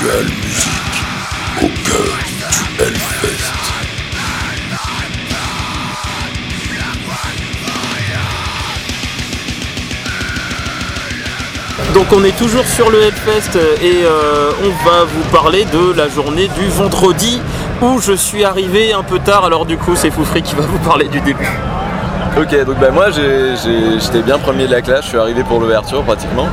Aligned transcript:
Actuelle 0.00 0.28
musique 0.42 1.02
au 1.60 1.66
cœur 1.84 2.16
du 2.26 2.82
Hellfest. 2.82 3.52
Donc 11.92 12.06
on 12.12 12.24
est 12.24 12.36
toujours 12.36 12.64
sur 12.64 12.90
le 12.90 13.02
Hellfest 13.02 13.56
et 13.82 14.04
euh, 14.04 14.52
on 14.62 14.88
va 14.88 15.04
vous 15.04 15.22
parler 15.30 15.66
de 15.66 15.92
la 15.92 16.08
journée 16.08 16.48
du 16.48 16.68
vendredi 16.68 17.42
où 17.82 18.00
je 18.00 18.12
suis 18.12 18.44
arrivé 18.44 18.94
un 18.94 19.02
peu 19.02 19.18
tard. 19.18 19.44
Alors 19.44 19.66
du 19.66 19.76
coup 19.76 19.96
c'est 19.96 20.10
Foufri 20.10 20.42
qui 20.42 20.54
va 20.54 20.62
vous 20.62 20.78
parler 20.78 21.08
du 21.08 21.20
début. 21.20 21.48
Ok, 22.38 22.64
donc 22.64 22.78
bah 22.78 22.90
moi 22.90 23.10
j'étais 23.10 24.22
bien 24.22 24.38
premier 24.38 24.66
de 24.66 24.72
la 24.72 24.80
classe, 24.80 25.04
je 25.04 25.08
suis 25.10 25.18
arrivé 25.18 25.42
pour 25.44 25.60
l'ouverture 25.60 26.02
pratiquement. 26.04 26.48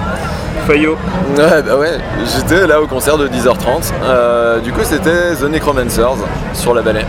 Fayot. 0.68 0.98
Ouais, 1.38 1.62
bah 1.62 1.78
ouais, 1.78 1.98
j'étais 2.26 2.68
là 2.68 2.82
au 2.82 2.88
concert 2.88 3.18
de 3.18 3.28
10h30. 3.30 3.94
Euh, 4.04 4.60
du 4.60 4.74
coup, 4.74 4.82
c'était 4.84 5.34
The 5.40 5.50
Necromancers 5.50 6.18
sur 6.54 6.74
la 6.74 6.82
balai, 6.82 7.06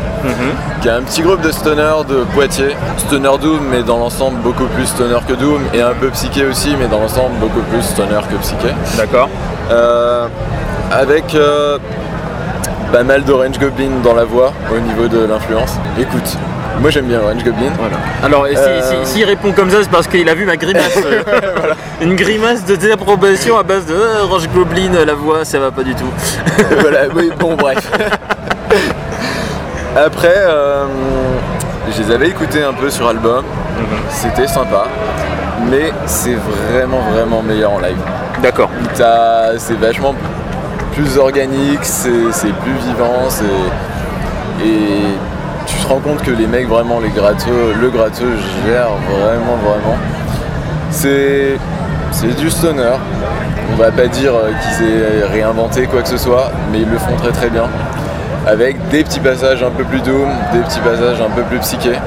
qui 0.80 0.86
est 0.86 0.92
un 0.92 1.02
petit 1.02 1.22
groupe 1.22 1.40
de 1.40 1.50
stoner 1.50 2.04
de 2.08 2.22
Poitiers. 2.34 2.76
Stoner 2.98 3.36
Doom, 3.40 3.60
mais 3.68 3.82
dans 3.82 3.98
l'ensemble 3.98 4.38
beaucoup 4.42 4.66
plus 4.66 4.86
stoner 4.86 5.18
que 5.26 5.32
Doom, 5.32 5.60
et 5.74 5.82
un 5.82 5.94
peu 5.94 6.08
psyché 6.10 6.46
aussi, 6.46 6.76
mais 6.78 6.86
dans 6.86 7.00
l'ensemble 7.00 7.34
beaucoup 7.40 7.62
plus 7.62 7.82
stoner 7.82 8.20
que 8.30 8.36
psyché. 8.36 8.72
D'accord. 8.96 9.28
Euh, 9.72 10.28
avec 10.92 11.34
euh, 11.34 11.78
pas 12.92 13.02
mal 13.02 13.24
d'Orange 13.24 13.59
Goblin 13.59 13.90
dans 14.04 14.14
la 14.14 14.24
voix 14.24 14.52
au 14.72 14.78
niveau 14.78 15.09
de 15.09 15.26
l'influence. 15.26 15.74
Écoute, 15.98 16.38
moi 16.80 16.91
j'aime 16.91 17.06
bien 17.06 17.20
Orange 17.20 17.42
Goblin. 17.45 17.73
Alors 18.23 18.46
et 18.46 18.55
si- 18.55 18.62
Euh. 18.62 19.05
si- 19.05 19.12
s'il 19.12 19.24
répond 19.24 19.52
comme 19.52 19.70
ça 19.70 19.78
c'est 19.82 19.91
parce 19.91 20.06
qu'il 20.06 20.29
a 20.29 20.34
vu 20.34 20.45
ma 20.45 20.57
grimace. 20.57 20.98
Une 22.01 22.15
grimace 22.15 22.65
de 22.65 22.76
désapprobation 22.76 23.59
à 23.59 23.62
base 23.65 23.87
de 23.87 23.95
euh, 23.95 24.24
Roche 24.24 24.48
Goblin, 24.54 25.04
la 25.04 25.15
voix 25.15 25.45
ça 25.45 25.59
va 25.59 25.71
pas 25.71 25.82
du 25.82 25.95
tout. 25.95 26.10
voilà, 26.80 27.01
oui, 27.15 27.30
bon, 27.38 27.54
bref. 27.56 27.90
Après, 29.96 30.34
euh, 30.37 30.84
je 31.90 32.02
les 32.02 32.15
avais 32.15 32.29
écoutés 32.29 32.62
un 32.62 32.73
peu 32.73 32.88
sur 32.90 33.09
album, 33.09 33.45
c'était 34.10 34.46
sympa, 34.46 34.84
mais 35.71 35.93
c'est 36.06 36.37
vraiment, 36.71 37.01
vraiment 37.12 37.43
meilleur 37.43 37.73
en 37.73 37.80
live. 37.80 37.96
D'accord. 38.43 38.71
T'as- 38.95 39.59
C'est 39.59 39.79
vachement 39.79 40.15
plus 40.93 41.18
organique, 41.18 41.80
c'est 41.82 42.30
c'est 42.32 42.52
plus 42.52 42.73
vivant, 42.87 43.29
c'est- 43.29 44.65
et 44.65 45.01
tu 45.69 45.77
te 45.77 45.87
rends 45.87 46.01
compte 46.01 46.23
que 46.23 46.30
les 46.30 46.47
mecs, 46.47 46.66
vraiment, 46.66 46.99
les 46.99 47.11
gratteux, 47.11 47.74
le 47.80 47.91
gratteux 47.91 48.37
gère 48.66 48.88
vraiment, 49.11 49.57
vraiment. 49.57 49.97
C'est 50.91 51.57
c'est 52.11 52.35
du 52.37 52.51
stoner. 52.51 52.97
On 53.73 53.77
va 53.77 53.91
pas 53.91 54.07
dire 54.07 54.33
euh, 54.35 54.51
qu'ils 54.51 54.87
aient 54.89 55.24
réinventé 55.27 55.87
quoi 55.87 56.02
que 56.02 56.09
ce 56.09 56.16
soit, 56.16 56.51
mais 56.73 56.80
ils 56.80 56.89
le 56.89 56.99
font 56.99 57.15
très 57.16 57.33
très 57.33 57.51
bien. 57.51 57.65
Avec 58.46 58.89
des 58.89 59.05
petits 59.05 59.21
passages 59.21 59.63
un 59.63 59.71
peu 59.71 59.85
plus 59.85 60.01
doom, 60.01 60.29
des 60.52 60.61
petits 60.61 60.80
passages 60.80 61.21
un 61.21 61.30
peu 61.30 61.43
plus 61.43 61.59
psychés. 61.59 61.99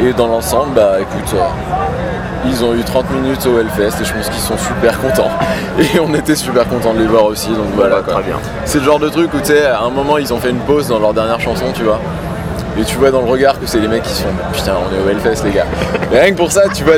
Et 0.00 0.12
dans 0.12 0.28
l'ensemble, 0.28 0.74
bah 0.76 0.98
écoute, 1.00 1.34
euh, 1.34 2.48
ils 2.48 2.64
ont 2.64 2.74
eu 2.74 2.84
30 2.84 3.10
minutes 3.10 3.44
au 3.46 3.58
Hellfest 3.58 4.00
et 4.00 4.04
je 4.04 4.12
pense 4.12 4.28
qu'ils 4.28 4.40
sont 4.40 4.56
super 4.56 5.00
contents. 5.00 5.30
Et 5.80 5.98
on 5.98 6.14
était 6.14 6.36
super 6.36 6.68
contents 6.68 6.94
de 6.94 7.00
les 7.00 7.06
voir 7.06 7.24
aussi, 7.24 7.48
donc 7.48 7.66
voilà. 7.74 7.96
bah, 7.96 8.12
très 8.12 8.22
bien. 8.22 8.36
C'est 8.64 8.78
le 8.78 8.84
genre 8.84 9.00
de 9.00 9.08
truc 9.08 9.34
où 9.34 9.40
tu 9.40 9.46
sais, 9.46 9.66
à 9.66 9.82
un 9.82 9.90
moment 9.90 10.18
ils 10.18 10.32
ont 10.32 10.38
fait 10.38 10.50
une 10.50 10.60
pause 10.60 10.86
dans 10.88 11.00
leur 11.00 11.12
dernière 11.12 11.40
chanson, 11.40 11.66
tu 11.74 11.82
vois. 11.82 12.00
Et 12.78 12.84
tu 12.84 12.96
vois 12.96 13.10
dans 13.10 13.20
le 13.22 13.26
regard 13.28 13.58
que 13.58 13.66
c'est 13.66 13.78
les 13.80 13.88
mecs 13.88 14.02
qui 14.02 14.12
se 14.12 14.22
font 14.22 14.28
putain 14.52 14.72
on 14.76 14.94
est 14.94 15.00
au 15.04 15.08
Hellfest 15.10 15.44
les 15.44 15.50
gars. 15.50 15.66
Mais 16.12 16.20
rien 16.20 16.30
que 16.32 16.36
pour 16.36 16.52
ça 16.52 16.62
tu 16.72 16.84
vois 16.84 16.94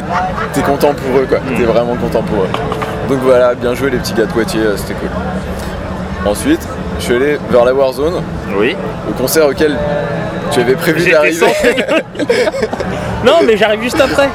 t'es 0.53 0.61
content 0.61 0.93
pour 0.95 1.19
eux 1.19 1.27
quoi. 1.29 1.39
T'es 1.57 1.65
vraiment 1.65 1.95
content 1.97 2.23
pour 2.23 2.43
eux. 2.45 2.49
Donc 3.09 3.19
voilà, 3.23 3.55
bien 3.55 3.75
joué 3.75 3.91
les 3.91 3.99
petits 3.99 4.13
gars 4.15 4.27
de 4.27 4.31
Poitiers, 4.33 4.61
euh, 4.61 4.77
c'était 4.77 4.95
cool. 4.95 5.09
Ensuite, 6.31 6.61
je 6.99 7.05
suis 7.05 7.15
allé 7.17 7.39
vers 7.51 7.65
la 7.65 7.73
Warzone, 7.75 8.23
Oui. 8.57 8.77
au 9.09 9.13
concert 9.15 9.47
auquel 9.47 9.77
tu 10.53 10.61
avais 10.61 10.75
prévu 10.75 11.11
d'arriver. 11.11 11.47
non 13.25 13.39
mais 13.45 13.57
j'arrive 13.57 13.83
juste 13.83 14.01
après. 14.01 14.29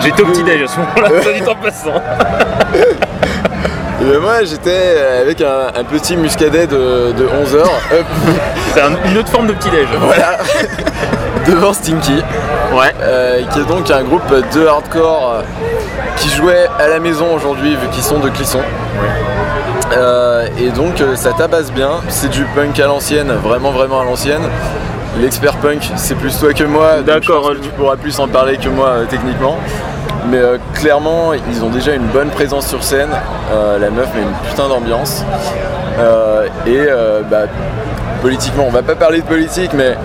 J'étais 0.00 0.22
au 0.22 0.26
petit 0.26 0.42
déj 0.42 0.62
à 0.62 0.66
ce 0.68 0.78
moment-là, 0.78 1.08
dit 1.40 1.48
en 1.48 1.54
passant. 1.56 1.90
Moi 4.20 4.44
j'étais 4.44 4.96
avec 5.22 5.40
un, 5.40 5.68
un 5.78 5.84
petit 5.84 6.16
muscadet 6.16 6.66
de, 6.66 7.14
11 7.42 7.54
heures. 7.56 7.70
C'est 8.74 8.80
un- 8.82 9.10
une 9.10 9.18
autre 9.18 9.28
forme 9.30 9.46
de 9.48 9.52
petit 9.52 9.70
déj. 9.70 9.86
voilà. 10.00 10.38
Devant 11.46 11.72
Stinky. 11.72 12.22
Ouais. 12.72 12.94
Euh, 13.02 13.42
qui 13.52 13.60
est 13.60 13.64
donc 13.64 13.90
un 13.90 14.02
groupe 14.02 14.22
de 14.54 14.66
hardcore 14.66 15.34
euh, 15.36 15.42
qui 16.16 16.28
jouait 16.30 16.68
à 16.78 16.88
la 16.88 17.00
maison 17.00 17.34
aujourd'hui 17.34 17.70
vu 17.76 17.88
qu'ils 17.90 18.02
sont 18.04 18.18
de 18.20 18.28
Clisson. 18.30 18.60
Euh, 19.96 20.46
et 20.58 20.70
donc 20.70 21.00
euh, 21.00 21.16
ça 21.16 21.32
tabasse 21.32 21.70
bien, 21.72 21.90
c'est 22.08 22.30
du 22.30 22.44
punk 22.54 22.78
à 22.80 22.86
l'ancienne, 22.86 23.30
vraiment 23.42 23.72
vraiment 23.72 24.00
à 24.00 24.04
l'ancienne. 24.04 24.42
L'expert 25.20 25.56
punk, 25.56 25.90
c'est 25.96 26.14
plus 26.14 26.38
toi 26.38 26.54
que 26.54 26.64
moi, 26.64 27.02
D'accord. 27.04 27.50
tu 27.62 27.68
pourras 27.70 27.96
plus 27.96 28.18
en 28.18 28.28
parler 28.28 28.56
que 28.56 28.68
moi 28.70 28.88
euh, 28.88 29.04
techniquement. 29.10 29.58
Mais 30.30 30.38
euh, 30.38 30.58
clairement, 30.74 31.32
ils 31.32 31.64
ont 31.64 31.68
déjà 31.68 31.94
une 31.94 32.06
bonne 32.06 32.28
présence 32.30 32.68
sur 32.68 32.82
scène. 32.82 33.10
Euh, 33.52 33.78
la 33.78 33.90
meuf 33.90 34.08
met 34.14 34.22
une 34.22 34.48
putain 34.48 34.68
d'ambiance. 34.68 35.24
Euh, 35.98 36.46
et 36.66 36.86
bah, 37.30 37.44
politiquement, 38.20 38.64
on 38.66 38.70
va 38.70 38.82
pas 38.82 38.94
parler 38.94 39.20
de 39.20 39.26
politique, 39.26 39.72
mais 39.74 39.96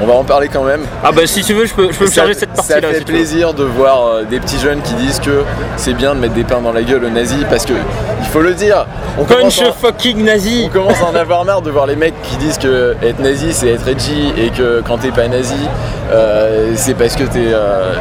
on 0.00 0.06
va 0.06 0.14
en 0.14 0.24
parler 0.24 0.48
quand 0.48 0.62
même. 0.62 0.82
Ah 1.02 1.10
bah 1.10 1.26
si 1.26 1.42
tu 1.42 1.54
veux 1.54 1.64
je 1.64 1.74
peux, 1.74 1.90
je 1.90 1.98
peux 1.98 2.04
me 2.04 2.10
charger 2.10 2.34
cette 2.34 2.52
partie-là. 2.52 2.82
Ça 2.82 2.88
fait 2.88 2.98
si 2.98 3.04
plaisir 3.04 3.54
de 3.54 3.64
voir 3.64 4.24
des 4.28 4.38
petits 4.38 4.58
jeunes 4.58 4.82
qui 4.82 4.92
disent 4.94 5.20
que 5.20 5.42
c'est 5.78 5.94
bien 5.94 6.14
de 6.14 6.20
mettre 6.20 6.34
des 6.34 6.44
pains 6.44 6.60
dans 6.60 6.72
la 6.72 6.82
gueule 6.82 7.04
aux 7.04 7.10
nazis 7.10 7.44
parce 7.48 7.64
que 7.64 7.72
il 8.20 8.26
faut 8.26 8.42
le 8.42 8.52
dire. 8.52 8.86
On 9.18 9.24
Punch 9.24 9.62
fucking 9.80 10.24
nazi 10.24 10.64
on 10.66 10.68
commence 10.68 11.00
à 11.00 11.06
en 11.06 11.14
avoir 11.14 11.46
marre 11.46 11.62
de 11.62 11.70
voir 11.70 11.86
les 11.86 11.96
mecs 11.96 12.20
qui 12.22 12.36
disent 12.36 12.58
que 12.58 12.94
être 13.02 13.18
nazi 13.20 13.54
c'est 13.54 13.68
être 13.68 13.88
edgy 13.88 14.34
et 14.36 14.50
que 14.50 14.82
quand 14.86 14.98
t'es 14.98 15.10
pas 15.10 15.26
nazi 15.28 15.54
euh, 16.12 16.72
c'est 16.76 16.94
parce 16.94 17.16
que 17.16 17.24
t'es 17.24 17.46
euh, 17.46 17.94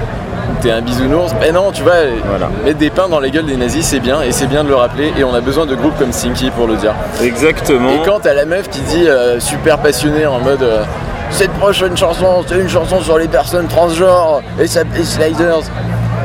t'es 0.65 0.71
un 0.71 0.81
bisounours. 0.81 1.31
Mais 1.39 1.51
non, 1.51 1.71
tu 1.71 1.83
vois, 1.83 1.93
Voilà. 2.27 2.49
mettre 2.63 2.79
des 2.79 2.89
pains 2.89 3.07
dans 3.07 3.19
la 3.19 3.29
gueule 3.29 3.45
des 3.45 3.55
nazis 3.55 3.85
c'est 3.85 3.99
bien 3.99 4.21
et 4.23 4.31
c'est 4.31 4.47
bien 4.47 4.63
de 4.63 4.69
le 4.69 4.75
rappeler 4.75 5.13
et 5.17 5.23
on 5.23 5.33
a 5.33 5.41
besoin 5.41 5.65
de 5.67 5.75
groupes 5.75 5.97
comme 5.99 6.11
Stinky 6.11 6.49
pour 6.49 6.65
le 6.67 6.75
dire. 6.75 6.93
Exactement. 7.21 7.89
Et 7.91 8.01
quand 8.03 8.19
t'as 8.21 8.33
la 8.33 8.45
meuf 8.45 8.67
qui 8.69 8.79
dit 8.81 9.07
euh, 9.07 9.39
super 9.39 9.77
passionnée 9.77 10.25
en 10.25 10.39
mode 10.39 10.63
euh, 10.63 10.83
cette 11.29 11.51
prochaine 11.53 11.95
chanson 11.95 12.43
c'est 12.47 12.55
une 12.59 12.69
chanson 12.69 12.99
sur 13.01 13.17
les 13.17 13.27
personnes 13.27 13.67
transgenres 13.67 14.41
et 14.59 14.65
ça 14.67 14.81
et 14.97 15.03
Sliders 15.03 15.59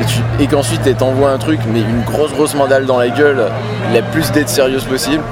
et, 0.00 0.04
tu- 0.04 0.42
et 0.42 0.46
qu'ensuite 0.46 0.80
elle 0.86 0.94
t'envoie 0.94 1.30
un 1.30 1.38
truc 1.38 1.58
mais 1.72 1.80
une 1.80 2.02
grosse 2.02 2.32
grosse 2.32 2.54
mandale 2.54 2.86
dans 2.86 2.98
la 2.98 3.08
gueule 3.08 3.46
la 3.92 4.02
plus 4.02 4.30
d'être 4.32 4.48
sérieuse 4.48 4.84
possible 4.84 5.22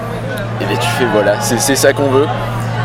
et 0.60 0.64
bien 0.64 0.76
tu 0.78 0.88
fais 0.98 1.04
voilà 1.12 1.34
c'est 1.40 1.60
c'est 1.60 1.76
ça 1.76 1.92
qu'on 1.92 2.08
veut 2.08 2.26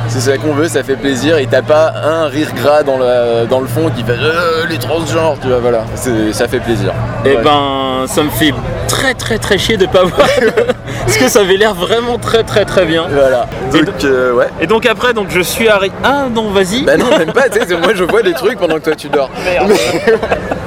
c'est 0.07 0.19
ça 0.19 0.37
qu'on 0.37 0.53
veut, 0.53 0.67
ça 0.67 0.83
fait 0.83 0.95
plaisir 0.95 1.37
et 1.37 1.45
t'as 1.47 1.61
pas 1.61 1.93
un 2.03 2.27
rire 2.27 2.49
gras 2.55 2.83
dans 2.83 2.97
le, 2.97 3.45
dans 3.47 3.59
le 3.59 3.67
fond 3.67 3.89
qui 3.95 4.03
fait 4.03 4.11
Euh, 4.13 4.65
les 4.69 4.77
transgenres, 4.77 5.37
tu 5.41 5.47
vois, 5.47 5.59
voilà, 5.59 5.83
ça 5.95 6.47
fait 6.47 6.59
plaisir. 6.59 6.91
Eh 7.25 7.35
Ouais. 7.35 7.41
ben, 7.43 8.05
ça 8.07 8.21
me 8.23 8.29
fait 8.29 8.53
très 8.87 9.13
très 9.13 9.37
très 9.39 9.57
chier 9.57 9.77
de 9.77 9.85
pas 9.85 10.03
voir. 10.03 10.27
Parce 11.05 11.17
que 11.17 11.27
ça 11.27 11.39
avait 11.41 11.57
l'air 11.57 11.73
vraiment 11.73 12.17
très 12.17 12.43
très 12.43 12.63
très 12.65 12.85
bien. 12.85 13.05
Voilà, 13.09 13.47
Et 13.73 13.81
donc 13.83 14.03
euh, 14.03 14.33
ouais. 14.33 14.47
Et 14.61 14.67
donc 14.67 14.85
après, 14.85 15.13
donc 15.13 15.27
je 15.29 15.41
suis 15.41 15.67
arrivé. 15.67 15.93
Ah 16.03 16.25
non, 16.33 16.49
vas-y. 16.49 16.83
Bah 16.83 16.97
non, 16.97 17.09
même 17.17 17.31
pas, 17.33 17.49
tu 17.49 17.59
sais, 17.59 17.75
moi 17.77 17.93
je 17.95 18.03
vois 18.03 18.21
des 18.21 18.33
trucs 18.33 18.59
pendant 18.59 18.75
que 18.75 18.83
toi 18.85 18.95
tu 18.95 19.09
dors. 19.09 19.29
Merde. 19.43 19.71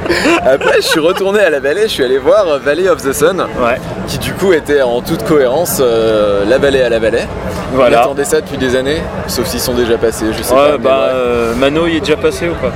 Après, 0.47 0.77
je 0.77 0.87
suis 0.87 1.00
retourné 1.00 1.41
à 1.41 1.50
la 1.50 1.61
vallée, 1.61 1.83
je 1.83 1.89
suis 1.89 2.05
allé 2.05 2.19
voir 2.19 2.59
Valley 2.65 2.89
of 2.89 3.03
the 3.03 3.12
Sun, 3.12 3.41
Ouais. 3.61 3.77
qui 4.06 4.19
du 4.19 4.33
coup 4.33 4.53
était 4.53 4.83
en 4.83 5.00
toute 5.00 5.25
cohérence 5.25 5.78
euh, 5.81 6.44
la 6.49 6.59
vallée 6.59 6.83
à 6.83 6.89
la 6.89 6.99
vallée. 6.99 7.25
On 7.72 7.77
Voilà. 7.77 8.00
attendait 8.03 8.25
ça 8.25 8.41
depuis 8.41 8.56
des 8.59 8.77
années, 8.77 9.03
sauf 9.27 9.47
s'ils 9.47 9.61
sont 9.61 9.75
déjà 9.75 9.98
passés, 9.98 10.27
je 10.36 10.42
sais 10.42 10.54
Ouais, 10.54 10.72
pas. 10.72 10.78
bah 10.78 11.09
euh, 11.13 11.54
Mano 11.57 11.86
il 11.86 11.97
est 11.97 12.01
déjà 12.01 12.16
passé 12.16 12.48
ou 12.48 12.54
pas? 12.54 12.72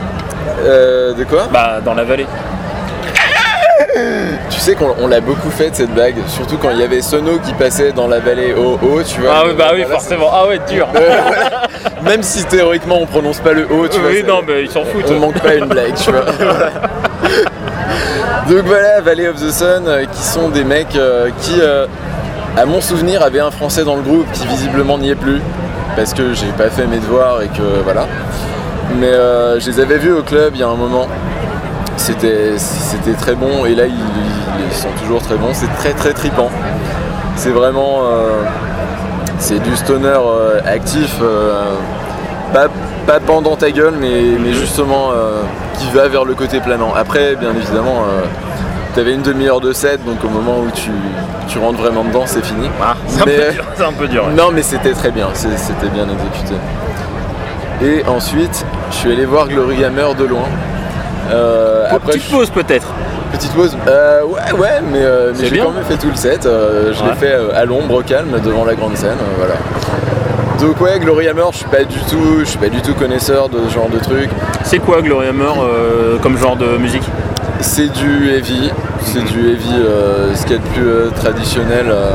Euh, 0.65 1.13
de 1.15 1.25
quoi? 1.25 1.49
Bah 1.53 1.79
dans 1.85 1.95
la 1.95 2.05
vallée. 2.05 2.27
Tu 4.51 4.59
sais 4.61 4.75
qu'on 4.75 4.95
on 5.01 5.09
l'a 5.09 5.21
beaucoup 5.21 5.51
fait 5.51 5.71
cette 5.75 5.91
blague, 5.93 6.15
surtout 6.29 6.57
quand 6.59 6.71
il 6.71 6.79
y 6.79 6.83
avait 6.83 7.03
Sono 7.03 7.39
qui 7.39 7.53
passait 7.55 7.93
dans 7.93 8.07
la 8.07 8.19
vallée 8.19 8.55
au 8.55 8.79
haut, 8.83 9.03
tu 9.03 9.21
vois. 9.21 9.31
Ah 9.35 9.43
oui, 9.47 9.53
bah 9.57 9.71
oui, 9.73 9.83
Voilà. 9.83 9.99
forcément. 9.99 10.31
Ah 10.33 10.47
ouais, 10.47 10.59
dur. 10.71 10.87
Même 12.05 12.23
si 12.23 12.45
théoriquement 12.45 12.99
on 13.01 13.07
prononce 13.07 13.41
pas 13.41 13.53
le 13.53 13.67
haut, 13.71 13.89
tu 13.89 13.99
vois. 13.99 14.11
oui, 14.11 14.23
non, 14.27 14.41
mais 14.47 14.63
ils 14.63 14.71
s'en 14.71 14.85
foutent. 14.85 15.11
On 15.11 15.19
manque 15.19 15.41
pas 15.41 15.55
une 15.55 15.67
blague, 15.67 15.95
tu 15.95 16.11
vois. 16.11 16.25
Donc 18.51 18.65
voilà, 18.65 19.01
Valley 19.01 19.29
of 19.29 19.37
the 19.37 19.53
Sun, 19.53 19.85
euh, 19.87 20.05
qui 20.13 20.23
sont 20.25 20.49
des 20.49 20.65
mecs 20.65 20.97
euh, 20.97 21.31
qui, 21.41 21.55
euh, 21.61 21.87
à 22.57 22.67
mon 22.67 22.81
souvenir, 22.81 23.23
avaient 23.23 23.39
un 23.39 23.53
français 23.53 23.85
dans 23.85 23.95
le 23.95 24.03
groupe 24.03 24.27
qui 24.33 24.45
visiblement 24.49 24.99
n'y 24.99 25.11
est 25.11 25.15
plus, 25.15 25.41
parce 25.95 26.13
que 26.13 26.35
j'ai 26.35 26.49
pas 26.59 26.69
fait 26.69 26.89
mes 26.89 26.99
devoirs 26.99 27.43
et 27.43 27.47
que 27.47 27.63
voilà. 27.85 28.07
Mais 28.99 29.13
je 29.61 29.71
les 29.71 29.79
avais 29.79 29.99
vus 29.99 30.13
au 30.13 30.23
club 30.25 30.51
il 30.55 30.61
y 30.61 30.65
a 30.65 30.69
un 30.69 30.75
moment. 30.75 31.07
C'était 31.97 32.57
très 33.21 33.37
bon 33.37 33.65
et 33.67 33.75
là 33.77 33.85
ils, 33.87 33.95
ils- 33.95 34.75
sont 34.75 34.89
toujours 35.01 35.23
très 35.23 35.37
bons. 35.37 35.51
C'est 35.53 35.73
très 35.79 35.93
très 35.93 36.13
tripant. 36.13 36.51
C'est 37.37 37.51
vraiment 37.51 38.01
c'est 39.39 39.61
du 39.63 39.77
stoner 39.77 40.19
actif, 40.67 41.21
pas, 42.53 42.67
pas 43.11 43.19
pendant 43.19 43.57
ta 43.57 43.73
gueule, 43.73 43.95
mais, 44.01 44.23
mais 44.39 44.53
justement 44.53 45.11
euh, 45.13 45.43
qui 45.79 45.91
va 45.91 46.07
vers 46.07 46.25
le 46.25 46.35
côté 46.35 46.61
planant. 46.61 46.93
Après, 46.95 47.35
bien 47.35 47.51
évidemment, 47.51 48.05
euh, 48.09 49.01
avais 49.01 49.15
une 49.15 49.23
demi-heure 49.23 49.61
de 49.61 49.73
set, 49.73 50.05
donc 50.05 50.23
au 50.25 50.29
moment 50.29 50.61
où 50.61 50.71
tu, 50.73 50.91
tu 51.49 51.59
rentres 51.59 51.81
vraiment 51.81 52.05
dedans, 52.05 52.23
c'est 52.27 52.45
fini. 52.45 52.69
Ah, 52.81 52.95
c'est 53.09 53.23
un, 53.23 53.89
un 53.89 53.93
peu 53.93 54.07
dur. 54.07 54.27
ouais. 54.27 54.33
Non, 54.35 54.51
mais 54.53 54.63
c'était 54.63 54.93
très 54.93 55.11
bien, 55.11 55.27
c'était 55.35 55.89
bien 55.93 56.05
exécuté. 56.05 56.55
Et 57.83 58.05
ensuite, 58.09 58.65
je 58.93 58.97
suis 58.97 59.11
allé 59.13 59.25
voir 59.25 59.49
Glory 59.49 59.85
Hammer 59.85 60.15
de 60.17 60.25
loin. 60.25 60.45
Euh, 61.33 61.87
après, 61.91 62.13
Petite 62.13 62.31
je- 62.31 62.37
pause 62.37 62.51
peut-être. 62.51 62.89
petite 63.33 63.53
pause. 63.53 63.77
Euh, 63.89 64.23
ouais, 64.25 64.53
ouais, 64.59 64.81
mais, 64.93 64.99
euh, 65.03 65.33
j'ai 65.35 65.59
quand 65.59 65.71
même 65.71 65.85
fait 65.85 65.97
tout 65.97 66.11
le 66.11 66.17
set. 66.17 66.43
je 66.45 66.49
Ouais. 67.03 67.09
l'ai 67.11 67.17
fait 67.17 67.35
à 67.57 67.65
l'ombre, 67.65 67.95
au 67.97 68.03
calme, 68.03 68.39
devant 68.45 68.65
la 68.65 68.75
grande 68.75 68.97
scène. 68.97 69.17
voilà. 69.39 69.55
Donc 70.61 70.79
ouais, 70.83 70.99
Glory 70.99 71.27
Hammer, 71.29 71.45
je 71.53 71.59
suis 71.59 71.67
pas 71.67 71.85
du 71.85 71.99
tout, 72.01 72.41
je 72.41 72.45
suis 72.45 72.59
pas 72.59 72.69
du 72.69 72.83
tout 72.83 72.93
connaisseur 72.95 73.49
de 73.49 73.67
ce 73.67 73.75
genre 73.75 73.89
de 73.89 73.99
truc. 73.99 74.29
C'est 74.63 74.79
quoi 74.79 75.01
Glory 75.01 75.29
Hammer 75.29 75.53
euh, 75.59 76.19
comme 76.19 76.37
genre 76.37 76.57
de 76.57 76.77
musique 76.77 77.03
C'est 77.61 77.91
du 77.91 78.31
heavy, 78.31 78.71
c'est 79.03 79.25
du 79.25 79.53
heavy, 79.53 79.75
euh, 79.75 80.35
ce 80.35 80.43
qu'il 80.43 80.53
y 80.53 80.55
a 80.57 80.59
de 80.59 80.69
plus 80.69 80.87
euh, 80.87 81.11
traditionnel, 81.11 81.87
euh, 81.89 82.11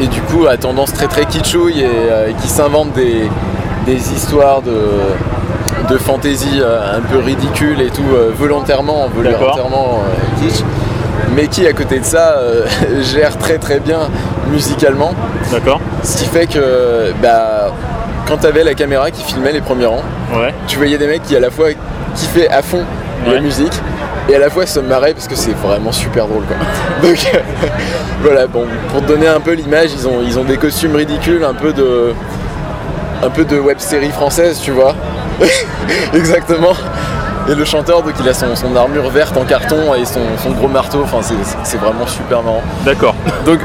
et 0.00 0.08
du 0.08 0.20
coup 0.22 0.46
à 0.46 0.56
tendance 0.56 0.92
très 0.92 1.06
très 1.06 1.24
kitschouille 1.24 1.82
et 1.82 2.32
qui 2.42 2.48
s'invente 2.48 2.92
des, 2.94 3.30
des 3.86 4.12
histoires 4.12 4.60
de, 4.62 4.74
de 5.88 5.96
fantasy 5.96 6.60
euh, 6.60 6.96
un 6.96 7.00
peu 7.00 7.18
ridicules 7.18 7.80
et 7.80 7.90
tout, 7.90 8.02
volontairement, 8.36 9.08
volontairement 9.14 10.02
kitsch, 10.40 10.64
mais 11.34 11.46
qui 11.46 11.66
à 11.66 11.72
côté 11.72 12.00
de 12.00 12.04
ça 12.04 12.36
euh, 12.38 12.66
gère 13.02 13.38
très 13.38 13.58
très 13.58 13.78
bien 13.78 14.08
musicalement, 14.50 15.12
D'accord. 15.50 15.80
Ce 16.02 16.18
qui 16.18 16.26
fait 16.26 16.46
que 16.46 17.12
bah, 17.22 17.72
quand 18.28 18.38
tu 18.38 18.46
avais 18.46 18.64
la 18.64 18.74
caméra 18.74 19.10
qui 19.10 19.22
filmait 19.22 19.52
les 19.52 19.60
premiers 19.60 19.86
rangs, 19.86 20.02
Ouais. 20.34 20.54
tu 20.66 20.76
voyais 20.76 20.98
des 20.98 21.06
mecs 21.06 21.22
qui 21.22 21.36
à 21.36 21.40
la 21.40 21.50
fois 21.50 21.68
kiffaient 22.14 22.48
à 22.48 22.62
fond 22.62 22.84
Ouais. 23.26 23.34
la 23.34 23.40
musique 23.40 23.72
et 24.28 24.34
à 24.34 24.38
la 24.38 24.50
fois 24.50 24.66
se 24.66 24.80
marraient 24.80 25.14
parce 25.14 25.28
que 25.28 25.34
c'est 25.36 25.52
vraiment 25.56 25.92
super 25.92 26.26
drôle 26.26 26.44
quoi. 26.44 26.56
Donc 27.08 27.18
voilà, 28.22 28.46
bon, 28.46 28.66
pour 28.90 29.00
te 29.02 29.06
donner 29.06 29.28
un 29.28 29.40
peu 29.40 29.52
l'image, 29.52 29.90
ils 29.94 30.06
ont, 30.08 30.20
ils 30.26 30.38
ont 30.38 30.44
des 30.44 30.56
costumes 30.56 30.94
ridicules, 30.96 31.44
un 31.44 31.54
peu 31.54 31.72
de 31.72 32.12
un 33.22 33.30
peu 33.30 33.44
de 33.44 33.58
web 33.58 33.78
série 33.78 34.10
française, 34.10 34.60
tu 34.62 34.70
vois. 34.72 34.94
Exactement. 36.14 36.74
Et 37.48 37.54
le 37.54 37.64
chanteur, 37.64 38.02
donc 38.02 38.14
il 38.20 38.28
a 38.28 38.32
son, 38.34 38.54
son 38.56 38.74
armure 38.74 39.08
verte 39.10 39.36
en 39.36 39.44
carton 39.44 39.94
et 39.94 40.04
son, 40.06 40.20
son 40.42 40.50
gros 40.52 40.68
marteau, 40.68 41.02
enfin 41.04 41.18
c'est- 41.20 41.34
c'est 41.62 41.76
vraiment 41.78 42.06
super 42.06 42.42
marrant. 42.42 42.62
D'accord. 42.86 43.14
Donc 43.44 43.60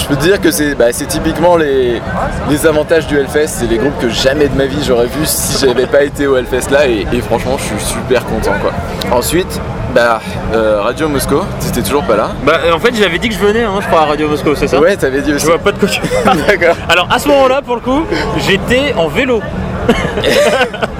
je 0.00 0.06
peux 0.06 0.16
te 0.16 0.22
dire 0.22 0.40
que 0.40 0.50
c'est 0.50 0.74
bah, 0.74 0.92
typiquement 0.92 1.56
les, 1.56 2.00
les 2.48 2.66
avantages 2.66 3.06
du 3.06 3.18
Hellfest, 3.18 3.48
c'est 3.48 3.66
les 3.66 3.78
groupes 3.78 3.98
que 4.00 4.08
jamais 4.08 4.48
de 4.48 4.56
ma 4.56 4.64
vie 4.66 4.82
j'aurais 4.86 5.06
vu 5.06 5.24
si 5.24 5.64
j'avais 5.66 5.86
pas 5.86 6.02
été 6.02 6.26
au 6.26 6.36
Hellfest 6.36 6.70
là 6.70 6.86
et, 6.88 7.06
et 7.12 7.20
franchement 7.20 7.56
je 7.58 7.64
suis 7.64 7.84
super 7.94 8.24
content 8.24 8.52
quoi. 8.60 8.72
Ensuite, 9.16 9.60
bah 9.94 10.20
euh, 10.54 10.80
Radio 10.82 11.08
Moscow, 11.08 11.44
t'étais 11.60 11.82
toujours 11.82 12.04
pas 12.04 12.16
là 12.16 12.30
Bah 12.44 12.58
en 12.72 12.78
fait 12.78 12.94
j'avais 12.94 13.18
dit 13.18 13.28
que 13.28 13.34
je 13.34 13.40
venais, 13.40 13.64
hein, 13.64 13.78
je 13.80 13.86
crois, 13.86 14.02
à 14.02 14.04
Radio 14.06 14.28
Moscou, 14.28 14.54
c'est 14.54 14.68
ça 14.68 14.78
Ouais 14.80 14.96
t'avais 14.96 15.20
dit 15.20 15.32
aussi. 15.32 15.44
Je 15.44 15.50
vois 15.50 15.58
pas 15.58 15.72
de 15.72 15.78
quoi 15.78 15.88
tu 15.88 16.00
D'accord. 16.46 16.76
Alors 16.88 17.08
à 17.10 17.18
ce 17.18 17.28
moment-là, 17.28 17.60
pour 17.62 17.74
le 17.76 17.80
coup, 17.80 18.04
j'étais 18.38 18.94
en 18.96 19.08
vélo. 19.08 19.40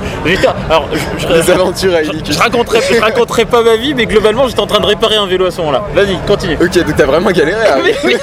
Alors, 0.69 0.89
je, 0.93 1.27
je- 1.27 1.33
Les 1.33 1.51
aventures 1.51 1.95
à 1.95 2.03
je- 2.03 2.39
raconterai, 2.39 2.81
je 2.93 3.01
raconterai 3.01 3.45
pas 3.47 3.63
ma 3.63 3.77
vie, 3.77 3.95
mais 3.95 4.07
globalement, 4.07 4.47
j'étais 4.49 4.61
en 4.61 4.67
train 4.67 4.81
de 4.81 4.87
réparer 4.87 5.17
un 5.17 5.27
vélo 5.27 5.47
à 5.47 5.51
ce 5.51 5.59
moment-là. 5.61 5.83
Vas-y, 5.95 6.17
continue. 6.27 6.57
Ok 6.61 6.75
donc 6.85 6.97
t'as 6.97 7.07
vraiment 7.07 7.31
galéré 7.31 7.67
à 7.67 7.79
Oui, 7.79 7.95
oui, 8.05 8.17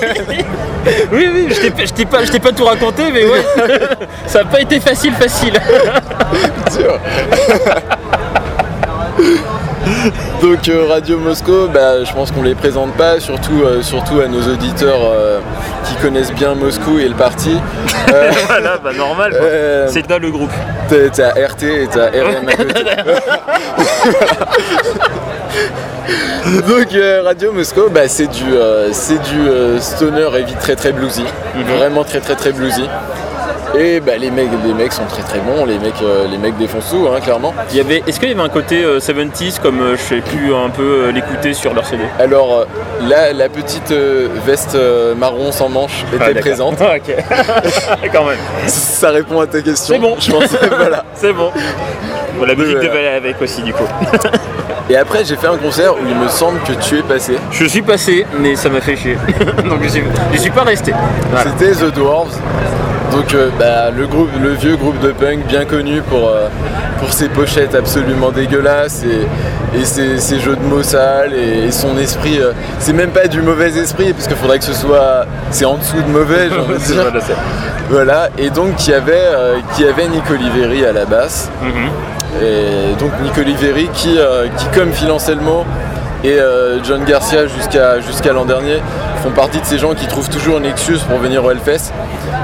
oui, 1.12 1.30
oui, 1.34 1.48
je 1.50 1.60
t'ai- 1.70 1.86
je 1.88 1.94
t'ai 1.94 2.06
pas, 2.06 2.24
je 2.24 2.32
t'ai 2.32 2.40
pas 2.40 2.52
tout 2.52 2.66
raconté, 2.66 3.04
mais 3.12 3.26
ouais, 3.26 3.44
ça 4.28 4.40
a 4.42 4.46
pas 4.46 4.62
été 4.62 4.80
facile, 4.80 5.14
facile. 5.14 5.54
sûr. 6.72 7.00
Donc 10.42 10.70
euh, 10.70 10.86
Radio 10.88 11.20
Moscow, 11.20 11.68
bah, 11.68 12.04
je 12.04 12.12
pense 12.14 12.32
qu'on 12.32 12.44
les 12.44 12.56
présente 12.56 12.94
pas, 12.94 13.20
surtout, 13.20 13.64
euh, 13.64 13.82
surtout 13.82 14.20
à 14.20 14.28
nos 14.28 14.42
auditeurs 14.42 15.02
euh, 15.04 15.40
qui 15.86 15.96
connaissent 15.96 16.34
bien 16.34 16.56
Moscou 16.56 17.00
et 17.00 17.08
le 17.08 17.16
parti. 17.16 17.58
Voilà, 18.48 18.78
bah 18.78 18.94
normal. 18.94 19.34
C'est 19.90 20.10
là 20.10 20.18
le 20.18 20.32
groupe. 20.32 20.52
T'as 20.90 21.32
RT 21.32 21.64
et 21.64 21.88
t'as 21.88 22.10
RM 22.10 22.48
à 22.48 22.56
côté. 22.56 22.74
Donc 26.68 26.94
euh, 26.94 27.22
Radio 27.24 27.52
Moscow, 27.52 27.90
bah, 27.90 28.08
c'est 28.08 28.28
du, 28.28 28.54
euh, 28.54 28.94
c'est 28.94 29.22
du 29.30 29.40
euh, 29.40 29.80
stoner 29.80 30.30
heavy 30.34 30.54
très 30.54 30.76
très 30.76 30.94
bluesy, 30.94 31.26
vraiment 31.78 32.04
très 32.04 32.22
très 32.22 32.36
très 32.36 32.54
bluesy. 32.54 32.88
Et 33.80 34.00
bah, 34.00 34.14
les, 34.18 34.32
mecs, 34.32 34.50
les 34.66 34.74
mecs 34.74 34.92
sont 34.92 35.06
très 35.06 35.22
très 35.22 35.40
bons, 35.40 35.66
les 35.66 35.78
mecs, 35.78 36.02
euh, 36.02 36.28
les 36.28 36.38
mecs 36.40 36.58
défoncent 36.58 36.90
tout, 36.90 37.08
hein, 37.14 37.20
clairement. 37.22 37.54
Il 37.72 37.78
y 37.78 37.80
avait, 37.80 38.02
est-ce 38.08 38.20
qu'il 38.20 38.30
y 38.30 38.32
avait 38.32 38.42
un 38.42 38.50
côté 38.50 38.84
euh, 38.84 39.00
70s 39.00 39.60
comme 39.62 39.80
euh, 39.82 39.96
je 39.96 40.02
sais 40.02 40.22
plus 40.22 40.54
un 40.56 40.70
peu 40.70 40.82
euh, 41.08 41.12
l'écouter 41.12 41.54
sur 41.54 41.74
leur 41.76 41.86
CD 41.86 42.04
Alors 42.20 42.54
euh, 42.54 42.66
là, 43.08 43.34
la 43.34 43.50
petite 43.50 43.92
euh, 43.92 44.30
veste 44.46 44.74
euh, 44.74 45.14
marron 45.14 45.52
sans 45.52 45.70
manche 45.70 46.04
était 46.12 46.34
Ah, 46.36 46.40
présente. 46.40 46.82
ok. 46.82 47.16
Quand 48.12 48.26
même. 48.26 48.38
Ça 48.66 49.12
répond 49.12 49.42
à 49.42 49.46
ta 49.48 49.62
question. 49.62 49.96
C'est 49.96 50.02
bon. 50.02 50.16
Je 50.20 50.32
pense. 50.32 50.56
voilà. 50.76 51.06
C'est 51.14 51.34
bon. 51.34 51.52
Bon, 52.40 52.46
la 52.46 52.56
musique 52.56 52.78
devait 52.78 52.90
aller 52.90 53.08
avec 53.18 53.42
aussi 53.42 53.62
du 53.62 53.74
coup. 53.74 53.88
Et 54.90 54.96
après, 54.96 55.24
j'ai 55.26 55.36
fait 55.36 55.48
un 55.48 55.58
concert 55.58 55.94
où 55.96 56.08
il 56.08 56.16
me 56.16 56.28
semble 56.30 56.60
que 56.62 56.72
tu 56.74 56.98
es 56.98 57.02
passé. 57.04 57.36
Je 57.52 57.66
suis 57.66 57.82
passé, 57.82 58.26
mais 58.40 58.56
ça 58.56 58.70
m'a 58.70 58.80
fait 58.82 58.96
chier. 58.96 59.18
Donc 59.70 59.84
je 59.84 59.90
suis, 59.90 60.04
je 60.34 60.38
suis 60.40 60.50
pas 60.50 60.64
resté. 60.64 60.94
Voilà. 61.32 61.52
C'était 61.60 61.74
The 61.74 61.94
Dwarves. 61.94 62.40
Donc 63.18 63.34
euh, 63.34 63.50
bah, 63.58 63.90
le, 63.90 64.06
groupe, 64.06 64.30
le 64.40 64.50
vieux 64.52 64.76
groupe 64.76 65.00
de 65.00 65.12
punk 65.12 65.48
bien 65.48 65.66
connu 65.66 66.02
pour, 66.04 66.30
euh, 66.30 66.50
pour 67.00 67.12
ses 67.12 67.30
pochettes 67.30 67.74
absolument 67.74 68.30
dégueulasses 68.30 69.04
et, 69.04 69.78
et 69.80 69.86
ses, 69.86 70.20
ses 70.20 70.40
jeux 70.40 70.56
de 70.56 70.62
mots 70.62 70.84
sales 70.84 71.34
et, 71.34 71.66
et 71.66 71.72
son 71.72 71.98
esprit. 71.98 72.40
euh, 72.40 72.52
c'est 72.78 72.94
même 72.94 73.10
pas 73.10 73.28
du 73.28 73.42
mauvais 73.42 73.76
esprit 73.76 74.14
parce 74.14 74.28
qu'il 74.28 74.38
faudrait 74.38 74.60
que 74.60 74.66
ce 74.66 74.74
soit. 74.74 75.26
C'est 75.50 75.66
en 75.66 75.78
dessous 75.78 76.00
de 76.00 76.12
mauvais, 76.12 76.50
j'ai 76.52 76.60
envie 76.60 76.74
de 76.74 76.78
dire. 76.94 77.12
Voilà, 77.90 78.30
et 78.38 78.52
donc 78.52 78.86
y 78.88 78.94
avait, 78.94 79.14
euh, 79.16 79.58
qui 79.76 79.84
avait 79.88 80.08
Nico 80.10 80.34
Oliveri 80.34 80.86
à 80.86 80.92
la 80.92 81.06
basse. 81.06 81.50
Mhm. 81.64 81.90
Et 82.44 82.96
donc 83.00 83.10
Nico 83.24 83.42
Oliveri 83.42 83.90
qui, 83.94 84.16
euh, 84.20 84.46
qui 84.58 84.66
comme 84.78 84.92
Phil 84.94 85.10
Anselmo 85.10 85.66
et 86.28 86.40
euh, 86.40 86.84
John 86.84 87.06
Garcia 87.06 87.48
jusqu'à 87.48 88.34
l'an 88.34 88.44
dernier 88.46 88.78
font 89.24 89.30
partie 89.32 89.62
de 89.62 89.66
ces 89.66 89.78
gens 89.78 89.94
qui 89.94 90.08
trouvent 90.08 90.30
toujours 90.30 90.58
une 90.58 90.66
excuse 90.66 91.02
pour 91.04 91.20
venir 91.20 91.44
au 91.46 91.52
Hellfest. 91.52 91.94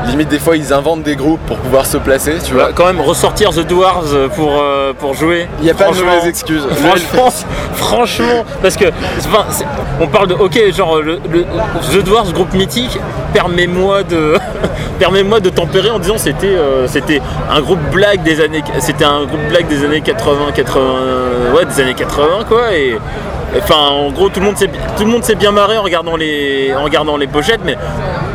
Limite 0.07 0.29
des 0.29 0.39
fois 0.39 0.55
ils 0.55 0.71
inventent 0.73 1.03
des 1.03 1.15
groupes 1.17 1.41
pour 1.45 1.57
pouvoir 1.57 1.85
se 1.85 1.97
placer, 1.97 2.35
tu 2.45 2.53
vois. 2.53 2.71
quand 2.73 2.85
même 2.85 3.01
ressortir 3.01 3.49
The 3.49 3.67
Dwarves 3.67 4.29
pour, 4.35 4.51
euh, 4.61 4.93
pour 4.97 5.13
jouer. 5.13 5.47
Il 5.59 5.65
n'y 5.65 5.71
a 5.71 5.73
pas 5.73 5.89
de 5.91 5.99
mauvaises 6.01 6.27
excuses. 6.27 6.65
Franchement, 6.71 7.29
franchement, 7.73 8.45
parce 8.61 8.77
que 8.77 8.85
enfin, 9.19 9.45
on 9.99 10.07
parle 10.07 10.27
de 10.27 10.33
ok, 10.35 10.59
genre 10.73 10.99
le, 11.01 11.19
le- 11.31 11.45
The 11.91 12.03
Dwarves 12.03 12.31
groupe 12.33 12.53
mythique, 12.53 12.97
permets-moi 13.33 14.03
de 14.03 14.35
permets-moi 14.99 15.39
de 15.41 15.49
tempérer 15.49 15.89
en 15.89 15.99
disant 15.99 16.17
c'était 16.17 16.47
euh, 16.47 16.87
c'était 16.87 17.21
un 17.51 17.61
groupe 17.61 17.79
blague 17.91 18.23
des 18.23 18.39
années 18.41 18.63
c'était 18.79 19.05
un 19.05 19.25
groupe 19.25 19.41
blague 19.49 19.67
des 19.67 19.83
années 19.83 20.01
80 20.01 20.51
80 20.53 20.81
ouais 21.55 21.65
des 21.65 21.81
années 21.81 21.93
80 21.95 22.25
quoi 22.47 22.73
et 22.73 22.97
Enfin, 23.57 23.75
en 23.89 24.09
gros, 24.11 24.29
tout 24.29 24.39
le 24.39 24.45
monde 24.47 24.57
s'est 24.57 24.67
tout 24.97 25.03
le 25.05 25.11
monde 25.11 25.23
s'est 25.23 25.35
bien 25.35 25.51
marré 25.51 25.77
en 25.77 25.83
regardant 25.83 26.15
les 26.15 26.73
en 26.75 26.83
regardant 26.83 27.17
les 27.17 27.27
pochettes, 27.27 27.61
mais 27.63 27.77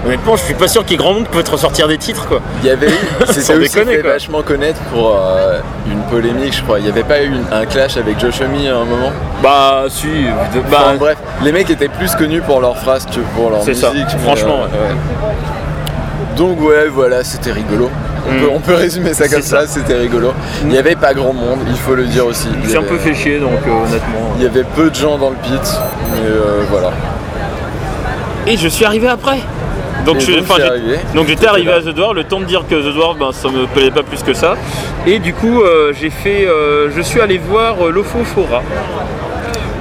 honnêtement, 0.06 0.36
je 0.36 0.42
suis 0.44 0.54
pas 0.54 0.68
sûr 0.68 0.82
qu'il 0.84 0.92
y 0.92 0.94
ait 0.94 0.98
grand 0.98 1.12
monde 1.14 1.24
qui 1.24 1.30
peut 1.30 1.42
te 1.42 1.50
ressortir 1.50 1.88
des 1.88 1.98
titres, 1.98 2.26
quoi. 2.28 2.40
Il 2.62 2.68
y 2.68 2.70
avait 2.70 2.88
eu, 2.88 2.92
c'était 3.26 3.54
aussi 3.56 3.74
déconner, 3.74 3.96
fait 3.96 4.02
quoi. 4.02 4.12
vachement 4.12 4.42
connaître 4.42 4.80
pour 4.92 5.16
euh, 5.20 5.58
une 5.90 6.00
polémique, 6.02 6.54
je 6.56 6.62
crois. 6.62 6.78
Il 6.78 6.84
n'y 6.84 6.90
avait 6.90 7.02
pas 7.02 7.20
eu 7.22 7.26
une- 7.28 7.44
un 7.52 7.66
clash 7.66 7.96
avec 7.96 8.20
Josh 8.20 8.40
Homme 8.40 8.54
à 8.66 8.76
un 8.76 8.84
moment? 8.84 9.12
Bah, 9.42 9.84
si, 9.88 10.06
de- 10.06 10.60
bah, 10.70 10.78
Enfin, 10.84 10.94
bref, 10.96 11.16
les 11.42 11.50
mecs 11.52 11.68
étaient 11.68 11.88
plus 11.88 12.14
connus 12.14 12.40
pour 12.40 12.60
leurs 12.60 12.78
phrases 12.78 13.04
que 13.06 13.20
pour 13.36 13.50
leur 13.50 13.62
C'est 13.62 13.70
musique. 13.72 14.10
ça, 14.10 14.18
franchement, 14.18 14.60
ouais. 14.62 15.28
Donc 16.36 16.60
ouais, 16.60 16.86
voilà, 16.88 17.24
c'était 17.24 17.50
rigolo. 17.52 17.90
On, 18.28 18.32
Mm. 18.34 18.40
peut, 18.40 18.48
on 18.54 18.60
peut 18.60 18.74
résumer 18.74 19.14
ça 19.14 19.28
comme 19.28 19.40
C'est 19.42 19.48
ça, 19.50 19.60
ça. 19.62 19.66
c'était 19.66 19.94
rigolo. 19.96 20.32
Il 20.62 20.68
n'y 20.68 20.78
avait 20.78 20.96
pas 20.96 21.14
grand 21.14 21.32
monde, 21.32 21.60
il 21.68 21.76
faut 21.76 21.94
le 21.94 22.04
dire 22.04 22.26
aussi. 22.26 22.48
J'ai 22.68 22.76
un 22.76 22.82
peu 22.82 22.98
fait 22.98 23.14
chier, 23.14 23.38
donc 23.38 23.52
euh, 23.66 23.70
honnêtement. 23.70 24.34
Il 24.36 24.42
y 24.42 24.46
avait 24.46 24.64
peu 24.64 24.90
de 24.90 24.94
gens 24.94 25.16
dans 25.18 25.30
le 25.30 25.36
pit, 25.36 25.80
mais 26.12 26.28
euh, 26.28 26.62
voilà. 26.70 26.90
Et 28.46 28.56
je 28.56 28.68
suis 28.68 28.84
arrivé 28.84 29.08
après. 29.08 29.38
Donc, 30.06 30.20
j'ai- 30.20 30.38
arrivé. 30.38 30.98
donc 31.14 31.26
j'étais 31.26 31.46
arrivé 31.48 31.70
à 31.72 31.80
The 31.80 31.88
Dwarf, 31.88 32.14
le 32.14 32.24
temps 32.24 32.40
de 32.40 32.44
dire 32.46 32.64
que 32.70 32.74
The 32.76 32.94
Dwarf, 32.94 33.18
ben, 33.18 33.30
ça 33.32 33.48
me 33.48 33.66
plaisait 33.66 33.90
pas 33.90 34.02
plus 34.02 34.22
que 34.22 34.32
ça. 34.32 34.54
Et 35.06 35.18
du 35.18 35.34
coup, 35.34 35.60
euh, 35.60 35.92
j'ai 35.98 36.08
fait, 36.08 36.46
euh, 36.46 36.88
je 36.96 37.02
suis 37.02 37.20
allé 37.20 37.36
voir 37.36 37.74
euh, 37.84 37.90
l'Ophofora. 37.90 38.62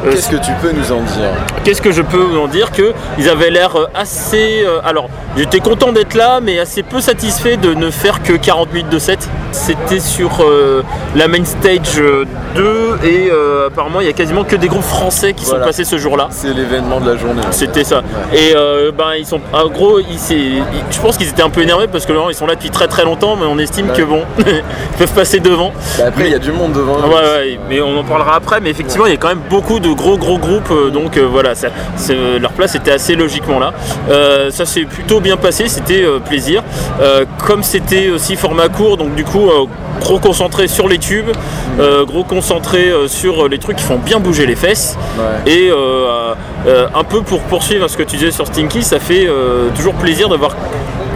Euh, 0.06 0.12
Qu'est-ce 0.12 0.30
que 0.30 0.36
tu 0.38 0.52
peux 0.62 0.72
nous 0.72 0.92
en 0.92 1.02
dire? 1.02 1.30
Qu'est-ce 1.64 1.82
que 1.82 1.92
je 1.92 2.02
peux 2.02 2.18
vous 2.18 2.38
en 2.38 2.48
dire 2.48 2.72
que 2.72 2.94
ils 3.18 3.30
avaient 3.30 3.50
l'air 3.52 3.72
assez. 3.96 4.64
euh, 4.66 4.80
alors, 4.84 5.08
J'étais 5.38 5.60
content 5.60 5.92
d'être 5.92 6.16
là, 6.16 6.40
mais 6.42 6.58
assez 6.60 6.82
peu 6.82 7.00
satisfait 7.00 7.58
de 7.58 7.74
ne 7.74 7.92
faire 7.92 8.24
que 8.24 8.34
40 8.34 8.74
minutes 8.74 8.90
de 8.90 8.98
set. 8.98 9.20
C'était 9.52 10.00
sur 10.00 10.30
euh, 10.42 10.82
la 11.16 11.28
main 11.28 11.46
stage 11.46 12.00
euh, 12.00 12.26
2 12.56 13.00
et 13.08 13.30
euh, 13.32 13.68
apparemment 13.68 14.02
il 14.02 14.08
y 14.08 14.10
a 14.10 14.14
quasiment 14.14 14.44
que 14.44 14.56
des 14.56 14.68
groupes 14.68 14.84
français 14.84 15.34
qui 15.34 15.46
Voilà. 15.46 15.60
sont 15.62 15.66
passés 15.68 15.84
ce 15.84 15.98
jour-là. 15.98 16.28
C'est 16.32 16.54
l'événement 16.54 17.00
de 17.00 17.12
la 17.12 17.18
journée. 17.18 17.42
C'était 17.52 17.84
ça. 17.84 18.02
Et 18.34 18.54
euh, 18.56 18.92
ben 18.92 19.14
ils 19.18 19.26
sont, 19.26 19.40
en 19.54 19.68
gros, 19.70 20.00
ils, 20.00 20.18
c'est- 20.18 20.36
ils- 20.38 20.64
je 20.92 21.00
pense 21.00 21.18
qu'ils 21.18 21.30
étaient 21.30 21.44
un 21.44 21.50
peu 21.50 21.62
énervés 21.62 21.88
parce 21.88 22.06
que 22.06 22.14
là, 22.14 22.20
ils 22.30 22.36
sont 22.36 22.48
là 22.48 22.56
depuis 22.56 22.70
très 22.72 22.88
très 22.88 23.04
longtemps, 23.06 23.36
mais 23.36 23.46
on 23.46 23.58
estime 23.60 23.90
Ouais. 23.90 23.96
que 23.96 24.04
bon, 24.04 24.24
ils 24.40 24.64
peuvent 24.98 25.14
passer 25.14 25.40
devant. 25.40 25.72
Bah, 25.98 26.06
après, 26.08 26.26
il 26.26 26.32
y 26.32 26.36
a 26.36 26.40
du 26.40 26.52
monde 26.52 26.74
devant. 26.74 26.96
Ouais, 26.98 27.14
ouais, 27.14 27.60
mais 27.70 27.80
on 27.82 27.98
en 28.00 28.04
parlera 28.04 28.36
après. 28.36 28.60
Mais 28.60 28.70
effectivement, 28.72 29.06
il 29.06 29.12
y 29.12 29.16
a 29.16 29.18
quand 29.18 29.30
même 29.30 29.42
beaucoup 29.50 29.80
de 29.80 29.90
gros 29.90 30.18
gros 30.18 30.38
groupes, 30.40 30.72
euh, 30.72 30.90
donc 30.90 31.16
euh, 31.18 31.28
voilà, 31.32 31.54
ça- 31.56 31.70
c'est- 31.96 32.40
leur 32.40 32.52
place 32.54 32.74
était 32.76 32.92
assez 32.92 33.16
logiquement 33.16 33.60
là. 33.60 33.72
Euh, 34.10 34.50
ça 34.52 34.66
s'est 34.66 34.86
plutôt 34.86 35.20
bien 35.20 35.27
passé, 35.36 35.68
c'était 35.68 36.04
euh, 36.04 36.20
plaisir. 36.20 36.64
Euh, 37.02 37.26
comme 37.46 37.64
c'était 37.64 38.10
aussi 38.10 38.38
format 38.38 38.70
court, 38.70 38.96
donc 38.96 39.16
du 39.16 39.26
coup, 39.26 39.50
euh, 39.50 39.66
gros 40.00 40.20
concentré 40.20 40.68
sur 40.68 40.88
les 40.88 41.00
tubes, 41.00 41.32
euh, 41.80 42.06
gros 42.06 42.24
concentré 42.24 42.92
sur 43.08 43.50
les 43.50 43.58
trucs 43.58 43.78
qui 43.78 43.84
font 43.84 43.98
bien 43.98 44.20
bouger 44.20 44.46
les 44.46 44.56
fesses. 44.56 44.98
Ouais. 45.18 45.52
Et 45.52 45.70
euh, 45.70 46.34
euh, 46.68 46.88
un 46.96 47.04
peu 47.04 47.22
pour 47.22 47.42
poursuivre 47.42 47.90
ce 47.90 47.98
que 47.98 48.04
tu 48.04 48.16
disais 48.16 48.32
sur 48.32 48.48
Stinky, 48.48 48.84
ça 48.84 49.00
fait 49.00 49.28
toujours 49.76 49.96
plaisir 49.96 50.30
d'avoir 50.30 50.56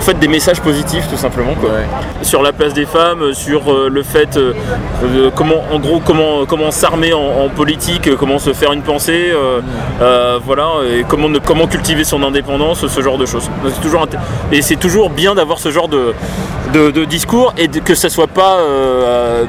en 0.01 0.03
fait, 0.03 0.17
des 0.17 0.27
messages 0.27 0.59
positifs 0.61 1.07
tout 1.07 1.15
simplement. 1.15 1.53
Quoi. 1.53 1.69
Ouais. 1.69 1.85
Sur 2.23 2.41
la 2.41 2.51
place 2.51 2.73
des 2.73 2.85
femmes, 2.87 3.33
sur 3.33 3.71
euh, 3.71 3.87
le 3.87 4.01
fait, 4.01 4.35
euh, 4.35 4.53
euh, 5.03 5.29
comment, 5.35 5.61
en 5.71 5.77
gros, 5.77 6.01
comment, 6.03 6.45
comment 6.47 6.71
s'armer 6.71 7.13
en, 7.13 7.19
en 7.19 7.49
politique, 7.49 8.07
euh, 8.07 8.15
comment 8.17 8.39
se 8.39 8.51
faire 8.51 8.73
une 8.73 8.81
pensée, 8.81 9.29
euh, 9.31 9.59
euh, 10.01 10.39
voilà, 10.43 10.69
et 10.91 11.03
comment, 11.07 11.29
ne- 11.29 11.37
comment 11.37 11.67
cultiver 11.67 12.03
son 12.03 12.23
indépendance, 12.23 12.87
ce 12.87 13.01
genre 13.01 13.19
de 13.19 13.27
choses. 13.27 13.47
C'est 13.71 13.79
toujours 13.81 14.07
et 14.51 14.63
c'est 14.63 14.75
toujours 14.75 15.11
bien 15.11 15.35
d'avoir 15.35 15.59
ce 15.59 15.69
genre 15.69 15.87
de, 15.87 16.15
de, 16.73 16.89
de 16.89 17.05
discours 17.05 17.53
et 17.59 17.67
de- 17.67 17.79
que 17.79 17.93
ça 17.93 18.09
soit 18.09 18.25
pas 18.25 18.57
euh, 18.57 19.45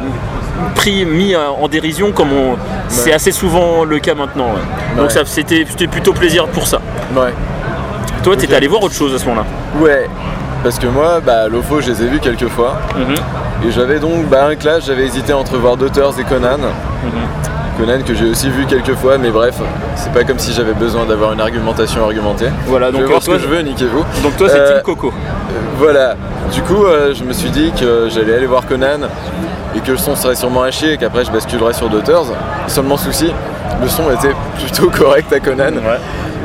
pris, 0.75 1.07
mis 1.07 1.35
euh, 1.35 1.49
en 1.49 1.67
dérision 1.69 2.13
comme 2.13 2.31
on, 2.31 2.57
c'est 2.89 3.15
assez 3.15 3.33
souvent 3.33 3.85
le 3.85 3.99
cas 4.01 4.15
maintenant. 4.15 4.49
ouais. 4.49 5.01
Donc 5.01 5.11
ça, 5.13 5.25
c'était, 5.25 5.65
plutôt 5.87 6.13
plaisir 6.13 6.47
pour 6.49 6.67
ça. 6.67 6.79
Toi, 8.23 8.37
t'étais 8.37 8.55
allé 8.55 8.69
voir 8.69 8.83
autre 8.83 8.95
chose 8.95 9.15
à 9.15 9.19
ce 9.19 9.25
moment-là? 9.25 9.47
Ouais. 9.81 10.07
Parce 10.63 10.79
que 10.79 10.87
moi, 10.87 11.21
bah, 11.25 11.49
l'OFO, 11.49 11.81
je 11.81 11.91
les 11.91 12.03
ai 12.03 12.07
vus 12.09 12.21
quelques 12.21 12.49
fois. 12.49 12.77
Et 13.67 13.71
j'avais 13.71 13.99
donc 13.99 14.27
bah, 14.29 14.47
un 14.47 14.55
clash, 14.55 14.85
j'avais 14.87 15.05
hésité 15.05 15.33
entre 15.33 15.57
voir 15.57 15.77
Daughters 15.77 16.19
et 16.21 16.25
Conan. 16.25 16.59
Conan 17.79 18.03
que 18.07 18.15
j'ai 18.15 18.27
aussi 18.29 18.49
vu 18.51 18.67
quelques 18.67 18.95
fois, 18.95 19.17
mais 19.19 19.31
bref, 19.31 19.55
c'est 19.97 20.13
pas 20.13 20.25
comme 20.25 20.39
si 20.39 20.53
j'avais 20.53 20.75
besoin 20.75 21.05
d'avoir 21.07 21.33
une 21.33 21.41
argumentation 21.41 22.05
argumentée. 22.05 22.49
Voilà, 22.67 22.89
je 22.89 22.93
donc 22.93 23.01
vais 23.03 23.07
voir 23.09 23.21
ce 23.23 23.27
toi, 23.27 23.37
que 23.37 23.43
je 23.43 23.49
veux, 23.49 23.61
niquez-vous. 23.63 24.05
donc 24.23 24.37
toi, 24.37 24.49
c'est 24.49 24.59
Euh, 24.61 24.75
Team 24.75 24.83
Coco. 24.85 25.09
Euh, 25.09 25.11
Voilà, 25.79 26.15
du 26.53 26.63
coup, 26.63 26.85
euh, 26.85 27.15
je 27.15 27.25
me 27.25 27.33
suis 27.33 27.51
dit 27.51 27.73
que 27.73 28.09
j'allais 28.11 28.35
aller 28.35 28.47
voir 28.47 28.67
Conan 28.67 29.09
et 29.75 29.81
que 29.81 29.91
le 29.93 29.97
son 29.97 30.15
serait 30.15 30.35
sûrement 30.37 30.63
à 30.63 30.71
chier 30.71 30.93
et 30.93 30.97
qu'après 30.99 31.25
je 31.25 31.31
basculerais 31.33 31.73
sur 31.73 31.89
Daughters. 31.89 32.27
Seulement 32.69 32.99
souci, 32.99 33.33
le 33.83 33.89
son 33.89 34.03
était 34.11 34.35
plutôt 34.61 34.91
correct 34.97 35.33
à 35.33 35.41
Conan. 35.41 35.73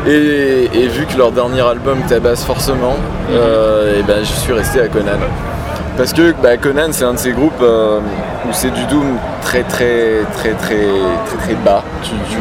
Et, 0.07 0.69
et 0.73 0.87
vu 0.87 1.05
que 1.05 1.17
leur 1.17 1.31
dernier 1.31 1.61
album 1.61 1.99
tabasse 2.07 2.43
forcément, 2.43 2.95
euh, 3.31 3.99
et 3.99 4.03
ben, 4.03 4.19
je 4.21 4.31
suis 4.31 4.53
resté 4.53 4.79
à 4.81 4.87
Conan. 4.87 5.17
Parce 5.97 6.13
que 6.13 6.33
bah, 6.41 6.57
Conan 6.57 6.89
c'est 6.91 7.03
un 7.05 7.13
de 7.13 7.17
ces 7.19 7.31
groupes 7.31 7.61
euh, 7.61 7.99
où 8.45 8.53
c'est 8.53 8.69
du 8.71 8.85
doom 8.85 9.17
très 9.41 9.63
très 9.63 10.21
très 10.37 10.51
très 10.51 10.85
très 11.25 11.37
très 11.45 11.55
bas. 11.55 11.83
Tu- 12.03 12.11
tu- 12.29 12.37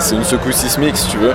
c'est, 0.00 0.14
une 0.16 0.24
secousse 0.24 0.56
sismique 0.56 0.96
si 0.96 1.08
tu 1.08 1.16
veux. 1.18 1.32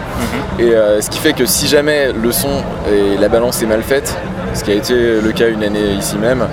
Et 0.59 0.73
euh, 0.75 0.99
ce 1.01 1.09
qui 1.09 1.19
fait 1.19 1.33
que 1.33 1.45
si 1.45 1.67
jamais 1.67 2.11
le 2.13 2.31
son 2.33 2.49
et 2.91 3.17
la 3.17 3.29
balance 3.29 3.61
est 3.63 3.65
mal 3.65 3.81
faite, 3.81 4.13
ce 4.53 4.63
qui 4.63 4.71
a 4.71 4.75
été 4.75 4.93
le 5.21 5.31
cas 5.31 5.47
une 5.47 5.63
année 5.63 5.93
ici 5.97 6.17
même, 6.17 6.45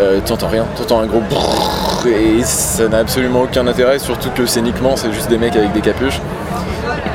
euh, 0.00 0.20
t'entends 0.24 0.48
rien, 0.48 0.64
t'entends 0.76 1.00
un 1.00 1.06
gros 1.06 1.20
brrrr 1.20 2.06
et 2.06 2.42
ça 2.42 2.88
n'a 2.88 2.98
absolument 2.98 3.42
aucun 3.42 3.66
intérêt, 3.66 3.98
surtout 3.98 4.30
que 4.30 4.46
scéniquement 4.46 4.96
c'est 4.96 5.12
juste 5.12 5.28
des 5.28 5.38
mecs 5.38 5.54
avec 5.54 5.72
des 5.72 5.82
capuches 5.82 6.20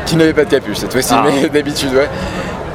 qui 0.07 0.15
n'avaient 0.15 0.33
pas 0.33 0.45
de 0.45 0.49
capuche 0.49 0.77
cette 0.77 0.91
fois-ci, 0.91 1.13
Ah. 1.15 1.23
mais 1.25 1.47
d'habitude 1.53 1.93
ouais. 1.93 2.09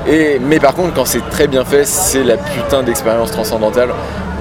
Et, 0.06 0.38
mais 0.40 0.58
par 0.60 0.74
contre 0.74 0.94
quand 0.94 1.04
c'est 1.04 1.28
très 1.30 1.46
bien 1.48 1.64
fait, 1.64 1.84
c'est 1.84 2.22
la 2.22 2.36
putain 2.36 2.82
d'expérience 2.84 3.30
transcendantale 3.32 3.90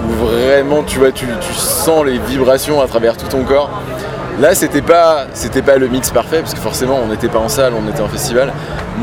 où 0.07 0.11
vraiment 0.25 0.83
tu 0.83 0.99
vois, 0.99 1.11
tu, 1.11 1.25
tu 1.25 1.53
sens 1.53 2.05
les 2.05 2.17
vibrations 2.19 2.81
à 2.81 2.87
travers 2.87 3.17
tout 3.17 3.27
ton 3.27 3.43
corps. 3.43 3.69
Là 4.39 4.55
c'était 4.55 4.81
pas 4.81 5.25
c'était 5.33 5.61
pas 5.61 5.77
le 5.77 5.87
mix 5.87 6.09
parfait 6.09 6.39
parce 6.39 6.53
que 6.53 6.59
forcément 6.59 6.99
on 7.03 7.07
n'était 7.07 7.27
pas 7.27 7.39
en 7.39 7.49
salle, 7.49 7.73
on 7.75 7.89
était 7.89 8.01
en 8.01 8.07
festival, 8.07 8.51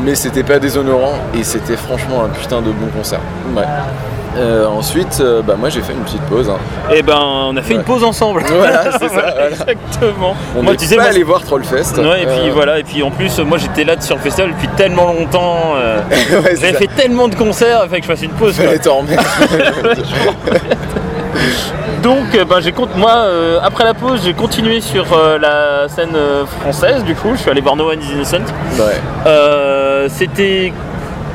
mais 0.03 0.15
c'était 0.15 0.43
pas 0.43 0.59
déshonorant 0.59 1.13
et 1.37 1.43
c'était 1.43 1.77
franchement 1.77 2.23
un 2.25 2.29
putain 2.29 2.61
de 2.61 2.71
bon 2.71 2.87
concert. 2.95 3.21
Ouais. 3.55 3.63
Euh, 4.37 4.67
ensuite, 4.67 5.17
euh, 5.21 5.41
bah 5.41 5.55
moi 5.57 5.69
j'ai 5.69 5.81
fait 5.81 5.93
une 5.93 6.01
petite 6.03 6.21
pause. 6.23 6.49
hein. 6.49 6.57
Et 6.93 7.01
ben, 7.01 7.19
on 7.19 7.57
a 7.57 7.61
fait 7.61 7.73
une 7.73 7.83
pause 7.83 8.03
ensemble. 8.03 8.43
Voilà, 8.51 8.91
c'est 8.99 9.09
ça, 9.09 9.13
voilà. 9.33 9.49
Exactement. 9.49 10.35
On 10.55 10.61
moi, 10.63 10.75
tu 10.75 10.85
sais, 10.85 10.95
pas 10.95 11.01
moi, 11.03 11.11
allé 11.11 11.23
voir 11.23 11.41
Trollfest. 11.43 11.97
Ouais, 11.97 12.23
et 12.23 12.25
puis 12.25 12.49
Euh, 12.49 12.51
voilà, 12.53 12.79
et 12.79 12.83
puis 12.83 13.01
en 13.03 13.09
plus, 13.11 13.39
moi 13.39 13.57
j'étais 13.57 13.83
là 13.83 13.99
sur 13.99 14.15
le 14.15 14.21
festival 14.21 14.51
depuis 14.51 14.67
tellement 14.77 15.07
longtemps. 15.07 15.73
ouais, 16.43 16.55
J'avais 16.55 16.73
fait 16.73 16.89
tellement 16.95 17.27
de 17.27 17.35
concerts, 17.35 17.81
il 17.85 17.89
fallait 17.89 18.01
que 18.01 18.07
je 18.07 18.11
fasse 18.11 18.21
une 18.23 18.31
pause. 18.31 18.53
Fallait 18.55 18.77
t'en. 18.79 19.03
Donc, 22.03 22.37
ben, 22.47 22.59
j'ai 22.61 22.73
moi, 22.95 23.11
euh, 23.11 23.59
après 23.61 23.83
la 23.83 23.93
pause, 23.93 24.21
j'ai 24.23 24.33
continué 24.33 24.79
sur 24.79 25.05
euh, 25.13 25.37
la 25.37 25.89
scène 25.89 26.15
euh, 26.15 26.45
française. 26.61 27.03
Du 27.03 27.13
coup, 27.13 27.31
je 27.33 27.41
suis 27.41 27.49
allé 27.51 27.61
voir 27.61 27.75
No 27.75 27.89
One 27.91 27.99
Is 28.01 28.13
Innocent. 28.13 28.45
ouais. 28.77 30.07
C'était 30.09 30.71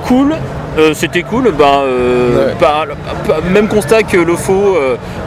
cool. 0.06 0.34
Euh, 0.76 0.92
c'était 0.94 1.22
cool, 1.22 1.52
bah, 1.52 1.82
euh, 1.84 2.48
Ouais. 2.48 3.34
même 3.50 3.68
constat 3.68 4.02
que 4.02 4.16
le 4.16 4.36
faux 4.36 4.76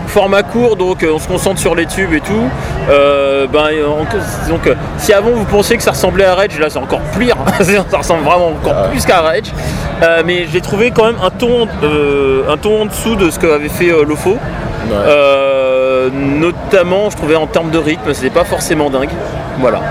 format 0.08 0.44
court, 0.44 0.76
donc 0.76 1.04
euh, 1.04 1.12
on 1.14 1.20
se 1.20 1.28
concentre 1.28 1.60
sur 1.60 1.76
les 1.76 1.86
tubes 1.86 2.14
et 2.14 2.22
tout. 2.22 2.50
Euh, 2.90 3.46
euh, 3.54 3.84
donc, 4.50 4.68
euh, 4.68 4.74
si 4.98 5.14
avant 5.14 5.32
vous 5.32 5.46
pensiez 5.46 5.78
que 5.78 5.84
ça 5.84 5.92
ressemblait 5.92 6.26
à 6.26 6.34
Rage, 6.36 6.58
là 6.60 6.70
c'est 6.70 6.80
encore 6.80 7.02
pire, 7.18 7.36
ça 7.90 7.98
ressemble 7.98 8.24
vraiment 8.24 8.48
encore 8.48 8.84
ouais. 8.84 8.90
plus 8.92 9.06
qu'à 9.06 9.22
Rage. 9.22 9.52
Euh, 10.02 10.24
mais 10.26 10.48
j'ai 10.52 10.62
trouvé 10.62 10.92
quand 10.92 11.06
même 11.06 11.18
un 11.24 11.30
ton, 11.30 11.68
euh, 11.84 12.44
un 12.50 12.58
ton 12.58 12.82
en 12.84 12.86
dessous 12.86 13.16
de 13.16 13.30
ce 13.30 13.40
qu'avait 13.40 13.70
fait 13.70 13.92
euh, 13.92 14.06
Lofo. 14.06 14.32
Ouais. 14.32 14.38
Euh, 14.94 16.10
notamment, 16.14 17.10
je 17.10 17.18
trouvais 17.18 17.36
en 17.36 17.48
termes 17.48 17.72
de 17.72 17.78
rythme, 17.78 18.14
c'était 18.14 18.30
pas 18.30 18.46
forcément 18.46 18.90
dingue. 18.90 19.10
Voilà. 19.60 19.82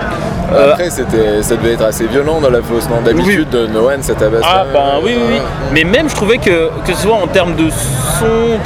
Euh, 0.52 0.72
Après, 0.72 0.90
c'était, 0.90 1.42
ça 1.42 1.56
devait 1.56 1.72
être 1.72 1.84
assez 1.84 2.06
violent 2.06 2.40
dans 2.40 2.50
la 2.50 2.62
fosse, 2.62 2.88
non 2.88 3.00
D'habitude, 3.04 3.48
de 3.50 3.66
No 3.66 3.88
One, 3.88 4.02
ça 4.02 4.14
tabasse. 4.14 4.42
Ah 4.44 4.64
pas, 4.72 4.78
ben 4.78 4.78
euh, 4.96 5.00
oui, 5.04 5.14
oui, 5.16 5.22
oui. 5.32 5.40
Mais 5.72 5.84
même 5.84 6.08
je 6.08 6.14
trouvais 6.14 6.38
que, 6.38 6.68
que 6.84 6.92
ce 6.94 7.02
soit 7.02 7.16
en 7.16 7.26
termes 7.26 7.56
de 7.56 7.68
son, 7.70 8.58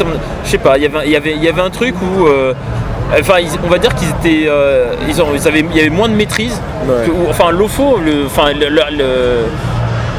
je 0.45 0.51
sais 0.51 0.59
pas, 0.59 0.77
il 0.77 0.83
y 0.83 0.87
avait- 0.87 1.09
y 1.09 1.17
avait, 1.17 1.33
il 1.33 1.43
y 1.43 1.49
avait 1.49 1.63
un 1.63 1.71
truc 1.71 1.95
où, 2.03 2.27
euh, 2.27 2.53
enfin, 3.19 3.39
ils- 3.41 3.59
on 3.65 3.69
va 3.69 3.79
dire 3.79 3.95
qu'ils 3.95 4.09
étaient, 4.11 4.47
euh, 4.49 4.93
ils, 5.09 5.23
ont, 5.23 5.29
ils 5.35 5.49
avaient, 5.49 5.61
il 5.71 5.77
y 5.77 5.81
avait 5.81 5.89
moins 5.91 6.09
de 6.09 6.15
maîtrise. 6.15 6.61
Ouais. 6.87 7.07
que- 7.07 7.31
enfin, 7.31 7.51
Lofo, 7.51 7.99
le, 8.05 8.27
enfin, 8.27 8.53
le, 8.53 8.69
le- 8.69 8.97
le- 8.99 9.45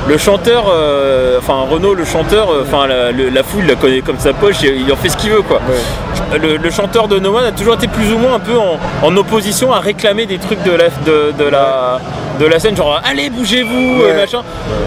le 0.08 0.18
chanteur, 0.18 0.66
euh, 0.74 1.38
enfin 1.40 1.66
Renaud, 1.70 1.94
le 1.94 2.06
chanteur, 2.06 2.50
euh, 2.52 2.64
enfin 2.66 2.88
la, 2.88 3.12
la 3.12 3.44
foule 3.44 3.66
la 3.66 3.76
connaît 3.76 4.02
comme 4.02 4.18
sa 4.20 4.34
poche, 4.34 4.64
et 4.64 4.76
il 4.76 4.92
en 4.92 4.96
fait 4.96 5.10
ce 5.10 5.18
qu'il 5.18 5.30
veut 5.32 5.42
quoi. 5.44 5.58
Ouais. 5.70 6.40
Le, 6.40 6.58
le 6.58 6.70
chanteur 6.72 7.08
de 7.08 7.20
No 7.20 7.38
One 7.38 7.46
a 7.46 7.52
toujours 7.52 7.76
été 7.76 7.88
plus 7.88 8.12
ou 8.14 8.18
moins 8.18 8.36
un 8.36 8.40
peu 8.40 8.58
en, 8.58 8.78
en 9.06 9.18
opposition 9.18 9.72
à 9.74 9.80
réclamer 9.80 10.26
des 10.26 10.38
trucs 10.40 10.64
de 10.64 10.72
la, 10.72 10.86
de, 11.06 11.34
de 11.38 11.44
la, 11.50 12.00
de 12.40 12.46
la 12.46 12.60
scène, 12.60 12.76
genre 12.76 13.00
allez 13.04 13.30
bougez-vous, 13.30 14.02
Ouais. 14.04 14.14
machin. 14.16 14.42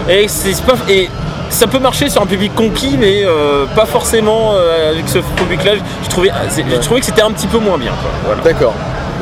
Et, 0.09 0.27
c'est 0.27 0.59
pas, 0.63 0.73
et 0.89 1.09
ça 1.49 1.67
peut 1.67 1.79
marcher 1.79 2.09
sur 2.09 2.21
un 2.21 2.25
public 2.25 2.53
conquis, 2.55 2.97
mais 2.99 3.23
euh, 3.23 3.65
pas 3.75 3.85
forcément 3.85 4.51
euh, 4.55 4.91
avec 4.91 5.07
ce 5.07 5.19
public-là. 5.19 5.73
Je 6.03 6.09
trouvais, 6.09 6.31
c'est- 6.49 6.65
je 6.69 6.79
trouvais 6.81 6.99
que 6.99 7.05
c'était 7.05 7.21
un 7.21 7.31
petit 7.31 7.47
peu 7.47 7.59
moins 7.59 7.77
bien. 7.77 7.93
Voilà. 8.25 8.41
D'accord, 8.43 8.73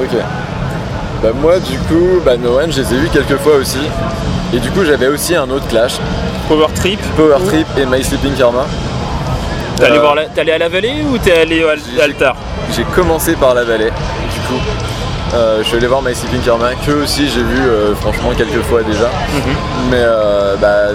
ok. 0.02 0.18
Bah, 1.24 1.30
moi, 1.34 1.58
du 1.60 1.78
coup, 1.80 2.20
bah, 2.26 2.36
No 2.38 2.60
One, 2.60 2.72
je 2.72 2.82
les 2.82 2.94
ai 2.94 2.98
vus 2.98 3.10
quelques 3.10 3.38
fois 3.38 3.56
aussi. 3.56 3.80
Et 4.54 4.60
du 4.60 4.70
coup, 4.72 4.84
j'avais 4.86 5.08
aussi 5.08 5.36
un 5.36 5.50
autre 5.50 5.68
clash 5.68 5.94
Power 6.48 6.68
Trip. 6.76 7.00
Power 7.16 7.38
Trip 7.48 7.66
et 7.78 7.86
My 7.86 8.04
Sleeping 8.04 8.34
Karma. 8.36 8.66
T'es 9.78 9.86
allé, 9.86 9.98
Euh, 9.98 10.02
voir 10.02 10.16
la- 10.16 10.26
t'es 10.26 10.42
allé 10.42 10.52
à 10.52 10.58
la 10.58 10.70
vallée 10.70 10.96
ou 11.10 11.18
t'es 11.18 11.32
allé 11.40 11.64
à 11.64 11.76
J'ai- 11.76 11.98
l'altar 11.98 12.36
J'ai 12.76 12.84
commencé 12.84 13.34
par 13.36 13.54
la 13.56 13.64
vallée, 13.64 13.90
du 13.90 14.40
coup. 14.48 14.62
Euh, 15.34 15.60
je 15.64 15.68
suis 15.68 15.78
allé 15.78 15.88
voir 15.88 16.02
My 16.04 16.14
Sleeping 16.14 16.42
Karma, 16.42 16.76
que 16.86 16.92
aussi 16.92 17.28
j'ai 17.28 17.42
vu 17.42 17.58
euh, 17.60 17.96
franchement 17.96 18.30
quelques 18.38 18.62
fois 18.64 18.82
déjà. 18.84 19.10
Mais 19.90 19.98
euh, 19.98 20.56
bah, 20.62 20.90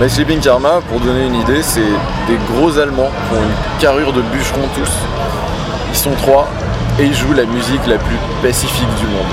My 0.00 0.08
Sleeping 0.08 0.40
Karma, 0.40 0.80
pour 0.88 1.00
donner 1.00 1.26
une 1.26 1.34
idée, 1.34 1.62
c'est 1.62 1.80
des 1.80 2.38
gros 2.54 2.78
Allemands 2.78 3.10
qui 3.28 3.36
ont 3.36 3.42
une 3.42 3.80
carrure 3.80 4.12
de 4.14 4.22
bûcherons 4.22 4.68
tous. 4.74 4.90
Ils 5.92 5.96
sont 5.98 6.12
trois 6.22 6.48
et 6.98 7.04
ils 7.04 7.14
jouent 7.14 7.32
la 7.34 7.44
musique 7.44 7.86
la 7.86 7.96
plus 7.98 8.16
pacifique 8.42 8.94
du 9.00 9.06
monde. 9.06 9.32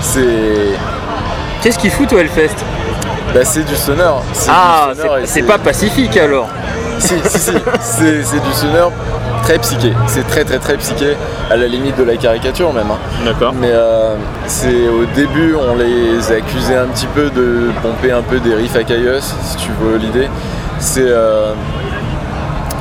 C'est 0.00 0.78
Qu'est-ce 1.62 1.78
qu'il 1.78 1.90
fout 1.90 2.12
au 2.12 2.18
Hellfest? 2.18 2.54
Bah, 3.32 3.40
c'est 3.44 3.64
du 3.64 3.74
sonore. 3.74 4.22
C'est 4.32 4.50
Ah, 4.52 4.90
du 4.94 5.00
sonore 5.00 5.18
et 5.18 5.26
c'est 5.26 5.42
pas 5.42 5.58
pacifique 5.58 6.16
alors. 6.16 6.48
Si, 6.98 7.14
si, 7.24 7.38
si. 7.38 7.52
C'est, 7.80 8.40
du 8.40 8.52
sonore 8.52 8.92
très 9.42 9.58
psyché. 9.58 9.92
C'est 10.06 10.26
très, 10.28 10.44
très, 10.44 10.58
très 10.58 10.76
psyché, 10.76 11.16
à 11.50 11.56
la 11.56 11.66
limite 11.66 11.96
de 11.98 12.04
la 12.04 12.16
caricature 12.16 12.72
même. 12.72 12.90
hein. 12.90 12.98
D'accord. 13.24 13.52
Mais 13.58 13.70
euh, 13.72 14.14
c'est 14.46 14.88
au 14.88 15.04
début, 15.14 15.54
on 15.54 15.74
les 15.76 16.30
accusait 16.32 16.76
un 16.76 16.86
petit 16.86 17.06
peu 17.08 17.30
de 17.30 17.70
pomper 17.82 18.12
un 18.12 18.22
peu 18.22 18.38
des 18.38 18.54
riffs 18.54 18.76
à 18.76 18.84
Caius, 18.84 19.34
si 19.42 19.56
tu 19.56 19.70
veux 19.82 19.96
l'idée. 19.96 20.28
C'est. 20.78 21.02
euh, 21.08 21.52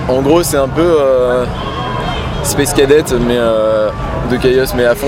en 0.08 0.22
gros, 0.22 0.44
c'est 0.44 0.58
un 0.58 0.68
peu. 0.70 0.82
euh, 0.84 1.46
Space 2.44 2.74
Cadet, 2.74 3.04
mais 3.26 3.38
euh, 3.38 3.90
de 4.30 4.38
Chaos, 4.38 4.74
mais 4.76 4.86
à 4.86 4.96
fond. 4.96 5.08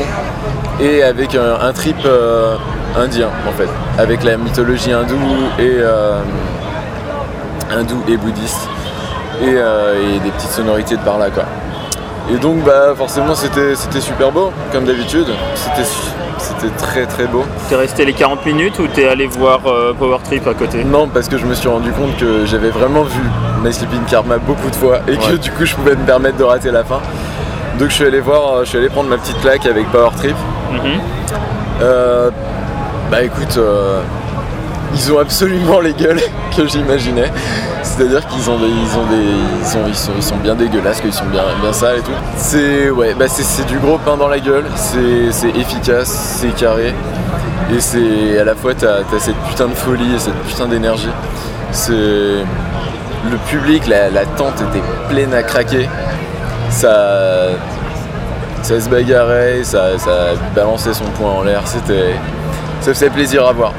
Et 0.80 1.04
avec 1.04 1.36
un, 1.36 1.72
trip 1.74 1.98
euh, 2.06 2.56
indien, 2.98 3.30
en 3.48 3.52
fait. 3.52 3.70
Avec 3.98 4.24
la 4.24 4.38
mythologie 4.38 4.92
hindoue 4.92 5.16
et. 5.60 5.78
euh, 5.80 6.20
hindoue 7.72 8.04
et 8.08 8.18
bouddhiste. 8.18 8.68
Et, 9.42 9.54
des 10.24 10.32
petites 10.32 10.52
sonorités 10.52 10.96
de 10.96 11.02
par 11.02 11.18
là, 11.18 11.30
quoi. 11.30 11.44
Et 12.32 12.38
donc, 12.38 12.64
bah, 12.64 12.94
forcément, 12.96 13.36
c'était 13.36 13.76
super 14.02 14.32
beau, 14.32 14.52
comme 14.72 14.86
d'habitude. 14.86 15.28
C'était 16.66 16.78
très 16.78 17.06
très 17.06 17.28
beau. 17.28 17.44
T'es 17.70 17.76
resté 17.76 18.06
les 18.06 18.14
40 18.14 18.46
minutes 18.46 18.80
ou 18.80 18.88
t'es 18.88 19.08
allé 19.08 19.28
voir 19.28 19.62
euh, 19.68 19.94
Power 19.94 20.18
Trip 20.24 20.48
à 20.48 20.54
côté 20.54 20.84
Non, 20.84 21.08
parce 21.08 21.28
que 21.28 21.38
je 21.38 21.46
me 21.46 21.54
suis 21.54 21.68
rendu 21.68 21.92
compte 21.92 22.16
que 22.18 22.46
j'avais 22.46 22.70
vraiment 22.70 23.04
vu 23.04 23.22
My 23.64 23.74
Sleeping 23.74 24.04
Karma 24.10 24.38
beaucoup 24.38 24.70
de 24.70 24.76
fois 24.76 25.00
et 25.08 25.18
que 25.18 25.36
du 25.36 25.52
coup 25.52 25.66
je 25.66 25.76
pouvais 25.76 25.96
me 25.96 26.06
permettre 26.06 26.38
de 26.38 26.44
rater 26.44 26.72
la 26.72 26.84
fin. 26.84 27.00
Donc 27.80 27.90
je 27.90 27.96
suis 27.96 28.06
allé 28.06 28.20
voir, 28.20 28.54
euh, 28.54 28.64
je 28.64 28.70
suis 28.70 28.78
allé 28.78 28.90
prendre 28.90 29.10
ma 29.10 29.18
petite 29.18 29.40
claque 29.42 29.66
avec 29.66 29.88
Power 29.92 30.12
Trip. 30.18 30.36
Mhm. 30.72 31.00
Euh, 31.82 32.30
bah 33.12 33.24
écoute, 33.24 33.60
ils 34.94 35.14
ont 35.14 35.20
absolument 35.20 35.80
les 35.82 35.94
gueules 35.94 36.22
que 36.58 36.66
j'imaginais. 36.68 37.32
C'est-à-dire 37.96 38.28
qu'ils 38.28 38.50
ont 38.50 38.58
ils 38.60 38.98
ont 38.98 39.88
ils 39.88 40.24
sont, 40.24 40.36
bien 40.38 40.54
dégueulasses, 40.54 41.00
qu'ils 41.00 41.14
sont 41.14 41.26
bien, 41.28 41.44
bien 41.62 41.72
sales 41.72 42.00
et 42.00 42.02
tout. 42.02 42.12
C'est 42.36 42.90
ouais, 42.90 43.14
bah 43.14 43.26
c'est, 43.30 43.66
du 43.68 43.80
gros 43.80 43.98
pain 43.98 44.18
dans 44.18 44.28
la 44.28 44.40
gueule. 44.40 44.66
C'est, 44.76 45.50
efficace, 45.58 46.10
c'est 46.10 46.54
carré, 46.56 46.94
et 47.74 47.80
c'est 47.80 48.38
à 48.38 48.44
la 48.44 48.54
fois 48.54 48.74
t'as, 48.74 49.04
t'as 49.10 49.20
cette 49.20 49.38
putain 49.48 49.68
de 49.68 49.76
folie 49.76 50.14
et 50.14 50.20
cette 50.20 50.38
putain 50.44 50.68
d'énergie. 50.68 51.10
C'est 51.72 51.94
le 53.32 53.38
public, 53.48 53.88
la, 53.88 54.10
la 54.10 54.26
tente 54.26 54.62
était 54.62 54.84
pleine 55.10 55.34
à 55.34 55.44
craquer. 55.44 55.88
Ça, 56.70 57.52
ça 58.62 58.82
se 58.82 58.90
bagarrait, 58.90 59.64
ça, 59.64 59.98
ça 59.98 60.34
balançait 60.54 60.94
son 60.94 61.06
poing 61.18 61.32
en 61.32 61.44
l'air, 61.44 61.62
c'était. 61.66 62.16
Ça 62.82 62.94
faisait 62.94 63.10
plaisir 63.10 63.48
à 63.48 63.54
voir. 63.54 63.72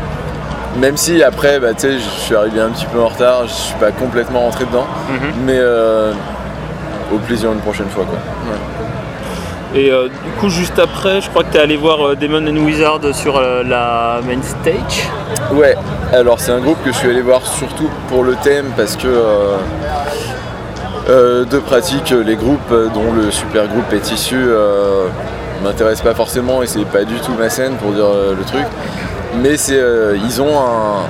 Même 0.81 0.97
si 0.97 1.23
après, 1.23 1.59
bah, 1.59 1.75
tu 1.75 1.93
je 1.93 1.99
suis 2.21 2.35
arrivé 2.37 2.61
un 2.61 2.69
petit 2.71 2.87
peu 2.87 3.01
en 3.01 3.09
retard, 3.09 3.47
je 3.47 3.53
suis 3.53 3.75
pas 3.77 3.93
complètement 3.93 4.41
rentré 4.41 4.65
dedans, 4.67 4.87
Mhm. 5.09 5.33
mais 5.47 5.57
euh, 5.59 6.13
au 7.15 7.19
plaisir 7.19 7.51
une 7.53 7.61
prochaine 7.61 7.89
fois 7.89 8.05
quoi. 8.05 8.19
Ouais. 8.51 9.81
Et 9.81 9.91
euh, 9.91 10.09
du 10.09 10.31
coup, 10.39 10.49
juste 10.49 10.79
après, 10.79 11.21
je 11.21 11.29
crois 11.31 11.45
que 11.45 11.53
t'es 11.53 11.59
allé 11.59 11.77
voir 11.77 12.07
euh, 12.09 12.15
Demon 12.17 12.47
and 12.47 12.57
Wizard 12.65 13.01
sur 13.15 13.41
la 13.41 14.21
main 14.27 14.41
stage. 14.43 15.09
Ouais, 15.53 15.77
alors 16.13 16.41
c'est 16.41 16.53
un 16.53 16.61
groupe 16.61 16.83
que 16.85 16.93
je 16.93 16.97
suis 16.99 17.11
allé 17.11 17.21
voir 17.23 17.45
surtout 17.47 17.89
pour 18.09 18.23
le 18.25 18.35
thème 18.37 18.67
parce 18.77 18.97
que 18.97 19.09
euh, 21.09 21.45
de 21.45 21.59
pratique, 21.59 22.11
les 22.25 22.37
groupes 22.37 22.73
dont 22.95 23.13
le 23.13 23.31
super 23.31 23.67
groupe 23.69 23.93
est 23.93 24.11
issu 24.13 24.37
m'intéressent 25.63 26.03
pas 26.05 26.15
forcément 26.15 26.63
et 26.63 26.67
c'est 26.67 26.85
pas 26.85 27.05
du 27.05 27.15
tout 27.21 27.33
ma 27.39 27.49
scène 27.51 27.75
pour 27.77 27.93
dire 27.93 28.07
le 28.37 28.45
truc. 28.45 28.65
Mais 29.43 29.57
euh, 29.71 30.17
ils 30.25 30.41
ont 30.41 30.55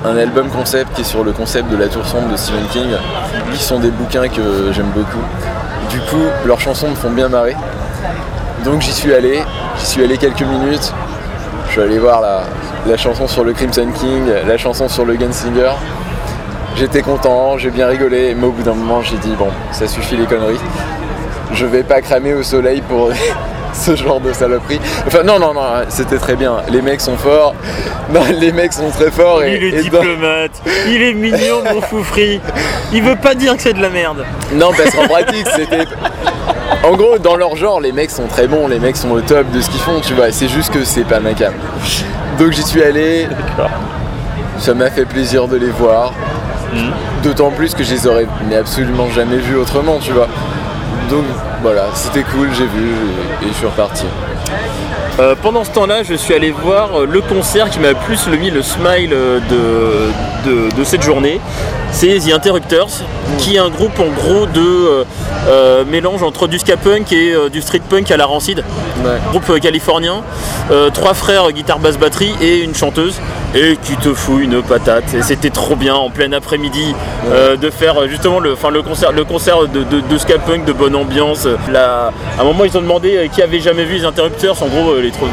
un, 0.05 0.17
album 0.17 0.49
concept 0.49 0.95
qui 0.95 1.03
est 1.03 1.05
sur 1.05 1.23
le 1.23 1.33
concept 1.33 1.71
de 1.71 1.77
la 1.77 1.87
tour 1.87 2.05
sombre 2.07 2.31
de 2.31 2.37
Stephen 2.37 2.67
King, 2.73 2.91
qui 3.53 3.63
sont 3.63 3.79
des 3.79 3.91
bouquins 3.91 4.29
que 4.29 4.73
j'aime 4.73 4.91
beaucoup. 4.95 5.23
Du 5.91 6.01
coup, 6.01 6.23
leurs 6.45 6.61
chansons 6.61 6.89
me 6.89 6.95
font 6.95 7.11
bien 7.11 7.29
marrer. 7.29 7.57
Donc 8.65 8.83
j'y 8.83 8.93
suis 8.93 9.15
allé, 9.15 9.43
j'y 9.79 9.87
suis 9.87 10.03
allé 10.03 10.17
quelques 10.19 10.43
minutes. 10.43 10.93
Je 11.67 11.73
suis 11.73 11.81
allé 11.81 11.99
voir 11.99 12.21
la, 12.21 12.43
la 12.87 12.97
chanson 12.97 13.29
sur 13.29 13.45
le 13.45 13.53
Crimson 13.53 13.89
King, 13.95 14.25
la 14.47 14.57
chanson 14.57 14.89
sur 14.89 15.05
le 15.05 15.15
Gunslinger. 15.15 15.73
J'étais 16.77 17.03
content, 17.03 17.57
j'ai 17.59 17.71
bien 17.71 17.87
rigolé, 17.87 18.35
mais 18.35 18.47
au 18.47 18.53
bout 18.53 18.63
d'un 18.63 18.75
moment 18.75 19.03
j'ai 19.03 19.17
dit 19.19 19.35
bon, 19.39 19.49
ça 19.73 19.87
suffit 19.87 20.17
les 20.17 20.27
conneries. 20.27 20.61
Je 21.53 21.65
vais 21.65 21.83
pas 21.83 22.01
cramer 22.01 22.35
au 22.35 22.43
soleil 22.43 22.83
pour 22.89 23.11
ce 23.85 23.95
genre 23.97 24.21
de 24.21 24.33
saloperie. 24.33 24.81
Enfin 25.07 25.23
non 25.23 25.39
non 25.39 25.55
non, 25.55 25.63
c'était 25.89 26.19
très 26.19 26.35
bien. 26.37 26.57
Les 26.71 26.83
mecs 26.83 27.01
sont 27.01 27.17
forts. 27.17 27.55
Non, 28.09 28.21
les 28.39 28.53
mecs 28.53 28.73
sont 28.73 28.89
très 28.91 29.11
forts 29.11 29.43
et, 29.43 29.57
il 29.57 29.65
est 29.65 29.69
et 29.69 29.91
dans- 29.91 29.99
diplomate, 30.01 30.53
il 30.87 31.03
est 31.03 31.13
mignon, 31.13 31.65
mon 31.75 31.81
foufri. 31.81 32.41
Il 32.93 33.03
veut 33.03 33.17
pas 33.17 33.35
dire 33.35 33.57
que 33.57 33.63
c'est 33.63 33.73
de 33.73 33.83
la 33.83 33.89
merde. 33.91 34.25
Non, 34.53 34.71
parce 34.77 34.95
qu'en 34.95 35.09
pratique, 35.09 35.45
c'était. 35.57 35.87
En 36.85 36.93
gros, 36.95 37.19
dans 37.19 37.35
leur 37.35 37.57
genre, 37.57 37.81
les 37.81 37.91
mecs 37.91 38.13
sont 38.13 38.29
très 38.29 38.47
bons, 38.47 38.69
les 38.69 38.79
mecs 38.79 38.97
sont 38.97 39.11
au 39.11 39.21
top 39.21 39.51
de 39.51 39.61
ce 39.61 39.69
qu'ils 39.71 39.81
font, 39.81 40.01
tu 40.01 40.15
vois. 40.15 40.31
C'est 40.31 40.47
juste 40.47 40.73
que 40.73 40.85
c'est 40.85 41.03
pas 41.03 41.19
ma 41.19 41.33
cam. 41.35 41.53
Donc 42.39 42.53
j'y 42.53 42.63
suis 42.63 42.83
allé. 42.85 43.27
Ça 44.59 44.73
m'a 44.73 44.89
fait 44.89 45.05
plaisir 45.05 45.49
de 45.49 45.57
les 45.57 45.71
voir. 45.71 46.13
Mhm. 46.73 46.93
D'autant 47.25 47.51
plus 47.51 47.75
que 47.75 47.83
je 47.83 47.91
les 47.91 48.07
aurais 48.07 48.27
mais 48.49 48.55
absolument 48.57 49.09
jamais 49.11 49.39
vus 49.39 49.57
autrement, 49.57 49.99
tu 49.99 50.13
vois. 50.13 50.29
Donc 51.11 51.25
voilà, 51.63 51.87
c'était 51.95 52.25
cool, 52.25 52.49
j'ai 52.53 52.67
vu 52.67 52.91
et, 53.43 53.47
et 53.47 53.49
je 53.49 53.55
suis 53.55 53.67
reparti. 53.67 54.05
Euh, 55.19 55.35
pendant 55.41 55.65
ce 55.65 55.71
temps-là, 55.71 56.03
je 56.03 56.15
suis 56.15 56.35
allé 56.35 56.51
voir 56.51 57.01
euh, 57.01 57.07
le 57.07 57.21
concert 57.23 57.71
qui 57.71 57.79
m'a 57.79 57.95
plus 57.95 58.27
le 58.29 58.37
mis 58.37 58.51
le 58.51 58.61
smile 58.61 59.13
euh, 59.15 59.39
de, 60.45 60.51
de, 60.51 60.77
de 60.77 60.85
cette 60.85 61.03
journée. 61.03 61.41
C'est 61.91 62.19
The 62.19 62.35
Interrupters, 62.35 62.89
qui 63.39 63.57
est 63.57 63.59
un 63.59 63.71
groupe 63.71 63.99
en 63.99 64.09
gros 64.09 64.45
de 64.47 65.07
euh, 65.49 65.85
mélange 65.87 66.23
entre 66.23 66.49
du 66.49 66.59
ska 66.59 66.77
punk 66.77 67.13
et 67.13 67.33
euh, 67.33 67.49
du 67.49 67.63
street 67.63 67.81
punk 67.89 68.11
à 68.11 68.19
la 68.19 68.27
rancide. 68.27 68.63
Ouais. 69.05 69.13
Groupe 69.31 69.61
californien, 69.61 70.23
trois 70.93 71.15
frères 71.15 71.53
guitare 71.53 71.79
basse 71.79 71.97
batterie 71.97 72.35
et 72.43 72.59
une 72.59 72.75
chanteuse 72.75 73.15
et 73.57 73.77
qui 73.83 73.97
te 73.97 74.13
fout 74.13 74.43
une 74.43 74.63
patate 74.63 75.15
et 75.15 75.23
c'était 75.23 75.51
trop 75.51 75.77
bien 75.77 75.95
en 75.95 76.11
plein 76.11 76.31
après-midi 76.33 76.95
euh, 77.33 77.57
de 77.57 77.71
faire 77.71 78.03
euh, 78.03 78.07
justement 78.09 78.39
le, 78.39 78.53
enfin, 78.53 78.71
le 78.71 78.83
concert, 78.83 79.13
le 79.13 79.25
concert 79.25 79.61
de, 79.67 79.83
de, 79.83 80.01
de 80.01 80.19
ska 80.19 80.39
punk 80.39 80.65
de 80.67 80.73
bonne 80.73 80.95
ambiance. 80.95 81.49
La- 81.73 82.13
à 82.39 82.41
un 82.43 82.45
moment 82.45 82.65
ils 82.65 82.77
ont 82.77 82.83
demandé 82.83 83.17
euh, 83.17 83.27
qui 83.29 83.41
avait 83.43 83.61
jamais 83.61 83.85
vu 83.85 83.95
les 83.97 84.05
interrupteurs, 84.05 84.63
en 84.63 84.67
gros 84.67 84.97
les, 84.97 85.11
trois, 85.11 85.29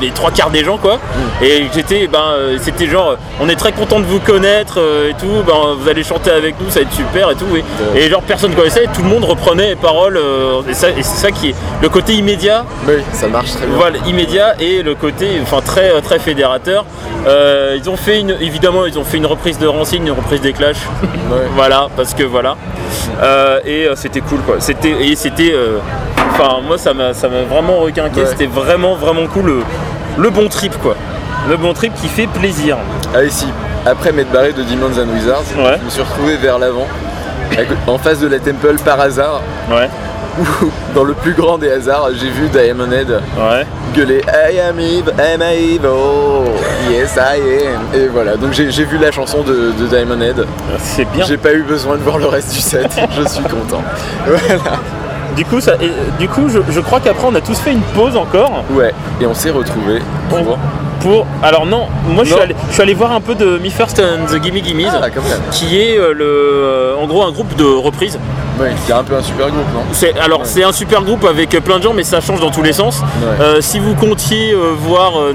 les 0.00 0.10
trois 0.10 0.30
quarts 0.32 0.50
des 0.50 0.64
gens 0.64 0.78
quoi. 0.78 0.98
Et 1.42 1.66
j'étais, 1.74 2.08
ben 2.08 2.24
c'était 2.60 2.86
genre 2.86 3.16
on 3.40 3.48
est 3.48 3.56
très 3.56 3.72
content 3.72 4.00
de 4.00 4.04
vous 4.06 4.20
connaître 4.20 4.78
et 5.08 5.14
tout, 5.14 5.42
ben, 5.46 5.54
vous 5.78 5.88
allez 5.88 6.02
chanter 6.02 6.30
avec 6.30 6.56
nous, 6.60 6.68
ça 6.70 6.80
va 6.80 6.86
être 6.86 6.92
super 6.92 7.30
et 7.30 7.34
tout. 7.36 7.46
Et, 7.94 7.98
et 8.00 8.08
genre 8.10 8.22
personne 8.22 8.52
connaissait, 8.54 8.86
tout 8.94 9.02
le 9.02 9.08
monde 9.08 9.24
reprenait 9.24 9.68
les 9.70 9.76
paroles 9.76 10.18
et, 10.68 10.74
ça- 10.74 10.90
et 10.90 11.02
c'est 11.02 11.26
ça 11.26 11.30
qui 11.30 11.50
est 11.50 11.54
le 11.82 11.88
côté 11.88 12.14
immédiat 12.14 12.64
Oui, 12.88 12.94
ça 13.12 13.28
marche 13.28 13.52
très 13.52 13.66
bien. 13.66 13.76
voilà, 13.76 13.98
immédiat 14.06 14.54
et 14.60 14.82
le 14.82 14.94
côté 14.94 15.28
enfin 15.42 15.60
très 15.64 16.00
très 16.02 16.18
fédérateur. 16.18 16.84
Euh, 17.26 17.43
ils 17.76 17.88
ont 17.90 17.96
fait 17.96 18.20
une 18.20 18.30
évidemment 18.30 18.86
ils 18.86 18.98
ont 18.98 19.04
fait 19.04 19.16
une 19.18 19.26
reprise 19.26 19.58
de 19.58 19.66
Rancine, 19.66 20.06
une 20.06 20.12
reprise 20.12 20.40
des 20.40 20.52
Clash. 20.52 20.76
Ouais. 21.30 21.46
voilà, 21.56 21.88
parce 21.96 22.12
que 22.14 22.22
voilà. 22.22 22.54
Euh, 23.22 23.58
et 23.64 23.86
euh, 23.88 23.94
c'était 23.96 24.20
cool 24.20 24.40
quoi. 24.40 24.56
C'était 24.58 24.90
et 24.90 25.16
c'était 25.16 25.52
euh, 25.54 25.78
enfin 26.32 26.60
moi 26.66 26.76
ça 26.76 26.92
m'a 26.92 27.14
ça 27.14 27.28
m'a 27.28 27.42
vraiment 27.42 27.78
requinqué, 27.78 28.20
Ouais. 28.20 28.26
c'était 28.26 28.46
vraiment 28.46 28.94
vraiment 28.94 29.26
cool 29.26 29.46
le, 29.46 29.62
le 30.18 30.30
bon 30.30 30.48
trip 30.48 30.76
quoi. 30.82 30.94
Le 31.48 31.56
bon 31.56 31.72
trip 31.72 31.92
qui 32.00 32.08
fait 32.08 32.26
plaisir. 32.26 32.76
Ah 33.14 33.24
ici, 33.24 33.46
après 33.86 34.12
m'être 34.12 34.30
barré 34.30 34.52
de 34.52 34.62
Demons 34.62 34.98
and 34.98 35.08
Wizards, 35.14 35.42
Ouais. 35.56 35.76
je 35.80 35.84
me 35.86 35.90
suis 35.90 36.02
retrouvé 36.02 36.36
vers 36.36 36.58
l'avant, 36.58 36.86
en 37.86 37.98
face 37.98 38.20
de 38.20 38.28
la 38.28 38.38
Temple 38.38 38.76
par 38.84 39.00
hasard, 39.00 39.40
Ouais. 39.70 39.88
Où 40.40 40.70
dans 40.94 41.04
le 41.04 41.14
plus 41.14 41.32
grand 41.34 41.58
des 41.58 41.70
hasards, 41.70 42.08
j'ai 42.20 42.30
vu 42.30 42.48
Diamond 42.48 42.90
Head 42.90 43.08
Ouais. 43.10 43.66
gueuler 43.94 44.20
I 44.26 44.58
am 44.60 44.78
evil, 44.80 45.10
am 45.18 45.42
I 45.42 45.74
evil, 45.76 46.50
yes 46.90 47.16
I 47.16 47.38
am. 47.66 47.82
Et 48.00 48.08
voilà, 48.08 48.36
donc 48.36 48.52
j'ai 48.52 48.84
vu 48.84 48.98
la 48.98 49.12
chanson 49.12 49.42
de, 49.42 49.72
de 49.78 49.86
Diamond 49.86 50.20
Head. 50.20 50.44
C'est 50.78 51.04
bien. 51.12 51.24
J'ai 51.24 51.36
pas 51.36 51.52
eu 51.52 51.62
besoin 51.62 51.96
de 51.96 52.02
voir 52.02 52.18
le 52.18 52.26
reste 52.26 52.52
du 52.54 52.60
set, 52.60 52.90
je 53.16 53.28
suis 53.28 53.44
content. 53.44 53.82
Voilà. 54.26 54.78
Du 55.36 55.44
coup 55.44 55.60
ça 55.60 55.74
et, 55.80 55.90
du 56.20 56.28
coup 56.28 56.48
je, 56.48 56.60
je 56.70 56.80
crois 56.80 57.00
qu'après 57.00 57.26
on 57.26 57.34
a 57.34 57.40
tous 57.40 57.58
fait 57.58 57.72
une 57.72 57.80
pause 57.80 58.16
encore. 58.16 58.62
Ouais, 58.72 58.92
et 59.20 59.26
on 59.26 59.34
s'est 59.34 59.50
retrouvés 59.50 60.00
pour. 60.28 60.58
Pour 61.00 61.26
alors 61.42 61.66
non, 61.66 61.88
moi 62.08 62.24
je 62.24 62.32
suis, 62.32 62.40
allé, 62.40 62.54
je 62.68 62.72
suis 62.72 62.82
allé 62.82 62.94
voir 62.94 63.12
un 63.12 63.20
peu 63.20 63.34
de 63.34 63.58
Me 63.58 63.68
First 63.68 64.00
and 64.00 64.24
the 64.32 64.42
Gimme 64.42 64.62
Gimmes. 64.64 64.88
Ah, 65.02 65.08
qui 65.50 65.78
est 65.78 65.98
euh, 65.98 66.14
le, 66.14 66.24
euh, 66.24 66.96
en 66.96 67.06
gros 67.06 67.22
un 67.24 67.30
groupe 67.30 67.54
de 67.56 67.64
reprises. 67.64 68.18
Ouais, 68.60 68.72
a 68.92 68.98
un 68.98 69.02
peu 69.02 69.14
un 69.16 69.22
super 69.22 69.48
groupe, 69.48 69.66
non? 69.74 69.82
C'est, 69.92 70.16
alors 70.18 70.42
c'est 70.44 70.62
un 70.62 70.72
super 70.72 71.02
groupe 71.02 71.24
avec 71.24 71.50
plein 71.64 71.78
de 71.78 71.82
gens, 71.82 71.92
mais 71.92 72.04
ça 72.04 72.20
change 72.20 72.40
dans 72.40 72.50
tous 72.52 72.62
les 72.62 72.72
sens. 72.72 73.00
Ouais. 73.00 73.44
Euh, 73.44 73.60
si 73.60 73.80
vous 73.80 73.94
comptiez 73.94 74.52
euh, 74.52 74.72
voir 74.78 75.18
euh, 75.20 75.32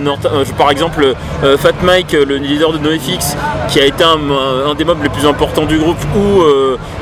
par 0.58 0.72
exemple 0.72 1.14
Fat 1.58 1.74
Mike, 1.84 2.14
le 2.14 2.36
leader 2.38 2.72
de 2.72 2.78
NoFX, 2.78 3.36
qui 3.68 3.80
a 3.82 3.86
été 3.86 4.04
un, 4.04 4.18
un 4.70 4.74
des 4.76 4.86
membres 4.86 5.04
les 5.04 5.10
plus 5.10 5.26
importants 5.28 5.66
du 5.66 5.78
groupe, 5.78 5.98
ou 6.16 6.42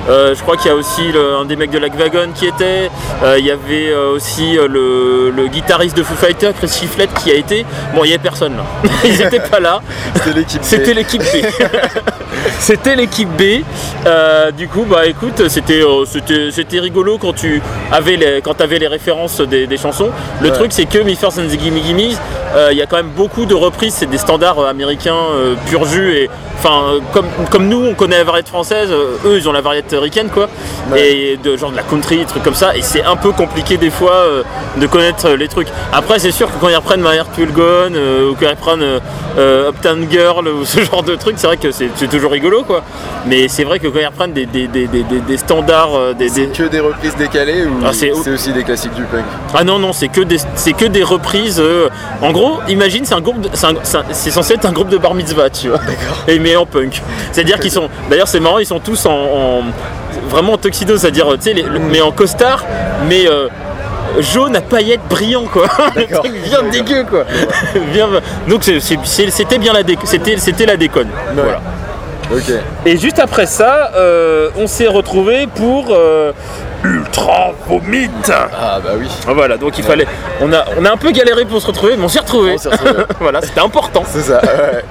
je 0.07 0.41
crois 0.41 0.57
qu'il 0.57 0.67
y 0.71 0.73
a 0.73 0.75
aussi 0.75 1.11
le- 1.11 1.35
un 1.35 1.45
des 1.45 1.55
mecs 1.55 1.69
de 1.71 1.77
Lagwagon 1.79 2.29
qui 2.33 2.47
était. 2.47 2.89
Il 3.37 3.45
y 3.45 3.51
avait 3.51 3.93
aussi 4.15 4.53
le, 4.55 5.29
le 5.29 5.47
guitariste 5.47 5.95
de 5.97 6.03
Foo 6.03 6.15
Fighters, 6.15 6.53
Chris 6.55 6.67
Shiflett, 6.69 7.13
qui 7.13 7.31
a 7.31 7.35
été. 7.35 7.65
Bon, 7.93 8.03
il 8.03 8.07
n'y 8.07 8.13
avait 8.13 8.23
personne 8.23 8.53
là. 8.57 8.63
Ils 9.05 9.17
n'étaient 9.17 9.39
pas 9.39 9.59
là. 9.59 9.81
C'était 10.15 10.33
l'équipe. 10.39 10.59
C'était 10.63 10.93
l'équipe 10.93 11.21
B. 11.21 11.45
C'était 12.59 12.95
l'équipe 12.95 13.29
B. 13.37 13.63
Euh, 14.05 14.51
du 14.51 14.67
coup, 14.67 14.85
bah 14.89 15.05
écoute, 15.05 15.47
c'était 15.49 15.81
euh, 15.83 16.05
c'était 16.51 16.79
rigolo 16.79 17.17
quand 17.17 17.33
tu 17.33 17.61
avais 17.91 18.15
les 18.15 18.41
quand 18.41 18.59
avais 18.61 18.79
les 18.79 18.87
références 18.87 19.41
des, 19.41 19.67
des 19.67 19.77
chansons. 19.77 20.09
Le 20.41 20.49
Ouais. 20.49 20.53
truc, 20.55 20.71
c'est 20.71 20.85
que 20.85 20.99
Me 20.99 21.13
First 21.15 21.39
and 21.39 21.47
the 21.47 21.59
Gimme 21.59 21.77
Gimme, 21.83 22.15
euh, 22.55 22.69
il 22.71 22.77
y 22.77 22.81
a 22.81 22.85
quand 22.85 22.95
même 22.97 23.09
beaucoup 23.15 23.45
de 23.45 23.53
reprises. 23.53 23.95
C'est 23.95 24.05
des 24.09 24.17
standards 24.17 24.59
américains 24.65 25.15
pur 25.67 25.85
jus 25.85 26.13
et 26.15 26.29
enfin 26.57 26.99
comme 27.13 27.25
comme 27.51 27.67
nous, 27.67 27.83
on 27.85 27.93
connaît 27.95 28.17
la 28.17 28.23
variété 28.23 28.49
française. 28.49 28.89
eux, 28.91 29.35
ils 29.37 29.47
ont 29.49 29.51
la 29.51 29.61
variété 29.61 29.97
ricaine, 29.97 30.29
quoi. 30.29 30.47
Ouais. 30.91 31.11
Et 31.11 31.37
de 31.37 31.57
genre 31.57 31.71
de 31.71 31.75
la 31.77 31.83
country, 31.83 32.17
des 32.17 32.25
trucs 32.25 32.43
comme 32.43 32.55
ça. 32.55 32.75
Et 32.77 32.81
c'est 32.81 33.03
un 33.03 33.15
peu 33.17 33.31
compliqué 33.31 33.77
des 33.77 33.89
fois 33.89 34.25
de 34.77 34.87
connaître 34.87 35.29
les 35.31 35.47
trucs. 35.47 35.67
Après, 35.91 36.19
c'est 36.19 36.31
sûr 36.31 36.47
que 36.47 36.57
quand 36.61 36.69
ils 36.69 36.75
reprennent 36.75 37.01
My 37.01 37.17
Heart 37.17 37.37
Will 37.37 37.51
Go 37.51 37.61
On 37.89 37.93
euh, 37.93 38.29
ou 38.31 38.35
quand 38.35 38.45
ils 38.45 38.49
reprennent 38.49 38.99
Uptown 39.37 40.07
Girl 40.09 40.47
ou 40.47 40.65
ce 40.65 40.79
genre 40.91 41.03
de 41.03 41.15
trucs, 41.15 41.35
c'est 41.37 41.47
vrai 41.47 41.57
que 41.57 41.71
c'est 41.71 41.89
c'est 41.95 42.07
toujours 42.09 42.33
rigolo, 42.37 42.63
quoi. 42.63 42.81
Mais 43.25 43.47
c'est 43.47 43.63
vrai 43.63 43.79
que 43.79 43.87
quand 43.87 43.99
ils 43.99 44.05
reprennent 44.05 44.33
des, 44.33 44.45
des, 44.45 44.67
des, 44.67 44.87
des, 44.87 45.37
standards, 45.37 45.95
euh, 45.95 46.13
des, 46.13 46.29
des- 46.29 46.47
Que 46.47 46.63
des 46.63 46.79
reprises 46.79 47.15
décalées 47.15 47.63
ou 47.65 47.73
Ah, 47.85 47.91
c'est- 47.93 48.11
c'est 48.23 48.31
aussi 48.31 48.51
des 48.53 48.63
classiques 48.63 48.93
du 48.93 49.03
punk 49.03 49.23
ah 49.53 49.63
non 49.63 49.79
non, 49.79 49.91
c'est 49.93 50.07
que 50.07 50.21
des 50.21 50.37
c'est 50.55 50.73
que 50.73 50.85
des 50.85 51.03
reprises. 51.03 51.59
euh, 51.59 51.89
En 52.21 52.31
gros, 52.31 52.59
imagine, 52.67 53.03
c'est 53.05 53.15
un 53.15 53.21
groupe, 53.21 53.41
de- 53.41 53.49
c'est 53.53 53.67
un- 53.67 53.73
c'est 53.83 53.97
c'est 54.11 54.31
censé 54.31 54.53
être 54.53 54.65
un 54.65 54.71
groupe 54.71 54.89
de 54.89 54.97
bar 54.97 55.13
mitzvah, 55.13 55.49
tu 55.49 55.69
vois. 55.69 55.79
Et 56.27 56.39
mais 56.39 56.55
en 56.55 56.65
punk. 56.65 57.01
C'est-à-dire 57.31 57.59
qu'ils 57.59 57.71
sont, 57.71 57.89
d'ailleurs 58.09 58.27
c'est 58.27 58.39
marrant, 58.39 58.59
ils 58.59 58.65
sont 58.65 58.79
tous 58.79 59.05
en, 59.05 59.11
en- 59.11 59.63
vraiment 60.29 60.53
en 60.53 60.57
tuxedo, 60.57 60.97
c'est-à-dire 60.97 61.27
tu 61.35 61.41
sais, 61.41 61.53
les- 61.53 61.63
le- 61.63 61.79
mais 61.79 62.01
en 62.01 62.11
costard, 62.11 62.65
mais 63.09 63.27
euh, 63.27 63.47
jaune 64.19 64.55
à 64.55 64.61
paillettes 64.61 65.07
brillant 65.09 65.45
quoi. 65.51 65.67
Le 65.95 66.01
D'accord. 66.01 66.23
truc 66.23 66.33
bien 66.43 66.63
dégueu 66.71 67.03
quoi. 67.09 67.23
Bien- 67.93 68.07
donc 68.47 68.63
c'est- 68.63 68.79
c'est- 68.79 68.97
c'est- 69.03 69.29
c'était 69.31 69.57
bien 69.59 69.73
la 69.73 69.83
déco- 69.83 70.05
c'était 70.05 70.37
c'était 70.37 70.65
la 70.65 70.77
déconne. 70.77 71.09
Voilà. 71.35 71.61
Et 72.85 72.97
juste 72.97 73.19
après 73.19 73.45
ça, 73.45 73.91
euh, 73.95 74.49
on 74.57 74.67
s'est 74.67 74.87
retrouvé 74.87 75.47
pour 75.47 75.87
euh, 75.91 76.31
Ultra 76.83 77.53
Vomit. 77.67 78.09
Ah 78.29 78.79
bah 78.83 78.91
oui. 78.97 79.07
Voilà, 79.27 79.57
donc 79.57 79.77
il 79.77 79.83
fallait. 79.83 80.07
On 80.41 80.51
a, 80.53 80.65
on 80.77 80.85
a 80.85 80.91
un 80.91 80.97
peu 80.97 81.11
galéré 81.11 81.45
pour 81.45 81.61
se 81.61 81.67
retrouver, 81.67 81.95
mais 81.97 82.03
on 82.03 82.09
s'est 82.09 82.19
retrouvé. 82.19 82.55
On 82.65 83.13
voilà, 83.19 83.41
c'était 83.41 83.61
important. 83.61 84.03
C'est 84.05 84.21
ça. 84.21 84.41
ouais. 84.41 84.83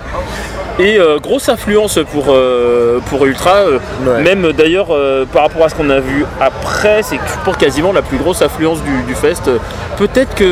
Et 0.78 0.98
euh, 0.98 1.18
grosse 1.18 1.48
influence 1.48 1.98
pour, 2.12 2.26
euh, 2.28 3.00
pour 3.08 3.24
Ultra. 3.24 3.50
euh, 3.54 3.78
Ouais. 4.06 4.22
Même 4.22 4.52
d'ailleurs, 4.52 4.88
par 5.32 5.42
rapport 5.44 5.64
à 5.64 5.68
ce 5.70 5.74
qu'on 5.74 5.88
a 5.90 6.00
vu 6.00 6.24
après, 6.40 7.02
c'est 7.02 7.18
pour 7.44 7.56
quasiment 7.56 7.92
la 7.92 8.02
plus 8.02 8.18
grosse 8.18 8.42
influence 8.42 8.82
du, 8.82 9.02
du 9.04 9.14
fest. 9.14 9.50
Peut-être 9.96 10.34
que, 10.34 10.44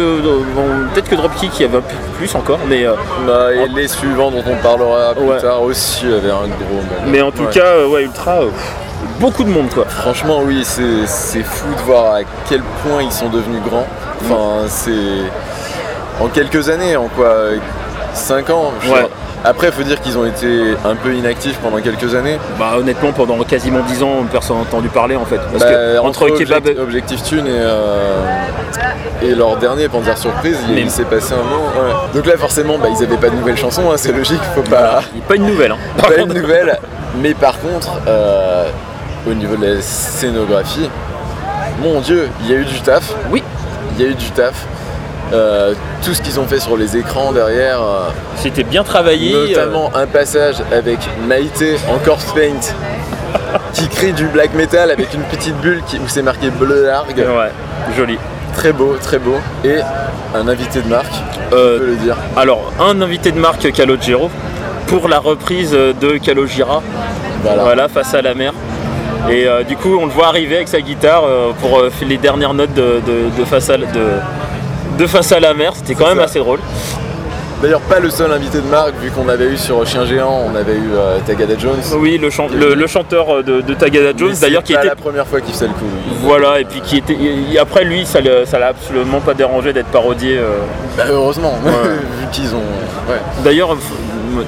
bon, 0.54 0.88
peut-être 0.92 1.08
que 1.10 1.14
Dropkick, 1.14 1.60
y 1.60 1.64
avait 1.64 1.76
un 1.78 1.80
peu 1.82 1.94
plus 2.16 2.34
encore, 2.34 2.58
mais, 2.68 2.86
Bah, 3.26 3.52
et 3.52 3.68
les 3.68 3.88
suivants 3.88 4.30
dont 4.30 4.42
on 4.50 4.56
parlera 4.62 5.14
plus 5.14 5.24
Ouais. 5.26 5.40
tard 5.40 5.62
aussi 5.62 6.06
avaient 6.06 6.30
un 6.30 6.46
gros 6.48 6.74
moment. 6.76 7.04
mais 7.06 7.20
en 7.20 7.30
tout 7.30 7.42
Ouais. 7.44 7.52
cas, 7.52 7.86
ouais, 7.86 8.04
Ultra, 8.04 8.40
beaucoup 9.20 9.44
de 9.44 9.50
monde 9.50 9.68
quoi. 9.74 9.84
Franchement, 9.88 10.40
oui, 10.42 10.64
c'est 10.64 11.42
fou 11.42 11.66
de 11.76 11.82
voir 11.82 12.14
à 12.14 12.18
quel 12.48 12.62
point 12.82 13.02
ils 13.02 13.12
sont 13.12 13.28
devenus 13.28 13.60
grands. 13.62 13.86
Enfin, 14.22 14.66
c'est. 14.68 14.90
En 16.20 16.28
quelques 16.28 16.68
années, 16.70 16.96
en 16.96 17.08
quoi 17.08 17.34
5 18.14 18.48
ans 18.50 18.72
je 18.80 18.90
Ouais. 18.90 19.06
Après, 19.46 19.66
il 19.66 19.72
faut 19.74 19.82
dire 19.82 20.00
qu'ils 20.00 20.16
ont 20.16 20.24
été 20.24 20.74
un 20.86 20.94
peu 20.96 21.14
inactifs 21.14 21.58
pendant 21.58 21.78
quelques 21.78 22.14
années. 22.14 22.38
Bah 22.58 22.72
honnêtement, 22.78 23.12
pendant 23.12 23.36
quasiment 23.44 23.80
10 23.80 24.02
ans, 24.02 24.24
personne 24.32 24.56
n'a 24.56 24.62
entendu 24.62 24.88
parler 24.88 25.16
en 25.16 25.26
fait. 25.26 25.36
Parce 25.52 25.62
Bah, 25.64 25.70
que 25.70 25.98
entre 25.98 26.30
Object- 26.30 26.48
Kebab. 26.62 26.78
Objectif 26.80 27.22
Tune 27.22 27.46
et, 27.46 27.50
euh, 27.50 28.22
et 29.22 29.34
leur 29.34 29.56
dernier 29.58 29.88
Panzer 29.88 30.16
Surprise, 30.16 30.56
il, 30.70 30.90
s'est 30.90 31.04
passé 31.04 31.34
un 31.34 31.36
moment. 31.44 31.66
ouais. 31.66 31.92
Donc 32.14 32.26
là, 32.26 32.36
forcément, 32.38 32.78
bah, 32.78 32.88
ils 32.90 33.00
n'avaient 33.02 33.18
pas 33.18 33.28
de 33.28 33.36
nouvelles 33.36 33.58
chansons, 33.58 33.90
hein, 33.92 33.96
c'est 33.96 34.12
logique, 34.12 34.40
faut 34.54 34.62
pas. 34.62 35.02
Il 35.14 35.20
a 35.20 35.24
pas 35.26 35.36
une 35.36 35.46
nouvelle. 35.46 35.72
Hein. 35.72 35.78
Par 35.98 36.08
pas 36.08 36.14
contre- 36.14 36.34
une 36.34 36.40
nouvelle. 36.40 36.78
Mais 37.20 37.34
par 37.34 37.60
contre, 37.60 38.00
euh, 38.08 38.68
au 39.28 39.34
niveau 39.34 39.56
de 39.56 39.66
la 39.76 39.82
scénographie, 39.82 40.88
mon 41.82 42.00
dieu, 42.00 42.28
il 42.40 42.50
y 42.50 42.54
a 42.54 42.56
eu 42.56 42.64
du 42.64 42.80
taf. 42.80 43.12
Oui. 43.30 43.42
Il 43.96 44.02
y 44.02 44.06
a 44.06 44.10
eu 44.10 44.14
du 44.14 44.30
taf. 44.30 44.66
Euh, 45.32 45.74
tout 46.04 46.14
ce 46.14 46.22
qu'ils 46.22 46.38
ont 46.38 46.46
fait 46.46 46.60
sur 46.60 46.76
les 46.76 46.96
écrans 46.96 47.32
derrière, 47.32 47.80
euh, 47.82 48.08
C'était 48.36 48.62
bien 48.62 48.84
travaillé. 48.84 49.34
euh, 49.34 49.48
notamment 49.48 49.90
un 49.94 50.06
passage 50.06 50.56
avec 50.72 50.98
Maïté 51.26 51.76
en 51.88 51.98
corpse 51.98 52.30
paint 52.32 52.74
qui 53.72 53.88
crie 53.88 54.12
du 54.12 54.26
black 54.26 54.54
metal 54.54 54.90
avec 54.90 55.12
une 55.14 55.22
petite 55.22 55.56
bulle 55.60 55.82
qui- 55.86 55.96
où 55.98 56.06
c'est 56.06 56.22
marqué 56.22 56.50
bleu 56.50 56.84
largue. 56.86 57.16
ouais, 57.18 57.94
joli. 57.96 58.18
Très 58.54 58.72
beau, 58.72 58.96
très 59.02 59.18
beau. 59.18 59.36
Et 59.64 59.78
un 60.36 60.46
invité 60.46 60.80
de 60.82 60.88
marque, 60.88 61.12
on 61.48 61.50
peut 61.50 61.86
le 61.86 61.96
dire. 61.96 62.16
Alors, 62.36 62.72
un 62.78 63.00
invité 63.02 63.32
de 63.32 63.38
marque 63.38 63.72
Calogero 63.72 64.30
pour 64.86 65.08
la 65.08 65.18
reprise 65.18 65.72
de 65.72 66.18
Calogero, 66.18 66.80
Voilà. 67.42 67.62
voilà. 67.64 67.88
face 67.88 68.14
à 68.14 68.22
la 68.22 68.34
mer. 68.34 68.52
Et 69.30 69.46
du 69.66 69.74
coup, 69.76 69.96
on 70.00 70.04
le 70.06 70.12
voit 70.12 70.26
arriver 70.28 70.56
avec 70.56 70.68
sa 70.68 70.80
guitare 70.82 71.24
pour 71.60 71.80
faire 71.90 72.06
les 72.08 72.18
dernières 72.18 72.54
notes 72.54 72.74
de, 72.74 73.00
de- 73.04 73.36
de 73.40 73.44
face, 73.44 73.70
à, 73.70 73.76
de, 73.78 73.84
de 74.98 75.06
face 75.06 75.32
à 75.32 75.40
la 75.40 75.54
mer. 75.54 75.72
C'était 75.74 75.94
quand 75.94 76.08
même 76.08 76.18
ça. 76.18 76.24
assez 76.24 76.38
drôle. 76.38 76.60
D'ailleurs, 77.62 77.80
pas 77.80 77.98
le 77.98 78.10
seul 78.10 78.30
invité 78.30 78.58
de 78.58 78.66
marque, 78.66 78.94
vu 79.00 79.10
qu'on 79.10 79.26
avait 79.28 79.46
eu 79.46 79.56
sur 79.56 79.86
Chien 79.86 80.04
Géant, 80.04 80.42
on 80.52 80.54
avait 80.54 80.74
eu 80.74 80.90
euh, 80.94 81.18
Tagada 81.26 81.54
Jones. 81.58 81.80
Oui, 81.98 82.18
le, 82.18 82.28
chan- 82.28 82.48
le, 82.52 82.74
le 82.74 82.86
chanteur 82.86 83.42
de, 83.42 83.62
de 83.62 83.74
Tagada 83.74 84.10
Jones, 84.14 84.34
d'ailleurs, 84.38 84.62
qui 84.62 84.74
pas 84.74 84.80
était. 84.80 84.88
la 84.88 84.96
première 84.96 85.26
fois 85.26 85.40
qu'il 85.40 85.54
faisait 85.54 85.68
le 85.68 85.72
coup. 85.72 85.84
lui. 85.86 86.14
Voilà, 86.20 86.60
et 86.60 86.64
puis 86.64 86.82
qui 86.82 86.98
était. 86.98 87.16
et 87.16 87.58
après, 87.58 87.84
lui, 87.84 88.04
ça 88.04 88.20
l'a 88.20 88.66
absolument 88.66 89.20
pas 89.20 89.32
dérangé 89.32 89.72
d'être 89.72 89.86
parodié. 89.88 90.36
euh. 90.36 90.58
Bah, 90.98 91.04
heureusement, 91.08 91.54
vu 91.64 92.26
qu'ils 92.32 92.54
ont. 92.54 92.58
Ouais. 93.08 93.16
D'ailleurs, 93.44 93.74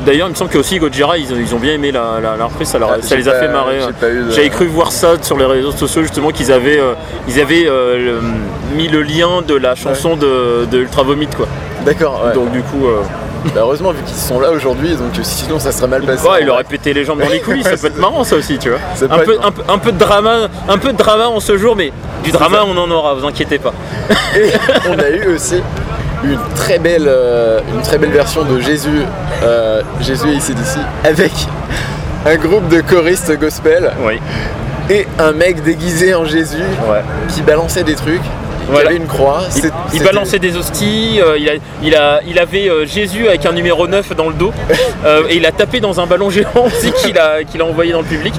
d'ailleurs, 0.04 0.28
il 0.28 0.30
me 0.30 0.34
semble 0.36 0.50
que 0.50 0.58
aussi 0.58 0.78
Gojira, 0.78 1.18
ils, 1.18 1.30
ils 1.40 1.54
ont 1.54 1.58
bien 1.58 1.72
aimé 1.74 1.92
la, 1.92 2.18
la- 2.22 2.36
la 2.36 2.44
reprise, 2.46 2.68
ça, 2.68 2.78
leur- 2.78 2.92
Ah, 2.94 3.02
ça 3.02 3.16
les 3.16 3.28
a 3.28 3.32
fait 3.38 3.48
marrer. 3.48 3.80
hein. 3.82 3.90
de- 4.00 4.30
J'avais 4.30 4.48
cru 4.50 4.66
voir 4.66 4.92
ça 4.92 5.14
sur 5.22 5.36
les 5.38 5.44
réseaux 5.44 5.72
sociaux 5.72 6.02
justement 6.02 6.30
qu'ils 6.30 6.52
avaient, 6.52 6.78
euh, 6.78 6.94
ils 7.28 7.40
avaient 7.40 7.66
euh, 7.66 8.20
le- 8.20 8.76
mis 8.76 8.88
le 8.88 9.02
lien 9.02 9.42
de 9.46 9.54
la 9.54 9.74
chanson 9.74 10.16
de, 10.16 10.66
de 10.70 10.78
Ultra 10.78 11.02
Vomit 11.02 11.28
quoi. 11.36 11.46
D'accord, 11.84 12.22
ouais. 12.26 12.34
Donc 12.34 12.50
du 12.52 12.62
coup, 12.62 12.86
euh, 12.86 13.00
Bah, 13.54 13.60
heureusement, 13.60 13.92
vu 13.92 14.02
qu'ils 14.04 14.16
sont 14.16 14.40
là 14.40 14.50
aujourd'hui, 14.50 14.90
donc 14.96 15.16
euh, 15.16 15.22
sinon 15.22 15.58
ça 15.60 15.70
serait 15.70 15.86
mal 15.86 16.02
passé. 16.02 16.26
ouais, 16.28 16.42
il 16.42 16.50
aurait 16.50 16.64
pété 16.64 16.92
les 16.92 17.04
jambes 17.04 17.20
dans 17.20 17.28
les 17.28 17.40
coulisses, 17.46 17.64
ça 17.68 17.76
peut 17.76 17.86
être 17.86 17.98
marrant 17.98 18.24
ça 18.24 18.34
aussi, 18.36 18.58
tu 18.58 18.70
vois. 18.70 18.78
Un 19.08 19.18
peu, 19.18 19.34
être- 19.34 19.46
un, 19.46 19.52
peu, 19.52 19.62
un 19.68 19.78
peu 19.78 19.92
de 19.92 19.98
drama, 19.98 20.48
un 20.68 20.78
peu 20.78 20.92
de 20.92 20.98
drama 20.98 21.28
en 21.28 21.38
ce 21.40 21.56
jour, 21.56 21.76
mais 21.76 21.92
du 22.24 22.32
drama 22.32 22.64
on 22.66 22.76
en 22.76 22.90
aura, 22.90 23.14
vous 23.14 23.24
inquiétez 23.26 23.58
pas. 23.58 23.72
Et 24.36 24.50
on 24.88 24.98
a 24.98 25.08
eu 25.10 25.34
aussi 25.34 25.62
une 26.24 26.38
très 26.54 26.78
belle, 26.78 27.06
euh, 27.06 27.60
une 27.74 27.82
très 27.82 27.98
belle 27.98 28.10
version 28.12 28.44
de 28.44 28.60
Jésus, 28.60 29.02
euh, 29.42 29.82
Jésus 30.00 30.28
et 30.28 30.34
ICDC, 30.34 30.78
avec 31.04 31.32
un 32.26 32.36
groupe 32.36 32.68
de 32.68 32.80
choristes 32.80 33.32
gospel 33.38 33.92
Oui. 34.00 34.18
et 34.90 35.06
un 35.18 35.32
mec 35.32 35.62
déguisé 35.62 36.14
en 36.14 36.24
Jésus 36.24 36.62
Ouais. 36.90 37.02
qui 37.28 37.42
balançait 37.42 37.84
des 37.84 37.94
trucs, 37.94 38.20
Voilà. 38.68 38.88
avait 38.88 38.96
une 38.96 39.06
croix. 39.06 39.42
Il, 39.56 39.70
il 39.94 40.02
balançait 40.02 40.38
des 40.40 40.56
hosties, 40.56 41.20
euh, 41.22 41.38
il, 41.38 41.48
a, 41.48 41.52
il, 41.82 41.94
a, 41.94 42.20
il 42.26 42.38
avait 42.38 42.68
euh, 42.68 42.84
Jésus 42.86 43.28
avec 43.28 43.46
un 43.46 43.52
numéro 43.52 43.86
9 43.86 44.14
dans 44.16 44.28
le 44.28 44.34
dos, 44.34 44.52
euh, 45.04 45.22
et 45.28 45.36
il 45.36 45.46
a 45.46 45.52
tapé 45.52 45.78
dans 45.80 46.00
un 46.00 46.06
ballon 46.06 46.30
géant 46.30 46.48
aussi 46.66 46.90
qu'il 46.92 47.18
a, 47.18 47.44
qu'il 47.44 47.60
a 47.60 47.64
envoyé 47.64 47.92
dans 47.92 48.00
le 48.00 48.06
public. 48.06 48.34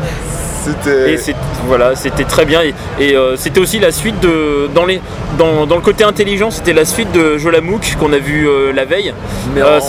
C'était. 0.67 1.13
Et 1.13 1.17
c'est- 1.17 1.35
voilà, 1.67 1.95
c'était 1.95 2.23
très 2.23 2.45
bien. 2.45 2.61
Et, 2.61 2.73
et, 2.99 3.15
euh, 3.15 3.35
c'était 3.37 3.59
aussi 3.59 3.79
la 3.79 3.91
suite 3.91 4.19
de. 4.19 4.69
Dans, 4.73 4.85
les, 4.85 5.01
dans, 5.37 5.65
dans 5.65 5.75
le 5.75 5.81
côté 5.81 6.03
intelligent, 6.03 6.51
c'était 6.51 6.73
la 6.73 6.85
suite 6.85 7.11
de 7.11 7.37
Jolamouk 7.37 7.95
qu'on 7.99 8.11
a 8.13 8.17
vu 8.17 8.47
euh, 8.47 8.71
la 8.73 8.85
veille. 8.85 9.13
Mais 9.53 9.61
Euh, 9.61 9.79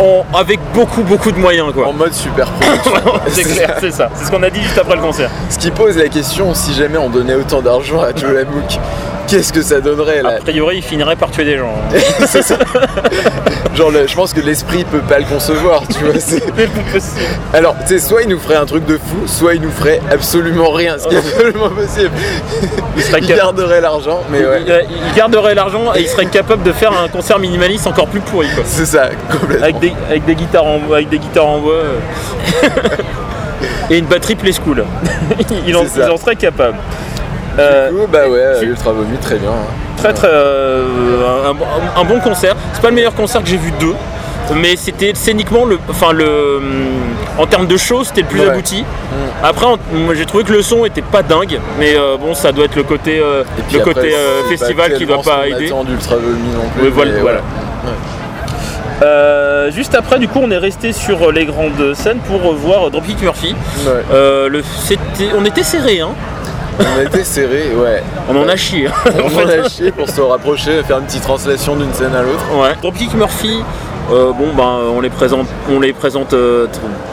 en- 0.00 0.24
avec 0.38 0.58
beaucoup, 0.74 1.02
beaucoup 1.02 1.32
de 1.32 1.38
moyens, 1.38 1.72
quoi. 1.72 1.86
en 1.88 1.92
mode 1.92 2.12
super 2.12 2.48
c'est 3.28 3.42
clair, 3.44 3.76
c'est 3.80 3.90
ça. 3.92 4.10
C'est 4.14 4.26
ce 4.26 4.30
qu'on 4.30 4.42
a 4.42 4.50
dit 4.50 4.62
juste 4.62 4.78
après 4.78 4.96
le 4.96 5.02
concert. 5.02 5.30
Ce 5.50 5.58
qui 5.58 5.70
pose 5.70 5.96
la 5.96 6.08
question, 6.08 6.54
si 6.54 6.74
jamais 6.74 6.98
on 6.98 7.08
donnait 7.10 7.34
autant 7.34 7.60
d'argent 7.62 8.00
à 8.02 8.14
Joe 8.14 8.32
Lamouk, 8.32 8.78
qu'est-ce 9.26 9.52
que 9.52 9.62
ça 9.62 9.80
donnerait 9.80 10.22
là 10.22 10.36
A 10.38 10.40
priori, 10.40 10.76
il 10.78 10.82
finirait 10.82 11.16
par 11.16 11.30
tuer 11.30 11.44
des 11.44 11.58
gens. 11.58 11.72
hein. 11.92 11.98
C'est 12.26 12.42
ça. 12.42 12.56
Genre, 13.74 13.90
le- 13.90 14.06
je 14.06 14.14
pense 14.14 14.32
que 14.32 14.40
l'esprit 14.40 14.84
peut 14.84 14.98
pas 15.00 15.18
le 15.18 15.24
concevoir, 15.24 15.82
tu 15.88 16.04
vois. 16.04 16.18
c'est- 16.20 16.40
possible. 16.92 17.26
Alors, 17.52 17.74
tu 17.86 17.88
sais, 17.88 17.98
soit 17.98 18.22
il 18.22 18.28
nous 18.28 18.38
ferait 18.38 18.56
un 18.56 18.66
truc 18.66 18.84
de 18.86 18.96
fou, 18.96 19.26
soit 19.26 19.54
il 19.54 19.60
nous 19.62 19.70
ferait 19.70 20.00
absolument 20.12 20.70
rien, 20.70 20.96
ce 20.98 21.08
qui 21.08 21.14
est 21.14 21.18
absolument 21.34 21.70
possible. 21.70 22.10
Il 22.96 23.02
serait 23.02 23.20
Il 23.20 23.26
garderait 23.26 23.80
l'argent, 23.80 24.20
mais 24.30 24.44
ouais, 24.44 24.62
Il, 24.66 24.84
il 25.08 25.14
garderait 25.16 25.54
l'argent 25.54 25.92
et 25.94 26.00
il 26.02 26.08
serait 26.08 26.26
capable 26.26 26.62
de 26.62 26.72
faire 26.72 26.92
un 26.92 27.08
concert 27.08 27.38
minimaliste 27.38 27.86
encore 27.86 28.06
plus 28.06 28.20
pourri, 28.20 28.48
quoi. 28.54 28.64
c'est 28.66 28.86
ça, 28.86 29.08
complètement. 29.30 29.64
Avec 29.64 29.78
des, 29.80 29.92
avec 30.08 30.24
des 30.24 30.34
guitares 30.34 30.66
en 30.66 30.80
avec 30.92 31.08
des 31.08 31.18
guitares 31.18 31.46
en 31.46 31.58
bois 31.58 31.74
euh. 31.74 32.68
et 33.90 33.98
une 33.98 34.06
batterie 34.06 34.34
play 34.36 34.52
school. 34.52 34.80
en, 34.82 34.84
il 35.66 35.76
en 35.76 36.16
serait 36.16 36.36
capable. 36.36 36.76
Euh, 37.58 37.90
Du 37.90 37.96
coup, 37.96 38.06
bah 38.12 38.28
ouais, 38.28 38.58
tu- 38.60 38.66
Ultra 38.66 38.92
Vomi, 38.92 39.16
très 39.18 39.36
bien. 39.36 39.50
hein. 39.50 39.94
très 39.96 40.12
très 40.12 40.28
euh, 40.30 40.82
un, 41.96 42.04
bon 42.04 42.20
concert. 42.20 42.54
C'est 42.72 42.82
pas 42.82 42.88
le 42.90 42.94
meilleur 42.96 43.14
concert 43.14 43.42
que 43.42 43.48
j'ai 43.48 43.56
vu 43.56 43.70
d'eux, 43.80 43.94
mais 44.54 44.76
c'était 44.76 45.12
scéniquement 45.14 45.64
le, 45.64 45.78
enfin 45.88 46.12
le, 46.12 46.60
en 47.38 47.46
termes 47.46 47.66
de 47.66 47.76
show, 47.76 48.02
c'était 48.04 48.22
le 48.22 48.26
plus 48.28 48.40
Ouais. 48.40 48.48
abouti. 48.50 48.84
Après, 49.42 49.66
en- 49.66 49.78
moi, 49.92 50.14
j'ai 50.14 50.26
trouvé 50.26 50.44
que 50.44 50.52
le 50.52 50.62
son 50.62 50.84
était 50.84 51.00
pas 51.02 51.22
dingue, 51.22 51.58
mais 51.78 51.94
euh, 51.96 52.16
bon, 52.18 52.34
ça 52.34 52.50
doit 52.52 52.64
être 52.66 52.76
le 52.76 52.82
côté, 52.82 53.18
euh, 53.20 53.44
le 53.72 53.80
après, 53.80 53.94
côté 53.94 54.14
euh, 54.14 54.42
festival 54.48 54.94
qui 54.94 55.06
doit 55.06 55.22
pas 55.22 55.46
aider. 55.48 55.66
attend 55.66 55.84
d'Ultra 55.84 56.16
Vomi 56.16 56.48
non 56.54 56.68
plus. 56.74 56.82
Oui, 56.84 56.90
voilà, 56.92 57.12
mais 57.12 57.20
voilà. 57.20 57.40
Euh, 59.02 59.70
juste 59.72 59.94
après, 59.94 60.18
du 60.18 60.28
coup, 60.28 60.40
on 60.42 60.50
est 60.50 60.56
resté 60.58 60.92
sur 60.92 61.32
les 61.32 61.46
grandes 61.46 61.94
scènes 61.94 62.18
pour 62.18 62.54
voir 62.54 62.90
Dropkick 62.90 63.20
Murphy. 63.22 63.54
Ouais. 63.84 63.90
Euh, 64.12 64.48
le, 64.48 64.62
on 65.36 65.44
était 65.44 65.62
serré, 65.64 66.00
hein. 66.00 66.10
On 66.80 66.98
a 66.98 67.02
été 67.04 67.22
serré, 67.24 67.72
ouais. 67.74 68.02
On 68.28 68.36
en 68.36 68.48
a 68.48 68.56
chié. 68.56 68.88
hein. 68.88 68.92
On 69.24 69.38
en 69.44 69.48
a 69.48 69.68
chié 69.68 69.92
pour 69.92 70.08
se 70.08 70.20
rapprocher, 70.20 70.82
faire 70.82 70.98
une 70.98 71.04
petite 71.06 71.22
translation 71.22 71.76
d'une 71.76 71.92
scène 71.92 72.14
à 72.14 72.22
l'autre. 72.22 72.44
Ouais. 72.60 72.74
Dropkick 72.82 73.14
Murphy, 73.14 73.62
euh, 74.12 74.32
bon 74.32 74.48
ben 74.56 74.78
on 74.94 75.00
les 75.00 75.08
présente, 75.10 75.46
on 75.70 75.80
les 75.80 75.92
présente 75.92 76.34
euh, 76.34 76.66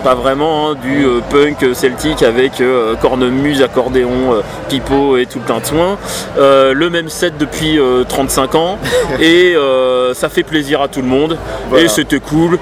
pas 0.04 0.14
vraiment 0.16 0.72
hein, 0.72 0.76
du 0.82 1.06
euh, 1.06 1.20
punk 1.30 1.74
celtique 1.74 2.22
avec 2.24 2.62
cornemuse, 3.02 3.62
accordéon, 3.62 4.42
pipeau 4.70 5.18
et 5.18 5.26
tout 5.26 5.40
le 5.40 5.46
tintouin. 5.46 5.98
Euh, 6.38 6.74
le 6.74 6.90
même 6.90 7.10
set 7.10 7.38
depuis 7.38 7.80
euh, 7.80 8.04
35 8.04 8.56
ans 8.56 8.78
et 9.22 9.56
ça 10.14 10.30
fait 10.30 10.44
plaisir 10.44 10.82
à 10.82 10.88
tout 10.88 11.02
le 11.02 11.08
monde 11.08 11.38
Voilà. 11.70 11.86
et 11.86 11.88
c'était 11.88 12.20
cool. 12.20 12.58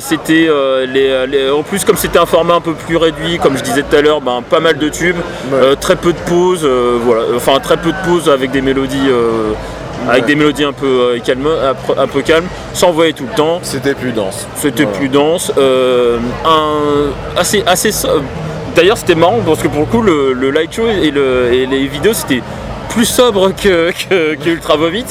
C'était 0.00 0.48
les, 0.86 1.26
les- 1.26 1.50
en 1.50 1.62
plus 1.62 1.84
comme 1.84 1.96
c'était 1.96 2.18
un 2.18 2.26
format 2.26 2.54
un 2.54 2.60
peu 2.60 2.72
plus 2.74 2.96
réduit, 2.96 3.38
comme 3.38 3.56
je 3.56 3.62
disais 3.62 3.82
tout 3.82 3.94
à 3.96 4.00
l'heure, 4.02 4.20
ben, 4.20 4.42
pas 4.48 4.60
mal 4.60 4.76
de 4.78 4.88
tubes, 4.88 5.16
Ouais. 5.52 5.76
très 5.76 5.96
peu 5.96 6.12
de 6.12 6.18
pauses, 6.26 6.66
voilà, 7.04 7.22
enfin 7.36 7.58
très 7.60 7.76
peu 7.76 7.90
de 7.92 7.96
pauses 8.08 8.28
avec 8.28 8.50
des 8.50 8.60
mélodies. 8.60 9.08
Avec 10.08 10.26
des 10.26 10.34
mélodies 10.34 10.64
un 10.64 10.72
peu 10.72 10.86
euh, 10.86 11.18
calmes, 11.24 11.48
un 11.96 12.06
peu- 12.06 12.22
calmes, 12.22 12.46
sans 12.72 12.92
voyer 12.92 13.12
tout 13.12 13.24
le 13.28 13.34
temps. 13.34 13.58
C'était 13.62 13.94
plus 13.94 14.12
dense. 14.12 14.46
C'était 14.56 14.82
Voilà. 14.84 14.98
plus 14.98 15.08
dense. 15.08 15.52
euh, 15.58 16.18
un, 16.44 17.38
assez, 17.38 17.62
assez. 17.66 17.90
D'ailleurs, 18.76 18.96
c'était 18.98 19.14
marrant 19.14 19.40
parce 19.44 19.60
que 19.62 19.68
pour 19.68 19.80
le 19.80 19.86
coup, 19.86 20.02
le, 20.02 20.32
le 20.32 20.50
light 20.50 20.72
show 20.72 20.86
et, 20.86 21.10
le- 21.10 21.52
et 21.52 21.66
les 21.66 21.86
vidéos, 21.86 22.12
c'était 22.12 22.42
plus 22.88 23.04
sobre 23.04 23.50
que, 23.54 23.92
que, 24.08 24.34
que 24.34 24.48
Ultra 24.50 24.76
Vomit. 24.76 25.04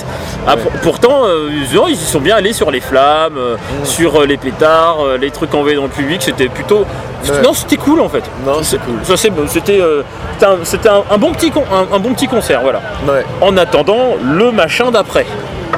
Ah, 0.45 0.55
Ouais. 0.55 0.61
pour- 0.61 0.71
pourtant, 0.81 1.25
euh, 1.25 1.49
ils 1.51 1.93
y 1.93 1.95
sont 1.95 2.19
bien 2.19 2.35
allés 2.35 2.53
sur 2.53 2.71
les 2.71 2.79
flammes, 2.81 3.37
euh, 3.37 3.55
sur 3.83 4.21
euh, 4.21 4.25
les 4.25 4.37
pétards, 4.37 4.97
les 5.19 5.31
trucs 5.31 5.53
envoyés 5.53 5.75
dans 5.77 5.83
le 5.83 5.89
public. 5.89 6.21
C'était 6.21 6.49
plutôt. 6.49 6.85
Ouais. 7.29 7.41
Non, 7.43 7.53
c'était 7.53 7.77
cool 7.77 7.99
en 8.01 8.09
fait. 8.09 8.23
Non, 8.45 8.59
c'est 8.61 8.77
cool. 8.79 8.95
Ça, 9.03 9.17
c'est- 9.17 9.31
C'était 9.47 9.81
un, 9.81 10.57
c'était 10.63 10.89
un- 10.89 11.03
un 11.09 11.17
bon 11.17 11.31
petit 11.33 11.49
con- 11.51 11.63
un- 11.71 11.95
un 11.95 11.99
bon 11.99 12.13
petit 12.13 12.27
concert, 12.27 12.61
voilà. 12.61 12.79
Ouais, 13.07 13.25
En 13.41 13.57
attendant, 13.57 14.15
le 14.23 14.51
machin 14.51 14.91
d'après. 14.91 15.25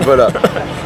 Voilà. 0.01 0.27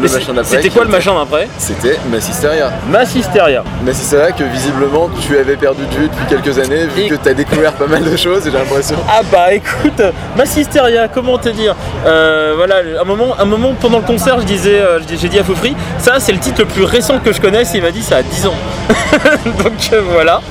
Le 0.02 0.10
machin 0.10 0.34
d'après. 0.34 0.58
C'était 0.58 0.70
quoi 0.70 0.84
le 0.84 0.90
machin 0.90 1.14
d'après 1.14 1.48
C'était 1.58 1.98
Massisteria. 2.12 2.72
Mass 2.90 3.16
Hysteria. 3.16 3.64
Massisteria 3.86 4.32
que 4.32 4.44
visiblement 4.44 5.10
tu 5.22 5.38
avais 5.38 5.56
perdu 5.56 5.86
de 5.86 5.96
vue 5.96 6.10
depuis 6.10 6.26
quelques 6.28 6.60
années, 6.60 6.88
vu 6.88 7.04
Et- 7.04 7.10
que 7.10 7.16
tu 7.16 7.30
as 7.30 7.34
découvert 7.34 7.72
pas 7.74 7.86
mal 7.88 8.04
de 8.04 8.18
choses, 8.18 8.42
j'ai 8.44 8.52
l'impression. 8.52 8.98
Ah 9.08 9.22
bah 9.32 9.54
écoute, 9.54 10.02
Mass 10.36 10.58
Hysteria, 10.58 11.08
comment 11.08 11.38
te 11.38 11.50
dire 11.50 11.76
Euh, 12.06 12.54
Voilà, 12.58 12.78
un 13.00 13.04
moment, 13.06 13.36
un 13.40 13.46
moment 13.46 13.74
pendant 13.80 14.00
le 14.00 14.04
concert, 14.04 14.40
je 14.42 14.46
disais, 14.46 14.80
euh, 14.82 15.00
j'ai 15.08 15.30
dit 15.30 15.40
à 15.40 15.44
Foufri, 15.44 15.76
ça 16.00 16.16
c'est 16.20 16.32
le 16.34 16.40
titre 16.40 16.62
le 16.62 16.66
plus 16.68 16.84
récent 16.84 17.20
que 17.20 17.32
je 17.32 17.40
connaisse, 17.40 17.74
et 17.74 17.78
il 17.78 17.84
m'a 17.84 17.92
dit 17.92 18.04
ça 18.04 18.18
a 18.18 18.24
10 18.24 18.48
ans. 18.48 18.56
Donc 19.64 19.74
euh, 19.94 20.02
voilà, 20.12 20.42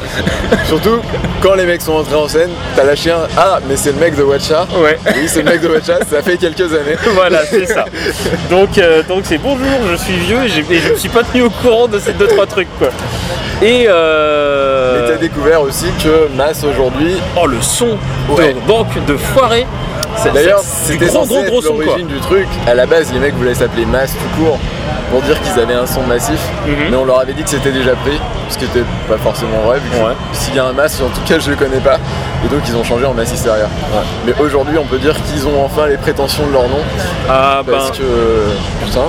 Surtout 0.67 1.01
quand 1.43 1.55
les 1.55 1.67
mecs 1.67 1.83
sont 1.83 1.95
entrés 1.95 2.15
en 2.15 2.29
scène, 2.29 2.51
t'as 2.77 2.85
lâché 2.85 3.11
un 3.11 3.27
Ah, 3.37 3.59
mais 3.69 3.77
c'est 3.77 3.93
le 3.93 3.99
mec 3.99 4.15
de 4.17 4.23
Watcha. 4.23 4.67
ouais. 4.83 4.99
Oui, 5.15 5.27
c'est 5.27 5.43
le 5.43 5.51
mec 5.51 5.61
de 5.61 5.69
Watcha, 5.69 5.99
ça 6.09 6.23
fait 6.23 6.37
quelques 6.39 6.61
années. 6.73 6.97
voilà, 7.15 7.45
c'est 7.45 7.67
ça. 7.67 7.85
Donc 8.51 8.77
euh, 8.79 9.03
donc 9.09 9.23
c'est 9.25 9.39
bonjour, 9.39 9.67
je 9.91 9.97
suis 9.97 10.15
vieux 10.15 10.45
et, 10.45 10.49
je 10.79 10.93
me 10.93 10.97
suis 10.97 11.09
pas 11.09 11.23
tenu 11.23 11.43
au 11.43 11.51
courant 11.51 11.89
de 11.89 11.99
ces 11.99 12.13
deux 12.13 12.27
trois 12.27 12.47
trucs 12.47 12.69
quoi. 12.79 12.89
Et 13.63 13.87
euh... 13.89 15.09
T'as 15.09 15.17
découvert 15.19 15.63
aussi 15.63 15.87
que 16.03 16.29
Mass 16.37 16.65
aujourd'hui, 16.65 17.17
oh 17.41 17.47
le 17.47 17.61
son 17.63 17.97
Ouais. 18.37 18.53
de 18.55 18.61
banque 18.61 19.05
de 19.07 19.17
foiré. 19.17 19.67
C'est- 20.17 20.33
d'ailleurs, 20.33 20.61
c'était 20.61 21.07
gros 21.07 21.25
gros 21.27 21.43
gros 21.45 21.61
quoi. 21.61 21.85
l'origine 21.85 22.07
du 22.09 22.19
truc. 22.21 22.47
À 22.67 22.75
la 22.75 22.87
base, 22.87 23.13
les 23.13 23.21
mecs 23.21 23.35
voulaient 23.35 23.55
s'appeler 23.55 23.87
Mass 23.87 24.13
tout 24.13 24.43
court 24.43 24.59
pour 25.11 25.21
dire 25.23 25.41
qu'ils 25.43 25.61
avaient 25.63 25.75
un 25.75 25.87
son 25.87 26.03
massif, 26.03 26.41
Mhm. 26.67 26.75
mais 26.91 26.97
on 26.97 27.05
leur 27.05 27.21
avait 27.21 27.33
dit 27.35 27.43
que 27.43 27.51
c'était 27.51 27.71
déjà 27.73 27.93
pris, 27.93 28.19
ce 28.49 28.57
qui 28.59 28.65
était 28.65 28.85
pas 29.09 29.19
forcément 29.19 29.59
vrai. 29.67 29.79
vu 29.79 29.91
que 29.91 30.03
Ouais. 30.05 30.13
S'il 30.33 30.55
y 30.55 30.59
a 30.59 30.65
un 30.67 30.73
Mass, 30.73 31.01
en 31.01 31.09
tout 31.15 31.21
cas, 31.27 31.39
je 31.39 31.51
le 31.51 31.57
connais 31.57 31.81
pas. 31.81 31.97
Et 32.45 32.49
donc, 32.49 32.61
ils 32.67 32.75
ont 32.77 32.85
changé 32.85 33.05
en 33.05 33.15
Mass 33.15 33.33
Hysteria. 33.33 33.69
Mais 34.27 34.35
aujourd'hui, 34.41 34.79
on 34.79 34.85
peut 34.85 34.99
dire 34.99 35.15
qu'ils 35.27 35.47
ont 35.47 35.65
enfin 35.65 35.87
les 35.87 35.97
prétentions 35.97 36.47
de 36.47 36.53
leur 36.53 36.63
nom 36.69 36.81
Ah 37.29 37.63
ben, 37.65 37.73
parce 37.73 37.91
que 37.93 38.03
putain. 38.85 39.03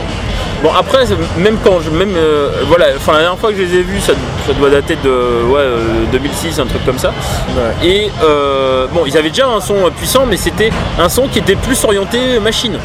Bon 0.62 0.70
après 0.80 1.00
même 1.38 1.58
quand 1.62 1.82
je 1.82 1.90
même 1.90 2.14
euh, 2.16 2.50
voilà 2.70 2.86
enfin 2.96 3.12
la 3.12 3.20
dernière 3.20 3.38
fois 3.38 3.50
que 3.52 3.58
je 3.58 3.64
les 3.64 3.80
ai 3.80 3.82
vus 3.82 4.00
ça, 4.00 4.14
ça 4.48 4.54
doit 4.54 4.70
dater 4.70 4.96
de 5.04 5.10
ouais 5.10 5.60
euh, 5.60 6.06
2006 6.14 6.58
un 6.58 6.66
truc 6.66 6.86
comme 6.86 6.98
ça 6.98 7.10
Ouais. 7.50 7.86
et 7.86 8.12
euh, 8.24 8.88
bon 8.94 9.02
ils 9.06 9.18
avaient 9.18 9.28
déjà 9.30 9.46
un 9.46 9.60
son 9.60 9.76
euh, 9.76 9.90
puissant 9.90 10.26
mais 10.26 10.38
c'était 10.38 10.72
un 10.98 11.10
son 11.10 11.28
qui 11.28 11.40
était 11.40 11.58
plus 11.58 11.84
orienté 11.84 12.40
machine 12.40 12.78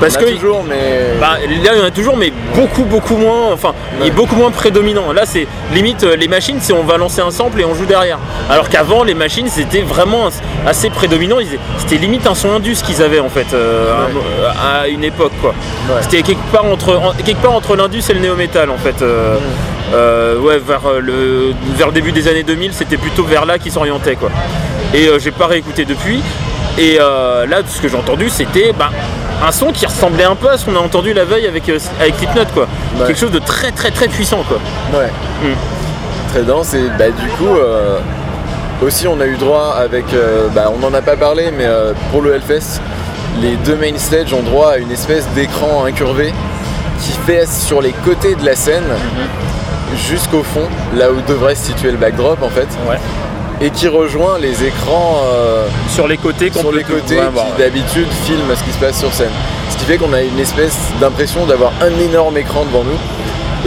parce 0.00 0.16
a 0.16 0.20
que 0.20 0.30
toujours, 0.30 0.64
mais 0.68 1.14
bah, 1.20 1.38
là 1.62 1.72
il 1.74 1.78
y 1.78 1.82
en 1.82 1.84
a 1.84 1.90
toujours 1.90 2.16
mais 2.16 2.32
beaucoup 2.54 2.84
beaucoup 2.84 3.16
moins 3.16 3.52
enfin 3.52 3.74
il 4.00 4.06
est 4.08 4.10
beaucoup 4.10 4.34
moins 4.36 4.50
prédominant. 4.50 5.12
Là 5.12 5.22
c'est 5.26 5.46
limite 5.72 6.04
euh, 6.04 6.16
les 6.16 6.28
machines 6.28 6.58
c'est 6.60 6.72
on 6.72 6.82
va 6.84 6.96
lancer 6.96 7.20
un 7.20 7.30
sample 7.30 7.60
et 7.60 7.64
on 7.64 7.74
joue 7.74 7.86
derrière. 7.86 8.18
Alors 8.50 8.68
qu'avant 8.68 9.04
les 9.04 9.14
machines 9.14 9.48
c'était 9.48 9.82
vraiment 9.82 10.26
as- 10.26 10.40
assez 10.68 10.90
prédominant. 10.90 11.36
C'était 11.78 11.96
limite 11.96 12.26
un 12.26 12.34
son 12.34 12.50
indus 12.52 12.76
qu'ils 12.84 13.02
avaient 13.02 13.20
en 13.20 13.28
fait 13.28 13.46
euh, 13.54 13.92
à 14.06 14.08
mo- 14.08 14.20
à, 14.84 14.88
une 14.88 15.04
époque 15.04 15.32
quoi. 15.40 15.54
C'était 16.00 16.22
quelque 16.22 16.50
part 16.52 16.64
entre 16.64 16.96
en- 16.96 17.12
quelque 17.24 17.42
part 17.42 17.52
entre 17.54 17.76
l'indus 17.76 18.02
et 18.08 18.14
le 18.14 18.20
néo-metal 18.20 18.70
en 18.70 18.78
fait 18.78 19.02
euh, 19.02 19.36
euh, 19.92 20.38
ouais 20.38 20.58
vers 20.58 20.86
euh, 20.86 21.00
le 21.00 21.52
vers 21.76 21.88
le 21.88 21.92
début 21.92 22.12
des 22.12 22.28
années 22.28 22.42
2000 22.42 22.72
c'était 22.72 22.96
plutôt 22.96 23.24
vers 23.24 23.44
là 23.46 23.58
qu'ils 23.58 23.72
s'orientaient 23.72 24.16
quoi. 24.16 24.30
Et 24.94 25.08
euh, 25.08 25.18
j'ai 25.18 25.30
pas 25.30 25.46
réécouté 25.46 25.84
depuis. 25.84 26.22
Et 26.78 26.98
euh, 27.00 27.46
là 27.46 27.62
tout 27.62 27.68
ce 27.68 27.80
que 27.80 27.88
j'ai 27.88 27.96
entendu 27.96 28.28
c'était 28.30 28.72
bah, 28.72 28.90
un 29.42 29.52
son 29.52 29.72
qui 29.72 29.86
ressemblait 29.86 30.24
un 30.24 30.34
peu 30.36 30.50
à 30.50 30.58
ce 30.58 30.64
qu'on 30.66 30.76
a 30.76 30.80
entendu 30.80 31.12
la 31.12 31.24
veille 31.24 31.46
avec, 31.46 31.68
euh, 31.68 31.78
avec 32.00 32.14
Slipknot 32.16 32.44
quoi. 32.52 32.66
Ouais. 32.98 33.06
Quelque 33.06 33.18
chose 33.18 33.30
de 33.30 33.38
très 33.38 33.72
très 33.72 33.90
très 33.90 34.08
puissant 34.08 34.44
quoi. 34.48 34.58
Ouais. 34.98 35.08
Mm. 35.42 35.54
Très 36.32 36.42
dense 36.42 36.74
et 36.74 36.84
bah 36.98 37.10
du 37.10 37.28
coup 37.30 37.56
euh, 37.56 37.98
aussi 38.82 39.08
on 39.08 39.20
a 39.20 39.26
eu 39.26 39.36
droit 39.36 39.74
avec 39.78 40.04
euh, 40.14 40.48
bah, 40.54 40.70
on 40.74 40.78
n'en 40.78 40.94
a 40.94 41.02
pas 41.02 41.16
parlé 41.16 41.50
mais 41.56 41.64
euh, 41.66 41.92
pour 42.10 42.22
le 42.22 42.34
Hellfest 42.34 42.80
les 43.40 43.56
deux 43.56 43.76
main 43.76 43.96
stage 43.96 44.32
ont 44.32 44.42
droit 44.42 44.72
à 44.72 44.76
une 44.78 44.90
espèce 44.92 45.26
d'écran 45.34 45.84
incurvé 45.84 46.32
qui 47.00 47.12
fait 47.26 47.48
sur 47.48 47.80
les 47.80 47.92
côtés 47.92 48.34
de 48.34 48.44
la 48.44 48.54
scène 48.54 48.84
jusqu'au 50.08 50.42
fond 50.42 50.68
là 50.94 51.10
où 51.10 51.20
devrait 51.26 51.54
se 51.54 51.66
situer 51.66 51.90
le 51.90 51.96
backdrop 51.96 52.42
en 52.42 52.48
fait 52.50 52.68
Ouais. 52.88 52.98
Et 53.60 53.70
qui 53.70 53.88
rejoint 53.88 54.38
les 54.38 54.64
écrans 54.64 55.22
euh, 55.24 55.66
Sur 55.88 56.08
les 56.08 56.16
côtés 56.16 56.50
sur 56.50 56.72
les 56.72 56.82
complètement. 56.82 56.96
côtés 57.00 57.18
Ouais, 57.18 57.52
qui 57.54 57.58
d'habitude 57.62 58.08
filment 58.24 58.54
ce 58.56 58.64
qui 58.64 58.72
se 58.72 58.78
passe 58.78 58.98
sur 58.98 59.12
scène. 59.12 59.30
Ce 59.70 59.76
qui 59.76 59.84
fait 59.84 59.98
qu'on 59.98 60.12
a 60.12 60.22
une 60.22 60.38
espèce 60.38 60.76
d'impression 61.00 61.44
d'avoir 61.46 61.72
un 61.82 61.98
énorme 62.00 62.36
écran 62.38 62.64
devant 62.64 62.84
nous. 62.84 62.98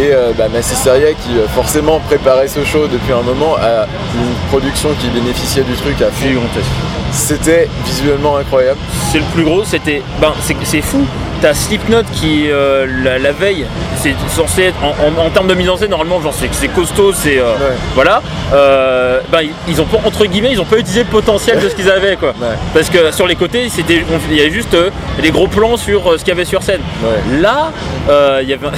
Et 0.03 0.11
euh, 0.11 0.31
bah, 0.35 0.49
Massisteria 0.49 1.13
qui 1.13 1.37
euh, 1.37 1.47
forcément 1.49 1.99
préparait 1.99 2.47
ce 2.47 2.63
show 2.63 2.87
depuis 2.87 3.13
un 3.13 3.21
moment 3.21 3.55
a 3.57 3.85
une 4.15 4.33
production 4.49 4.89
qui 4.99 5.07
bénéficiait 5.09 5.63
du 5.63 5.73
truc 5.73 6.01
à 6.01 6.09
fond. 6.09 6.27
Gigantesque. 6.27 6.71
C'était 7.13 7.69
visuellement 7.85 8.37
incroyable. 8.37 8.79
C'est 9.11 9.19
le 9.19 9.23
plus 9.33 9.43
gros, 9.43 9.63
c'était. 9.63 10.01
Ben, 10.19 10.33
c'est 10.63 10.81
fou. 10.81 11.05
T'as 11.41 11.53
Slipknot 11.53 12.03
qui, 12.13 12.45
euh, 12.49 12.87
la, 13.03 13.19
la 13.19 13.33
veille, 13.33 13.65
c'est 13.97 14.13
censé 14.29 14.63
être. 14.63 14.77
En, 14.81 14.95
en- 15.21 15.25
en 15.25 15.29
termes 15.29 15.47
de 15.47 15.53
mise 15.55 15.69
en 15.69 15.75
scène, 15.75 15.89
normalement, 15.89 16.21
genre, 16.21 16.33
c'est 16.33 16.67
costaud, 16.69 17.11
c'est. 17.13 17.37
euh, 17.37 17.43
Ouais. 17.55 17.75
Voilà. 17.95 18.21
Euh, 18.53 19.19
ben, 19.31 19.41
ils- 19.67 19.81
ont 19.81 19.85
pas, 19.85 19.97
entre 20.05 20.25
guillemets, 20.25 20.51
ils 20.53 20.61
ont 20.61 20.65
pas 20.65 20.77
utilisé 20.77 21.01
le 21.03 21.09
potentiel 21.09 21.59
de 21.59 21.67
ce 21.67 21.75
qu'ils 21.75 21.89
avaient, 21.91 22.15
quoi. 22.15 22.29
Ouais. 22.29 22.47
Parce 22.73 22.89
que 22.89 23.11
sur 23.11 23.27
les 23.27 23.35
côtés, 23.35 23.67
c'était, 23.69 24.03
il 24.29 24.35
y 24.37 24.39
avait 24.39 24.51
juste 24.51 24.75
les 25.21 25.31
gros 25.31 25.47
plans 25.47 25.75
sur 25.75 26.13
ce 26.13 26.19
qu'il 26.19 26.29
y 26.29 26.31
avait 26.31 26.45
sur 26.45 26.63
scène. 26.63 26.81
Ouais. 27.03 27.41
Là, 27.41 27.71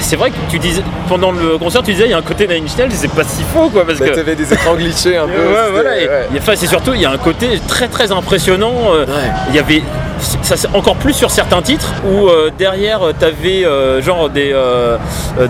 c'est 0.00 0.16
vrai 0.16 0.30
que 0.30 0.36
tu 0.50 0.58
disais, 0.58 0.82
pendant 1.08 1.30
le 1.30 1.58
concert, 1.58 1.82
tu 1.84 1.92
disais, 1.92 2.06
il 2.06 2.10
y 2.10 2.14
a 2.14 2.18
un 2.18 2.22
côté 2.22 2.48
Nine 2.48 2.64
Inch 2.64 2.90
c'est 2.90 3.10
pas 3.12 3.22
si 3.24 3.44
faux, 3.54 3.68
quoi, 3.68 3.86
parce 3.86 4.00
Bah, 4.00 4.08
que. 4.08 4.14
T'avais 4.14 4.34
des 4.34 4.52
écrans 4.52 4.74
glitchés 4.74 5.16
un 5.16 5.26
peu. 5.28 5.32
Ouais, 5.40 5.70
voilà. 5.70 6.00
et- 6.00 6.08
enfin, 6.38 6.52
c'est 6.56 6.66
surtout, 6.66 6.94
il 6.94 7.00
y 7.02 7.06
a 7.06 7.10
un 7.12 7.18
côté 7.18 7.60
très 7.68 7.86
très 7.86 8.10
impressionnant. 8.30 8.74
euh, 8.92 9.06
Ouais. 9.06 9.30
Il 9.50 9.54
y 9.54 9.58
avait, 9.58 9.82
ça 10.18 10.56
encore 10.74 10.96
plus 10.96 11.12
sur 11.12 11.30
certains 11.30 11.62
titres 11.62 11.92
où 12.04 12.26
euh, 12.28 12.50
derrière 12.58 13.02
euh, 13.06 13.12
t'avais 13.18 13.64
euh, 13.64 14.02
genre 14.02 14.28
des, 14.28 14.50
euh, 14.52 14.96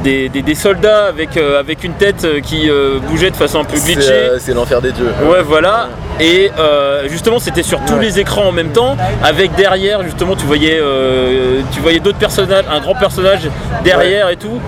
des, 0.02 0.28
des- 0.28 0.42
des 0.42 0.54
soldats 0.54 1.06
avec 1.06 1.36
avec 1.36 1.84
une 1.84 1.94
tête 1.94 2.26
qui 2.42 2.68
bougeait 3.08 3.30
de 3.30 3.36
façon 3.36 3.60
un 3.60 3.64
peu 3.64 3.76
C'est 3.76 3.94
glitchée. 3.94 4.28
c'est 4.38 4.52
l'enfer 4.54 4.82
des 4.82 4.92
dieux. 4.92 5.10
Ouais, 5.30 5.42
voilà. 5.42 5.88
Et 6.20 6.50
justement, 7.08 7.38
c'était 7.38 7.62
sur 7.62 7.80
tous 7.86 7.94
Ouais. 7.94 8.02
les 8.04 8.18
écrans 8.20 8.46
en 8.48 8.52
même 8.52 8.70
temps, 8.72 8.96
avec 9.22 9.54
derrière, 9.54 10.02
justement, 10.02 10.34
tu 10.36 10.44
voyais, 10.46 10.80
tu 11.72 11.80
voyais 11.80 12.00
d'autres 12.00 12.18
personnages, 12.18 12.64
un 12.70 12.80
grand 12.80 12.94
personnage 12.94 13.48
derrière 13.84 14.28
et 14.30 14.36
tout, 14.36 14.60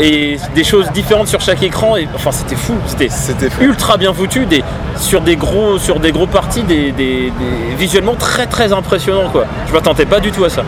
et 0.00 0.36
des 0.54 0.64
choses 0.64 0.90
différentes 0.92 1.28
sur 1.28 1.40
chaque 1.40 1.62
écran. 1.62 1.96
Et 1.96 2.08
enfin, 2.14 2.32
c'était 2.32 2.56
fou. 2.56 2.74
C'était 2.86 3.48
ultra 3.60 3.96
bien 3.96 4.12
foutu, 4.12 4.46
des, 4.46 4.62
sur 4.96 5.20
des 5.20 5.36
gros, 5.36 5.78
sur 5.78 6.00
des 6.00 6.12
gros 6.12 6.26
parties, 6.26 6.62
des, 6.62 6.92
des- 6.92 7.30
des- 7.30 7.74
visuellement 7.76 8.14
très 8.14 8.46
très 8.46 8.72
impressionnant 8.72 9.28
quoi. 9.30 9.44
Je 9.68 9.72
m'attendais 9.72 10.06
pas 10.06 10.20
du 10.20 10.30
tout 10.32 10.44
à 10.44 10.50
ça. 10.50 10.62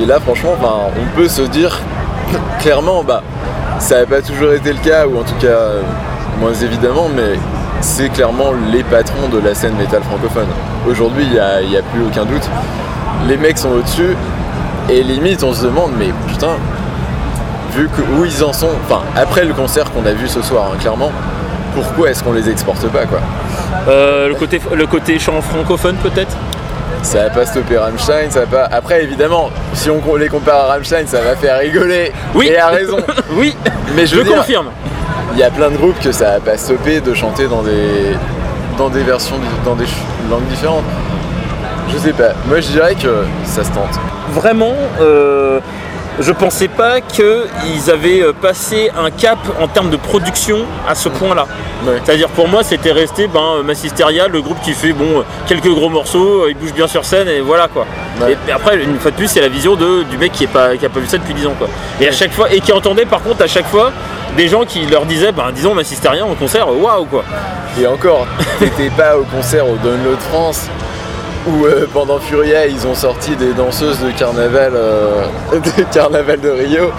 Et 0.00 0.06
là, 0.06 0.18
franchement, 0.20 0.54
on 0.62 1.16
peut 1.16 1.28
se 1.28 1.42
dire 1.42 1.78
clairement, 2.60 3.04
bah, 3.04 3.22
ça 3.78 4.00
n'a 4.00 4.06
pas 4.06 4.22
toujours 4.22 4.52
été 4.52 4.72
le 4.72 4.78
cas, 4.78 5.06
ou 5.06 5.18
en 5.18 5.22
tout 5.22 5.34
cas, 5.40 5.46
euh, 5.48 5.82
moins 6.40 6.54
évidemment, 6.54 7.08
mais 7.14 7.38
c'est 7.80 8.08
clairement 8.10 8.52
les 8.72 8.84
patrons 8.84 9.28
de 9.30 9.38
la 9.38 9.54
scène 9.54 9.74
métal 9.76 10.02
francophone. 10.02 10.46
Aujourd'hui, 10.88 11.24
il 11.26 11.68
n'y 11.68 11.76
a 11.76 11.82
plus 11.82 12.02
aucun 12.06 12.24
doute. 12.24 12.48
Les 13.28 13.36
mecs 13.36 13.58
sont 13.58 13.70
au-dessus, 13.70 14.16
et 14.88 15.02
limite, 15.02 15.42
on 15.42 15.52
se 15.52 15.64
demande, 15.64 15.90
mais 15.98 16.08
putain, 16.28 16.56
vu 17.74 17.88
que, 17.88 18.02
où 18.18 18.24
ils 18.24 18.44
en 18.44 18.52
sont, 18.52 18.68
enfin 18.84 19.02
après 19.16 19.44
le 19.44 19.54
concert 19.54 19.90
qu'on 19.92 20.04
a 20.06 20.12
vu 20.12 20.28
ce 20.28 20.42
soir, 20.42 20.70
hein, 20.72 20.76
clairement, 20.80 21.10
pourquoi 21.74 22.10
est-ce 22.10 22.22
qu'on 22.22 22.32
les 22.32 22.48
exporte 22.50 22.86
pas 22.88 23.06
quoi? 23.06 23.20
Euh, 23.88 24.28
le, 24.28 24.34
côté, 24.34 24.60
le 24.74 24.86
côté 24.86 25.18
chant 25.18 25.40
francophone 25.40 25.96
peut-être? 25.96 26.36
Ça 27.02 27.24
va 27.24 27.30
pas 27.30 27.46
stopper 27.46 27.78
Rammstein, 27.78 28.30
ça 28.30 28.40
va 28.40 28.46
pas. 28.46 28.76
Après 28.76 29.02
évidemment, 29.02 29.50
si 29.74 29.90
on 29.90 30.16
les 30.16 30.28
compare 30.28 30.66
à 30.66 30.72
Rammstein, 30.74 31.06
ça 31.06 31.20
va 31.20 31.34
faire 31.34 31.58
rigoler. 31.58 32.12
Oui. 32.34 32.48
Et 32.48 32.58
à 32.58 32.68
raison. 32.68 32.98
Oui, 33.34 33.56
Mais 33.96 34.06
je 34.06 34.16
je 34.16 34.20
dire, 34.22 34.36
confirme. 34.36 34.66
il 35.32 35.38
y 35.38 35.42
a 35.42 35.50
plein 35.50 35.70
de 35.70 35.76
groupes 35.76 35.98
que 35.98 36.12
ça 36.12 36.32
va 36.32 36.40
pas 36.40 36.56
stopper 36.56 37.00
de 37.00 37.14
chanter 37.14 37.48
dans 37.48 37.62
des 37.62 38.14
dans 38.78 38.88
des 38.90 39.02
versions 39.02 39.36
dans 39.64 39.74
des 39.74 39.86
langues 40.30 40.46
différentes. 40.48 40.84
Je 41.92 41.98
sais 41.98 42.12
pas. 42.12 42.32
Moi 42.46 42.60
je 42.60 42.68
dirais 42.68 42.94
que 42.94 43.24
ça 43.44 43.64
se 43.64 43.70
tente. 43.70 43.98
Vraiment, 44.32 44.74
euh, 45.00 45.58
je 46.20 46.32
pensais 46.32 46.68
pas 46.68 47.00
qu'ils 47.00 47.90
avaient 47.90 48.22
euh, 48.22 48.32
passé 48.32 48.90
un 48.96 49.10
cap 49.10 49.38
en 49.60 49.68
termes 49.68 49.90
de 49.90 49.96
production 49.96 50.58
à 50.88 50.94
ce 50.94 51.08
point-là. 51.08 51.46
Ouais. 51.86 52.00
C'est-à-dire 52.04 52.28
pour 52.28 52.48
moi 52.48 52.62
c'était 52.62 52.92
resté 52.92 53.26
ben, 53.26 53.58
euh, 53.58 53.62
Massisteria, 53.62 54.28
le 54.28 54.42
groupe 54.42 54.60
qui 54.62 54.72
fait 54.72 54.92
bon 54.92 55.20
euh, 55.20 55.22
quelques 55.46 55.68
gros 55.70 55.88
morceaux, 55.88 56.48
il 56.48 56.54
bouge 56.54 56.72
bien 56.74 56.86
sur 56.86 57.04
scène 57.04 57.28
et 57.28 57.40
voilà 57.40 57.68
quoi. 57.68 57.86
Ouais. 58.20 58.32
Et, 58.32 58.50
et 58.50 58.52
après 58.52 58.76
une 58.82 58.98
fois 58.98 59.10
de 59.10 59.16
plus 59.16 59.28
c'est 59.28 59.40
la 59.40 59.48
vision 59.48 59.74
de, 59.74 60.02
du 60.04 60.18
mec 60.18 60.32
qui 60.32 60.44
est 60.44 60.48
pas 60.48 60.76
qui 60.76 60.84
a 60.84 60.88
pas 60.88 61.00
vu 61.00 61.06
ça 61.06 61.18
depuis 61.18 61.34
10 61.34 61.46
ans 61.46 61.54
quoi. 61.58 61.68
Et 62.00 62.08
à 62.08 62.12
chaque 62.12 62.32
fois 62.32 62.52
et 62.52 62.60
qui 62.60 62.72
entendait 62.72 63.06
par 63.06 63.22
contre 63.22 63.42
à 63.42 63.46
chaque 63.46 63.66
fois 63.66 63.90
des 64.36 64.48
gens 64.48 64.64
qui 64.64 64.86
leur 64.86 65.06
disaient 65.06 65.32
ben 65.32 65.50
disons 65.54 65.74
Massisteria 65.74 66.24
en 66.24 66.34
concert 66.34 66.68
waouh 66.68 67.06
quoi. 67.06 67.24
Et 67.80 67.86
encore, 67.86 68.26
t'étais 68.58 68.90
pas 68.90 69.16
au 69.16 69.24
concert 69.24 69.66
au 69.66 69.76
Download 69.76 70.18
France 70.30 70.68
où 71.46 71.66
euh, 71.66 71.86
pendant 71.92 72.18
Furia 72.18 72.66
ils 72.66 72.86
ont 72.86 72.94
sorti 72.94 73.36
des 73.36 73.52
danseuses 73.52 74.00
de 74.00 74.10
carnaval 74.10 74.72
euh, 74.74 75.24
de 75.52 75.82
carnaval 75.92 76.40
de 76.40 76.50
Rio 76.50 76.90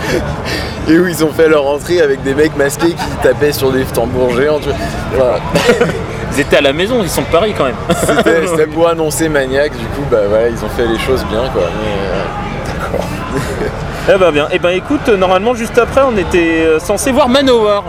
et 0.87 0.99
où 0.99 1.07
ils 1.07 1.23
ont 1.23 1.31
fait 1.31 1.47
leur 1.47 1.65
entrée 1.65 2.01
avec 2.01 2.23
des 2.23 2.33
mecs 2.33 2.55
masqués 2.57 2.93
qui 2.93 3.17
tapaient 3.21 3.53
sur 3.53 3.71
des 3.71 3.85
tambours 3.85 4.35
géants. 4.35 4.59
tu 4.59 4.69
vois. 4.69 4.77
Voilà. 5.15 5.39
Ils 6.35 6.39
étaient 6.39 6.57
à 6.57 6.61
la 6.61 6.73
maison, 6.73 7.03
ils 7.03 7.09
sont 7.09 7.21
de 7.21 7.27
Paris 7.27 7.53
quand 7.55 7.65
même. 7.65 7.75
C'était 8.47 8.65
pour 8.65 8.87
annoncer 8.87 9.29
Maniac, 9.29 9.71
du 9.71 9.85
coup 9.85 10.01
bah 10.09 10.21
voilà 10.27 10.49
ils 10.49 10.65
ont 10.65 10.69
fait 10.69 10.87
les 10.87 10.97
choses 10.97 11.23
bien 11.25 11.47
quoi. 11.53 11.61
Mais, 11.79 12.97
euh, 12.97 13.67
Eh 14.09 14.17
ben 14.17 14.31
bien. 14.31 14.47
Eh 14.51 14.59
ben 14.59 14.69
écoute, 14.71 15.07
normalement 15.07 15.55
juste 15.55 15.77
après 15.77 16.01
on 16.01 16.17
était 16.17 16.65
euh, 16.65 16.79
censé 16.79 17.11
voir 17.13 17.29
Manowar. 17.29 17.83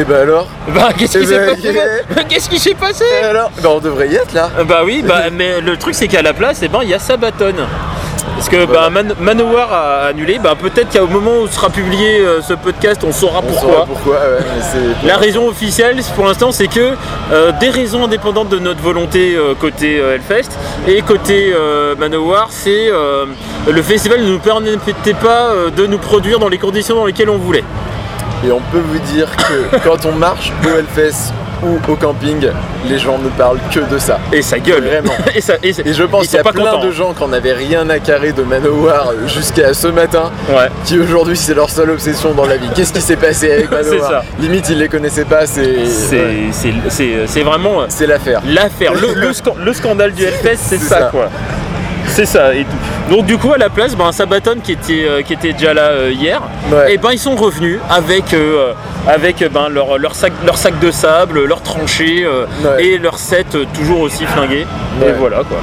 et 0.00 0.04
bah 0.04 0.20
alors 0.22 0.48
Bah 0.74 0.88
qu'est-ce 0.96 1.18
qui 1.18 1.24
Eh 1.24 1.26
s'est 1.26 1.38
ben, 1.38 1.54
passé 1.54 1.72
yeah. 1.72 2.24
Qu'est-ce 2.28 2.48
qui 2.50 2.58
s'est 2.58 2.74
passé 2.74 3.04
Et 3.22 3.24
alors 3.24 3.52
Bah 3.62 3.68
on 3.72 3.78
devrait 3.78 4.08
y 4.08 4.16
être 4.16 4.32
là 4.32 4.50
Bah 4.68 4.80
oui, 4.84 5.04
bah, 5.06 5.24
mais 5.32 5.60
le 5.60 5.76
truc 5.76 5.94
c'est 5.94 6.08
qu'à 6.08 6.22
la 6.22 6.32
place, 6.32 6.60
eh 6.62 6.68
ben, 6.68 6.80
il 6.82 6.88
y 6.88 6.94
a 6.94 6.98
Sabaton. 6.98 7.54
Parce 8.36 8.48
que 8.48 8.56
bah, 8.64 8.72
Voilà. 8.72 8.90
Man- 8.90 9.14
Manowar 9.20 9.72
a 9.72 10.06
annulé, 10.08 10.38
bah, 10.38 10.54
peut-être 10.60 10.98
qu'au 10.98 11.06
moment 11.06 11.40
où 11.42 11.46
sera 11.48 11.68
publié 11.70 12.20
euh, 12.20 12.40
ce 12.40 12.54
podcast, 12.54 13.02
on 13.04 13.12
saura 13.12 13.40
On 13.40 13.42
pourquoi. 13.42 13.70
saura 13.72 13.86
pourquoi, 13.86 14.14
ouais, 14.14 14.38
mais 14.40 14.62
c'est. 15.02 15.06
La 15.06 15.16
raison 15.16 15.46
officielle 15.48 16.00
pour 16.16 16.24
l'instant 16.26 16.50
c'est 16.52 16.68
que 16.68 16.94
euh, 17.32 17.52
des 17.60 17.68
raisons 17.70 18.04
indépendantes 18.04 18.48
de 18.48 18.58
notre 18.58 18.80
volonté 18.80 19.34
euh, 19.36 19.54
côté 19.54 19.96
Hellfest 19.96 20.50
et 20.88 21.02
côté 21.02 21.54
Manowar, 21.98 22.48
c'est 22.50 22.88
le 23.68 23.82
festival 23.82 24.22
ne 24.22 24.30
nous 24.30 24.38
permettait 24.38 25.14
pas 25.14 25.50
de 25.76 25.86
nous 25.86 25.98
produire 25.98 26.38
dans 26.38 26.48
les 26.48 26.58
conditions 26.58 26.96
dans 26.96 27.04
lesquelles 27.06 27.30
on 27.30 27.36
voulait. 27.38 27.64
Et 28.46 28.50
on 28.52 28.60
peut 28.72 28.80
vous 28.82 28.98
dire 29.14 29.28
que 29.36 29.76
quand 29.84 30.06
on 30.06 30.12
marche 30.12 30.52
au 30.64 30.68
Hellfest 30.78 31.32
ou 31.62 31.78
au 31.90 31.96
camping, 31.96 32.46
les 32.88 32.98
gens 32.98 33.18
ne 33.18 33.28
parlent 33.30 33.58
que 33.72 33.80
de 33.80 33.98
ça. 33.98 34.18
Et 34.32 34.42
ça 34.42 34.58
gueule. 34.58 34.84
Vraiment. 34.84 35.12
et, 35.34 35.40
ça, 35.40 35.54
et, 35.62 35.68
Et 35.84 35.92
je 35.94 36.02
pense 36.04 36.26
qu'il 36.26 36.36
y 36.36 36.40
a 36.40 36.42
pas 36.44 36.52
plein 36.52 36.72
contents. 36.72 36.84
de 36.86 36.90
gens 36.90 37.12
qui 37.12 37.22
en 37.22 37.32
avaient 37.32 37.52
rien 37.52 37.88
à 37.90 37.98
carrer 37.98 38.32
de 38.32 38.42
Manowar 38.42 39.12
jusqu'à 39.26 39.74
ce 39.74 39.88
matin, 39.88 40.30
Ouais. 40.48 40.68
qui 40.84 40.98
aujourd'hui 40.98 41.36
c'est 41.36 41.54
leur 41.54 41.70
seule 41.70 41.90
obsession 41.90 42.32
dans 42.32 42.46
la 42.46 42.56
vie. 42.56 42.68
Qu'est-ce 42.74 42.92
qui 42.92 43.00
s'est 43.00 43.16
passé 43.16 43.52
avec 43.52 43.68
C'est 43.82 43.90
Manowar 43.90 44.10
ça. 44.10 44.22
Limite 44.38 44.68
ils 44.70 44.78
les 44.78 44.88
connaissaient 44.88 45.24
pas, 45.24 45.46
c'est 45.46 45.86
C'est 45.86 46.16
ouais. 46.18 47.42
vraiment 47.42 47.82
euh, 47.82 47.86
c'est 47.88 48.06
l'affaire. 48.06 48.40
l'affaire, 48.46 48.92
le, 48.94 49.14
le 49.20 49.32
scan- 49.32 49.56
le 49.62 49.72
scandale 49.72 50.12
du 50.12 50.24
Hellfest, 50.24 50.56
c'est 50.60 50.78
ça. 50.78 51.08
quoi. 51.10 51.28
C'est 52.10 52.26
ça. 52.26 52.54
Et 52.54 52.64
tout. 52.64 53.14
Donc 53.14 53.26
du 53.26 53.38
coup 53.38 53.52
à 53.52 53.58
la 53.58 53.68
place, 53.70 53.96
ben, 53.96 54.12
Sabaton 54.12 54.56
qui 54.62 54.72
était, 54.72 55.04
euh, 55.08 55.22
qui 55.22 55.32
était 55.32 55.52
déjà 55.52 55.72
là 55.74 55.88
euh, 55.90 56.10
hier, 56.12 56.40
Ouais. 56.72 56.94
et 56.94 56.98
ben 56.98 57.10
ils 57.12 57.18
sont 57.18 57.34
revenus 57.36 57.78
avec, 57.88 58.34
euh, 58.34 58.72
avec 59.08 59.44
ben, 59.52 59.68
leur, 59.68 59.96
leur, 59.98 60.14
sac, 60.14 60.32
leur 60.44 60.56
sac 60.58 60.78
de 60.80 60.90
sable, 60.90 61.44
leur 61.44 61.62
tranchée 61.62 62.26
Ouais. 62.64 62.84
et 62.84 62.98
leur 62.98 63.18
set 63.18 63.56
toujours 63.74 64.00
aussi 64.00 64.24
flingué. 64.26 64.66
Et 65.06 65.12
voilà 65.18 65.38
quoi. 65.38 65.58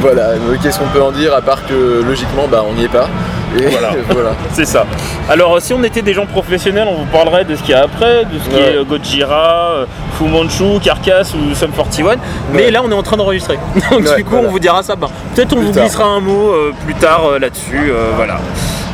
Voilà, 0.00 0.34
qu'est-ce 0.62 0.78
qu'on 0.78 0.86
peut 0.86 1.02
en 1.02 1.10
dire 1.10 1.34
à 1.34 1.40
part 1.42 1.66
que 1.66 2.02
logiquement 2.06 2.46
bah 2.48 2.64
on 2.68 2.74
n'y 2.74 2.84
est 2.84 2.88
pas. 2.92 3.08
Et 3.56 3.62
Voilà. 3.66 3.90
voilà. 4.10 4.30
C'est 4.52 4.64
ça. 4.66 4.84
Alors 5.28 5.56
euh, 5.56 5.60
si 5.60 5.72
on 5.72 5.82
était 5.82 6.02
des 6.02 6.12
gens 6.14 6.26
professionnels, 6.26 6.86
on 6.90 6.96
vous 6.96 7.06
parlerait 7.06 7.44
de 7.44 7.56
ce 7.56 7.62
qu'il 7.62 7.70
y 7.70 7.74
a 7.74 7.82
après, 7.84 8.24
de 8.24 8.38
ce 8.38 8.48
qui 8.50 8.56
Ouais. 8.56 8.72
est 8.72 8.76
euh, 8.76 8.84
Gojira, 8.84 9.70
euh, 9.72 9.86
Fu 10.18 10.24
Manchu, 10.24 10.78
Carcass 10.82 11.34
ou 11.34 11.54
Sum 11.54 11.70
41. 11.70 12.16
Mais 12.52 12.64
Ouais. 12.64 12.70
là 12.70 12.82
on 12.84 12.90
est 12.90 12.94
en 12.94 13.02
train 13.02 13.16
d'enregistrer. 13.16 13.58
Donc 13.90 14.00
Ouais, 14.06 14.16
du 14.16 14.24
coup 14.24 14.30
voilà. 14.32 14.48
on 14.48 14.50
vous 14.50 14.58
dira 14.58 14.82
ça. 14.82 14.96
Ben, 14.96 15.08
Peut-être 15.34 15.52
on 15.54 15.56
Plus 15.56 15.66
vous 15.66 15.72
tard. 15.72 15.84
glissera 15.84 16.04
un 16.04 16.20
mot 16.20 16.50
euh, 16.52 16.72
plus 16.84 16.94
tard 16.94 17.22
euh, 17.32 17.38
là-dessus. 17.38 17.90
euh, 17.90 18.10
voilà. 18.16 18.38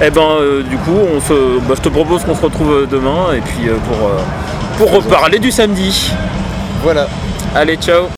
Et 0.02 0.10
ben 0.10 0.22
euh, 0.40 0.62
du 0.62 0.76
coup 0.78 0.96
on 1.16 1.20
se, 1.20 1.58
bah, 1.68 1.74
je 1.76 1.80
te 1.80 1.88
propose 1.88 2.24
qu'on 2.24 2.34
se 2.34 2.42
retrouve 2.42 2.86
demain 2.90 3.32
et 3.36 3.40
puis 3.40 3.68
euh, 3.68 3.74
pour, 3.88 4.08
euh, 4.08 4.12
pour 4.78 4.92
reparler 4.92 5.38
du 5.38 5.50
samedi. 5.52 6.12
Voilà. 6.82 7.06
Allez 7.54 7.76
ciao 7.76 8.08